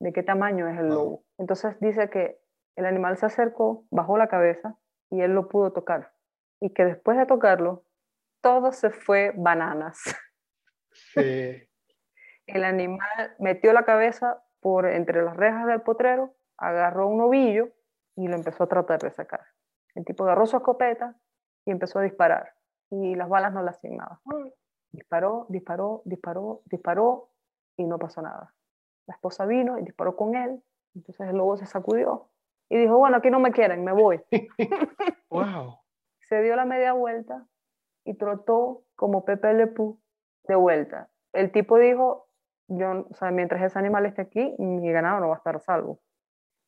¿De 0.00 0.12
qué 0.12 0.22
tamaño 0.22 0.68
es 0.68 0.78
el 0.78 0.88
lobo? 0.88 1.24
Entonces 1.38 1.78
dice 1.80 2.08
que 2.10 2.40
el 2.76 2.86
animal 2.86 3.16
se 3.16 3.26
acercó, 3.26 3.84
bajó 3.90 4.16
la 4.16 4.28
cabeza 4.28 4.78
y 5.10 5.22
él 5.22 5.32
lo 5.32 5.48
pudo 5.48 5.72
tocar. 5.72 6.12
Y 6.60 6.70
que 6.70 6.84
después 6.84 7.18
de 7.18 7.26
tocarlo, 7.26 7.84
todo 8.40 8.72
se 8.72 8.90
fue 8.90 9.32
bananas. 9.36 10.00
el 12.46 12.64
animal 12.64 13.36
metió 13.38 13.72
la 13.72 13.84
cabeza 13.84 14.42
por 14.60 14.86
entre 14.86 15.22
las 15.22 15.36
rejas 15.36 15.66
del 15.66 15.82
potrero, 15.82 16.34
agarró 16.56 17.08
un 17.08 17.20
ovillo 17.20 17.70
y 18.16 18.28
lo 18.28 18.36
empezó 18.36 18.64
a 18.64 18.68
tratar 18.68 19.00
de 19.00 19.10
sacar. 19.10 19.44
El 19.94 20.04
tipo 20.04 20.24
agarró 20.24 20.46
su 20.46 20.56
escopeta, 20.56 21.16
y 21.68 21.70
empezó 21.70 21.98
a 21.98 22.02
disparar. 22.02 22.54
Y 22.90 23.14
las 23.14 23.28
balas 23.28 23.52
no 23.52 23.62
le 23.62 23.68
hacían 23.68 23.98
nada. 23.98 24.20
Disparó, 24.90 25.44
disparó, 25.50 26.00
disparó, 26.06 26.62
disparó 26.64 27.28
y 27.76 27.84
no 27.84 27.98
pasó 27.98 28.22
nada. 28.22 28.54
La 29.06 29.14
esposa 29.14 29.44
vino 29.44 29.78
y 29.78 29.84
disparó 29.84 30.16
con 30.16 30.34
él. 30.34 30.62
Entonces 30.94 31.28
el 31.28 31.36
lobo 31.36 31.58
se 31.58 31.66
sacudió 31.66 32.30
y 32.70 32.78
dijo, 32.78 32.96
bueno, 32.96 33.18
aquí 33.18 33.30
no 33.30 33.38
me 33.38 33.52
quieren, 33.52 33.84
me 33.84 33.92
voy. 33.92 34.22
wow. 35.30 35.78
Se 36.20 36.40
dio 36.40 36.56
la 36.56 36.64
media 36.64 36.94
vuelta 36.94 37.46
y 38.06 38.14
trotó 38.14 38.84
como 38.96 39.26
Pepe 39.26 39.52
Le 39.52 39.66
Pew 39.66 40.00
de 40.44 40.54
vuelta. 40.54 41.10
El 41.34 41.52
tipo 41.52 41.76
dijo, 41.76 42.28
yo, 42.68 43.06
o 43.10 43.14
sea, 43.14 43.30
mientras 43.30 43.62
ese 43.62 43.78
animal 43.78 44.06
esté 44.06 44.22
aquí, 44.22 44.54
mi 44.58 44.90
ganado 44.90 45.20
no 45.20 45.28
va 45.28 45.34
a 45.34 45.38
estar 45.38 45.56
a 45.56 45.60
salvo. 45.60 46.00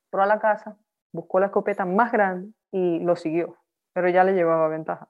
Entró 0.09 0.23
a 0.23 0.27
la 0.27 0.41
casa, 0.41 0.77
buscó 1.11 1.41
la 1.41 1.47
escopeta 1.47 1.87
más 1.87 2.13
grande 2.13 2.53
y 2.71 2.99
lo 3.01 3.17
siguió 3.17 3.57
pero 3.93 4.09
ya 4.09 4.25
le 4.25 4.33
llevaba 4.33 4.69
ventaja. 4.69 5.09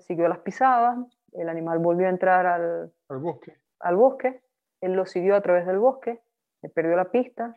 siguió 0.00 0.28
las 0.28 0.38
pisadas, 0.40 0.98
el 1.32 1.48
animal 1.48 1.78
volvió 1.78 2.06
a 2.06 2.10
entrar 2.10 2.46
al, 2.46 2.92
bosque. 3.08 3.56
al 3.80 3.96
bosque, 3.96 4.42
él 4.80 4.94
lo 4.94 5.06
siguió 5.06 5.36
a 5.36 5.40
través 5.40 5.66
del 5.66 5.78
bosque, 5.78 6.20
le 6.62 6.68
perdió 6.68 6.96
la 6.96 7.10
pista. 7.10 7.54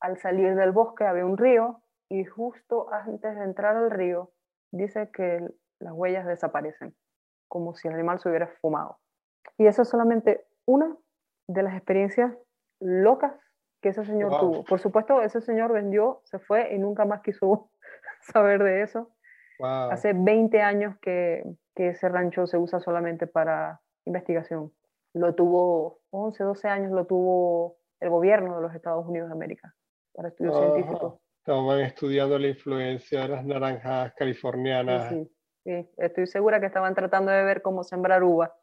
Al 0.00 0.18
salir 0.18 0.54
del 0.54 0.72
bosque 0.72 1.04
había 1.04 1.24
un 1.24 1.38
río 1.38 1.82
y 2.08 2.24
justo 2.24 2.92
antes 2.92 3.36
de 3.36 3.44
entrar 3.44 3.76
al 3.76 3.90
río 3.90 4.32
dice 4.70 5.10
que 5.10 5.46
las 5.78 5.92
huellas 5.92 6.26
desaparecen, 6.26 6.94
como 7.48 7.74
si 7.74 7.88
el 7.88 7.94
animal 7.94 8.20
se 8.20 8.28
hubiera 8.28 8.48
fumado. 8.60 8.98
Y 9.56 9.66
esa 9.66 9.82
es 9.82 9.88
solamente 9.88 10.46
una 10.66 10.96
de 11.48 11.62
las 11.62 11.74
experiencias 11.74 12.32
locas 12.80 13.34
que 13.80 13.90
ese 13.90 14.04
señor 14.04 14.38
tuvo. 14.40 14.64
Por 14.64 14.80
supuesto, 14.80 15.22
ese 15.22 15.40
señor 15.40 15.72
vendió, 15.72 16.22
se 16.24 16.38
fue 16.38 16.74
y 16.74 16.78
nunca 16.78 17.04
más 17.04 17.20
quiso 17.20 17.70
saber 18.20 18.62
de 18.62 18.82
eso. 18.82 19.13
Hace 19.60 20.12
20 20.14 20.60
años 20.62 20.96
que, 21.00 21.44
que, 21.74 21.88
ese 21.88 22.08
rancho 22.08 22.46
se 22.46 22.58
usa 22.58 22.80
solamente 22.80 23.26
para 23.26 23.80
investigación. 24.04 24.72
Lo 25.12 25.34
tuvo 25.34 26.00
11, 26.10 26.42
12 26.42 26.68
años, 26.68 26.92
lo 26.92 27.06
tuvo 27.06 27.76
el 28.00 28.10
gobierno 28.10 28.56
de 28.56 28.62
los 28.62 28.74
Estados 28.74 29.06
Unidos 29.06 29.28
de 29.28 29.34
América 29.34 29.74
para 30.12 30.28
estudios 30.28 30.58
científicos. 30.58 31.20
Estaban 31.38 31.80
estudiando 31.80 32.38
la 32.38 32.48
influencia 32.48 33.22
de 33.22 33.28
las 33.28 33.44
naranjas 33.44 34.14
californianas. 34.14 35.10
Sí, 35.10 35.30
sí, 35.64 35.90
estoy 35.98 36.26
segura 36.26 36.58
que 36.58 36.66
estaban 36.66 36.94
tratando 36.94 37.30
de 37.30 37.44
ver 37.44 37.62
cómo 37.62 37.84
sembrar 37.84 38.22
uva. 38.22 38.54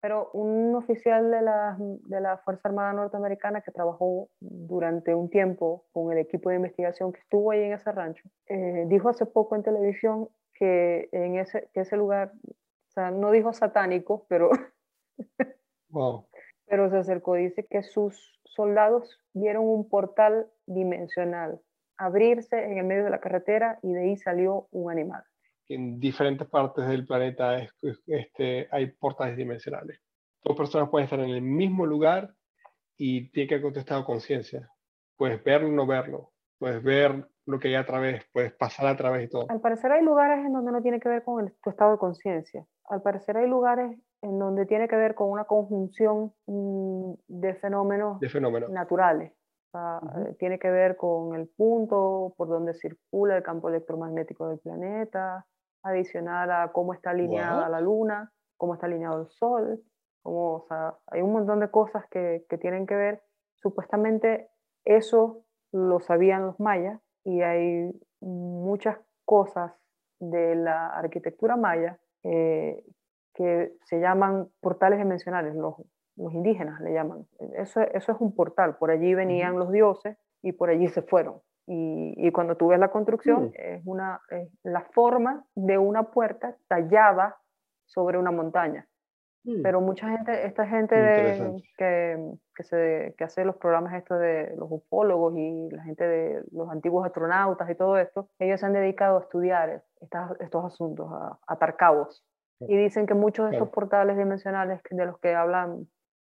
Pero 0.00 0.30
un 0.32 0.74
oficial 0.76 1.30
de 1.30 1.42
la, 1.42 1.76
de 1.78 2.20
la 2.20 2.38
Fuerza 2.38 2.68
Armada 2.68 2.92
Norteamericana 2.92 3.62
que 3.62 3.72
trabajó 3.72 4.28
durante 4.40 5.14
un 5.14 5.28
tiempo 5.28 5.86
con 5.92 6.12
el 6.12 6.18
equipo 6.18 6.50
de 6.50 6.56
investigación 6.56 7.12
que 7.12 7.20
estuvo 7.20 7.50
ahí 7.50 7.62
en 7.62 7.72
ese 7.72 7.90
rancho, 7.90 8.28
eh, 8.46 8.84
dijo 8.86 9.08
hace 9.08 9.26
poco 9.26 9.56
en 9.56 9.62
televisión 9.62 10.28
que 10.54 11.08
en 11.12 11.36
ese, 11.36 11.68
que 11.72 11.80
ese 11.80 11.96
lugar, 11.96 12.32
o 12.44 12.90
sea, 12.90 13.10
no 13.10 13.30
dijo 13.30 13.52
satánico, 13.52 14.24
pero, 14.28 14.50
pero 16.66 16.90
se 16.90 16.96
acercó, 16.96 17.34
dice 17.34 17.66
que 17.66 17.82
sus 17.82 18.40
soldados 18.44 19.20
vieron 19.34 19.64
un 19.64 19.88
portal 19.88 20.48
dimensional 20.66 21.60
abrirse 21.98 22.64
en 22.64 22.78
el 22.78 22.84
medio 22.84 23.04
de 23.04 23.10
la 23.10 23.20
carretera 23.20 23.78
y 23.82 23.92
de 23.92 24.00
ahí 24.00 24.16
salió 24.16 24.68
un 24.70 24.90
animal. 24.90 25.24
En 25.68 26.00
diferentes 26.00 26.48
partes 26.48 26.86
del 26.88 27.06
planeta 27.06 27.58
este, 28.06 28.68
hay 28.70 28.86
portales 28.92 29.36
dimensionales. 29.36 30.00
Dos 30.42 30.56
personas 30.56 30.88
pueden 30.88 31.04
estar 31.04 31.20
en 31.20 31.30
el 31.30 31.42
mismo 31.42 31.84
lugar 31.84 32.32
y 32.96 33.30
tiene 33.30 33.48
que 33.48 33.54
haber 33.54 33.64
contestado 33.64 34.04
conciencia. 34.04 34.70
Puedes 35.16 35.42
verlo 35.44 35.68
o 35.68 35.72
no 35.72 35.86
verlo. 35.86 36.32
Puedes 36.58 36.82
ver 36.82 37.28
lo 37.46 37.58
que 37.58 37.68
hay 37.68 37.74
a 37.76 37.86
través, 37.86 38.24
puedes 38.32 38.52
pasar 38.52 38.86
a 38.86 38.96
través 38.96 39.24
y 39.24 39.28
todo. 39.28 39.46
Al 39.48 39.60
parecer 39.60 39.92
hay 39.92 40.04
lugares 40.04 40.44
en 40.44 40.52
donde 40.52 40.72
no 40.72 40.82
tiene 40.82 41.00
que 41.00 41.08
ver 41.08 41.22
con 41.22 41.44
el, 41.44 41.54
tu 41.62 41.70
estado 41.70 41.92
de 41.92 41.98
conciencia. 41.98 42.66
Al 42.88 43.02
parecer 43.02 43.36
hay 43.36 43.48
lugares 43.48 43.98
en 44.22 44.38
donde 44.38 44.66
tiene 44.66 44.88
que 44.88 44.96
ver 44.96 45.14
con 45.14 45.30
una 45.30 45.44
conjunción 45.44 46.32
mm, 46.46 47.12
de 47.28 47.54
fenómenos, 47.54 48.20
de 48.20 48.28
fenómenos. 48.28 48.70
naturales. 48.70 49.32
Eh, 49.74 50.34
tiene 50.38 50.58
que 50.58 50.70
ver 50.70 50.96
con 50.96 51.34
el 51.34 51.48
punto 51.48 52.34
por 52.36 52.48
donde 52.48 52.74
circula 52.74 53.36
el 53.36 53.42
campo 53.42 53.68
electromagnético 53.68 54.48
del 54.48 54.58
planeta, 54.58 55.46
adicional 55.90 56.50
a 56.50 56.72
cómo 56.72 56.94
está 56.94 57.10
alineada 57.10 57.68
la 57.68 57.80
luna, 57.80 58.32
cómo 58.56 58.74
está 58.74 58.86
alineado 58.86 59.22
el 59.22 59.28
sol, 59.28 59.82
como, 60.22 60.54
o 60.54 60.66
sea, 60.68 60.94
hay 61.06 61.22
un 61.22 61.32
montón 61.32 61.60
de 61.60 61.70
cosas 61.70 62.04
que, 62.10 62.44
que 62.48 62.58
tienen 62.58 62.86
que 62.86 62.94
ver. 62.94 63.22
Supuestamente 63.56 64.50
eso 64.84 65.44
lo 65.72 66.00
sabían 66.00 66.46
los 66.46 66.58
mayas 66.60 67.00
y 67.24 67.42
hay 67.42 67.90
muchas 68.20 68.98
cosas 69.24 69.72
de 70.20 70.54
la 70.56 70.88
arquitectura 70.88 71.56
maya 71.56 71.98
eh, 72.24 72.84
que 73.34 73.72
se 73.84 74.00
llaman 74.00 74.48
portales 74.60 74.98
dimensionales, 74.98 75.54
los, 75.54 75.74
los, 76.16 76.32
indígenas 76.32 76.80
le 76.80 76.92
llaman. 76.92 77.26
Eso, 77.54 77.80
eso 77.80 78.12
es 78.12 78.20
un 78.20 78.34
portal, 78.34 78.76
por 78.78 78.90
allí 78.90 79.14
venían 79.14 79.58
los 79.58 79.70
dioses 79.70 80.16
y 80.42 80.52
por 80.52 80.70
allí 80.70 80.88
se 80.88 81.02
fueron. 81.02 81.40
Y, 81.70 82.14
y 82.16 82.32
cuando 82.32 82.56
tú 82.56 82.68
ves 82.68 82.80
la 82.80 82.90
construcción, 82.90 83.48
mm. 83.48 83.52
es, 83.54 83.82
una, 83.84 84.20
es 84.30 84.48
la 84.62 84.82
forma 84.92 85.44
de 85.54 85.76
una 85.76 86.04
puerta 86.04 86.56
tallada 86.66 87.36
sobre 87.84 88.16
una 88.16 88.30
montaña. 88.30 88.88
Mm. 89.44 89.62
Pero 89.62 89.80
mucha 89.82 90.08
gente, 90.08 90.46
esta 90.46 90.66
gente 90.66 90.94
que, 91.76 92.32
que, 92.56 92.64
se, 92.64 93.14
que 93.18 93.24
hace 93.24 93.44
los 93.44 93.56
programas 93.56 93.94
estos 93.94 94.18
de 94.18 94.54
los 94.56 94.68
ufólogos 94.70 95.34
y 95.36 95.68
la 95.70 95.82
gente 95.84 96.08
de 96.08 96.42
los 96.52 96.70
antiguos 96.70 97.04
astronautas 97.04 97.68
y 97.68 97.74
todo 97.74 97.98
esto, 97.98 98.30
ellos 98.38 98.60
se 98.60 98.66
han 98.66 98.72
dedicado 98.72 99.18
a 99.18 99.20
estudiar 99.20 99.84
estas, 100.00 100.40
estos 100.40 100.64
asuntos, 100.64 101.06
a, 101.12 101.38
atar 101.46 101.76
cabos. 101.76 102.24
Y 102.60 102.76
dicen 102.76 103.06
que 103.06 103.14
muchos 103.14 103.50
de 103.50 103.56
estos 103.56 103.68
portales 103.68 104.16
dimensionales 104.16 104.80
de 104.90 105.06
los 105.06 105.20
que 105.20 105.32
hablan 105.32 105.86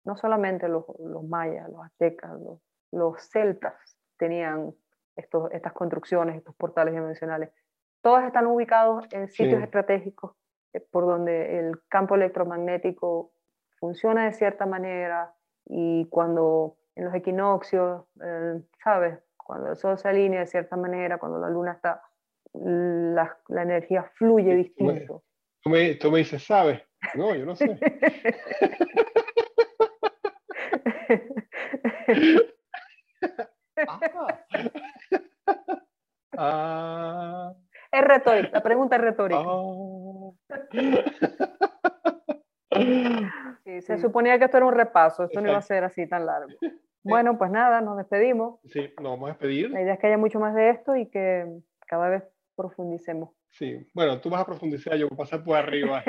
no 0.06 0.16
solamente 0.16 0.70
los, 0.70 0.86
los 1.00 1.24
mayas, 1.26 1.70
los 1.70 1.84
aztecas, 1.84 2.32
los, 2.40 2.60
los 2.92 3.22
celtas 3.30 3.74
tenían 4.18 4.74
estos, 5.16 5.52
estas 5.52 5.74
construcciones, 5.74 6.38
estos 6.38 6.56
portales 6.56 6.94
dimensionales. 6.94 7.50
Todos 8.02 8.24
están 8.24 8.48
ubicados 8.48 9.06
en 9.12 9.28
sitios 9.30 9.62
estratégicos 9.62 10.36
eh, 10.74 10.82
por 10.92 11.06
donde 11.06 11.60
el 11.60 11.82
campo 11.88 12.16
electromagnético 12.16 13.32
funciona 13.80 14.26
de 14.26 14.34
cierta 14.34 14.66
manera 14.66 15.34
y 15.66 16.08
cuando 16.10 16.78
en 16.96 17.06
los 17.06 17.16
equinoccios, 17.16 18.04
eh, 18.24 18.62
¿sabes? 18.84 19.20
Cuando 19.38 19.72
el 19.72 19.76
sol 19.76 19.98
se 19.98 20.08
alinea 20.08 20.42
de 20.42 20.48
cierta 20.48 20.76
manera, 20.76 21.18
cuando 21.18 21.40
la 21.40 21.50
luna 21.50 21.74
está, 21.74 22.02
la, 22.54 23.38
la 23.48 23.62
energía 23.62 24.04
fluye 24.16 24.56
distinto. 24.56 25.24
Tú 25.62 25.70
me, 25.70 25.96
tú 25.96 26.12
me, 26.12 26.20
dices, 26.20 26.44
¿sabes? 26.44 26.82
No, 27.16 27.34
yo 27.36 27.46
no 27.46 27.56
sé. 27.56 27.80
ah. 36.38 37.54
Es 37.92 38.02
retórica, 38.02 38.50
la 38.52 38.64
pregunta 38.64 38.96
es 38.96 39.02
retórica. 39.02 39.44
Ah. 42.76 43.32
se 43.82 43.98
suponía 43.98 44.40
que 44.40 44.46
esto 44.46 44.58
era 44.58 44.66
un 44.66 44.74
repaso, 44.74 45.26
esto 45.26 45.42
no 45.42 45.50
iba 45.50 45.58
a 45.58 45.62
ser 45.62 45.84
así 45.84 46.08
tan 46.08 46.26
largo. 46.26 46.54
Bueno, 47.04 47.38
pues 47.38 47.52
nada, 47.52 47.82
nos 47.82 47.98
despedimos. 47.98 48.60
Sí, 48.72 48.92
nos 48.98 49.12
vamos 49.12 49.30
a 49.30 49.34
despedir. 49.34 49.70
La 49.70 49.82
idea 49.82 49.94
es 49.94 50.00
que 50.00 50.08
haya 50.08 50.18
mucho 50.18 50.40
más 50.40 50.56
de 50.56 50.70
esto 50.70 50.96
y 50.96 51.08
que 51.10 51.46
cada 51.86 52.10
vez 52.10 52.24
profundicemos. 52.56 53.30
Sí, 53.50 53.88
bueno, 53.94 54.20
tú 54.22 54.30
vas 54.30 54.42
a 54.42 54.46
profundizar, 54.46 54.96
yo 54.96 55.08
voy 55.10 55.16
a 55.16 55.18
pasar 55.18 55.44
por 55.44 55.56
arriba. 55.58 56.04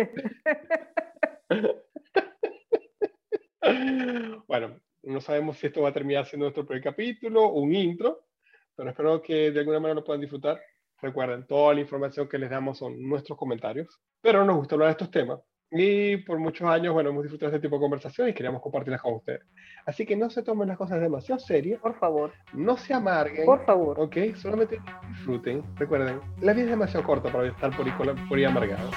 bueno, 4.47 4.81
no 5.15 5.21
sabemos 5.21 5.57
si 5.57 5.69
esto 5.69 5.83
va 5.83 5.89
a 5.89 5.93
terminar 5.93 6.27
siendo 6.27 6.45
nuestro 6.45 6.67
primer 6.67 6.83
capítulo, 6.83 7.49
un 7.49 7.75
intro, 7.75 8.27
pero 8.77 8.91
espero 8.91 9.23
que 9.23 9.51
de 9.51 9.61
alguna 9.61 9.81
manera 9.81 10.01
lo 10.01 10.05
puedan 10.05 10.21
disfrutar. 10.21 10.61
Recuerden, 11.01 11.47
toda 11.47 11.75
la 11.75 11.81
información 11.81 12.29
que 12.29 12.39
les 12.39 12.51
damos 12.51 12.79
son 12.79 13.01
nuestros 13.03 13.39
comentarios, 13.39 14.01
pero 14.21 14.45
nos 14.45 14.57
gusta 14.57 14.75
hablar 14.75 14.89
de 14.89 14.93
estos 14.93 15.11
temas. 15.11 15.41
Y 15.71 16.19
por 16.19 16.39
muchos 16.39 16.69
años, 16.69 16.95
bueno, 16.95 17.11
hemos 17.11 17.25
disfrutado 17.25 17.51
de 17.51 17.57
este 17.57 17.67
tipo 17.67 17.77
de 17.77 17.83
conversaciones 17.83 18.33
y 18.33 18.35
queríamos 18.35 18.63
compartirlas 18.63 19.03
con 19.03 19.15
ustedes. 19.15 19.43
Así 19.87 20.07
que 20.07 20.15
no 20.15 20.31
se 20.31 20.43
tomen 20.43 20.69
las 20.69 20.79
cosas 20.79 21.01
demasiado 21.01 21.41
serias. 21.41 21.81
Por 21.81 21.99
favor. 21.99 22.33
No 22.53 22.77
se 22.77 22.95
amarguen. 22.95 23.45
Por 23.45 23.65
favor. 23.65 23.99
Ok, 23.99 24.17
solamente 24.37 24.81
disfruten. 25.09 25.65
Recuerden, 25.77 26.21
la 26.41 26.53
vida 26.53 26.67
es 26.67 26.71
demasiado 26.71 27.05
corta 27.05 27.33
para 27.33 27.49
estar 27.49 27.77
por 27.77 27.87
ahí, 27.87 27.93
por 28.29 28.39
ahí 28.39 28.45
amargados. 28.45 28.95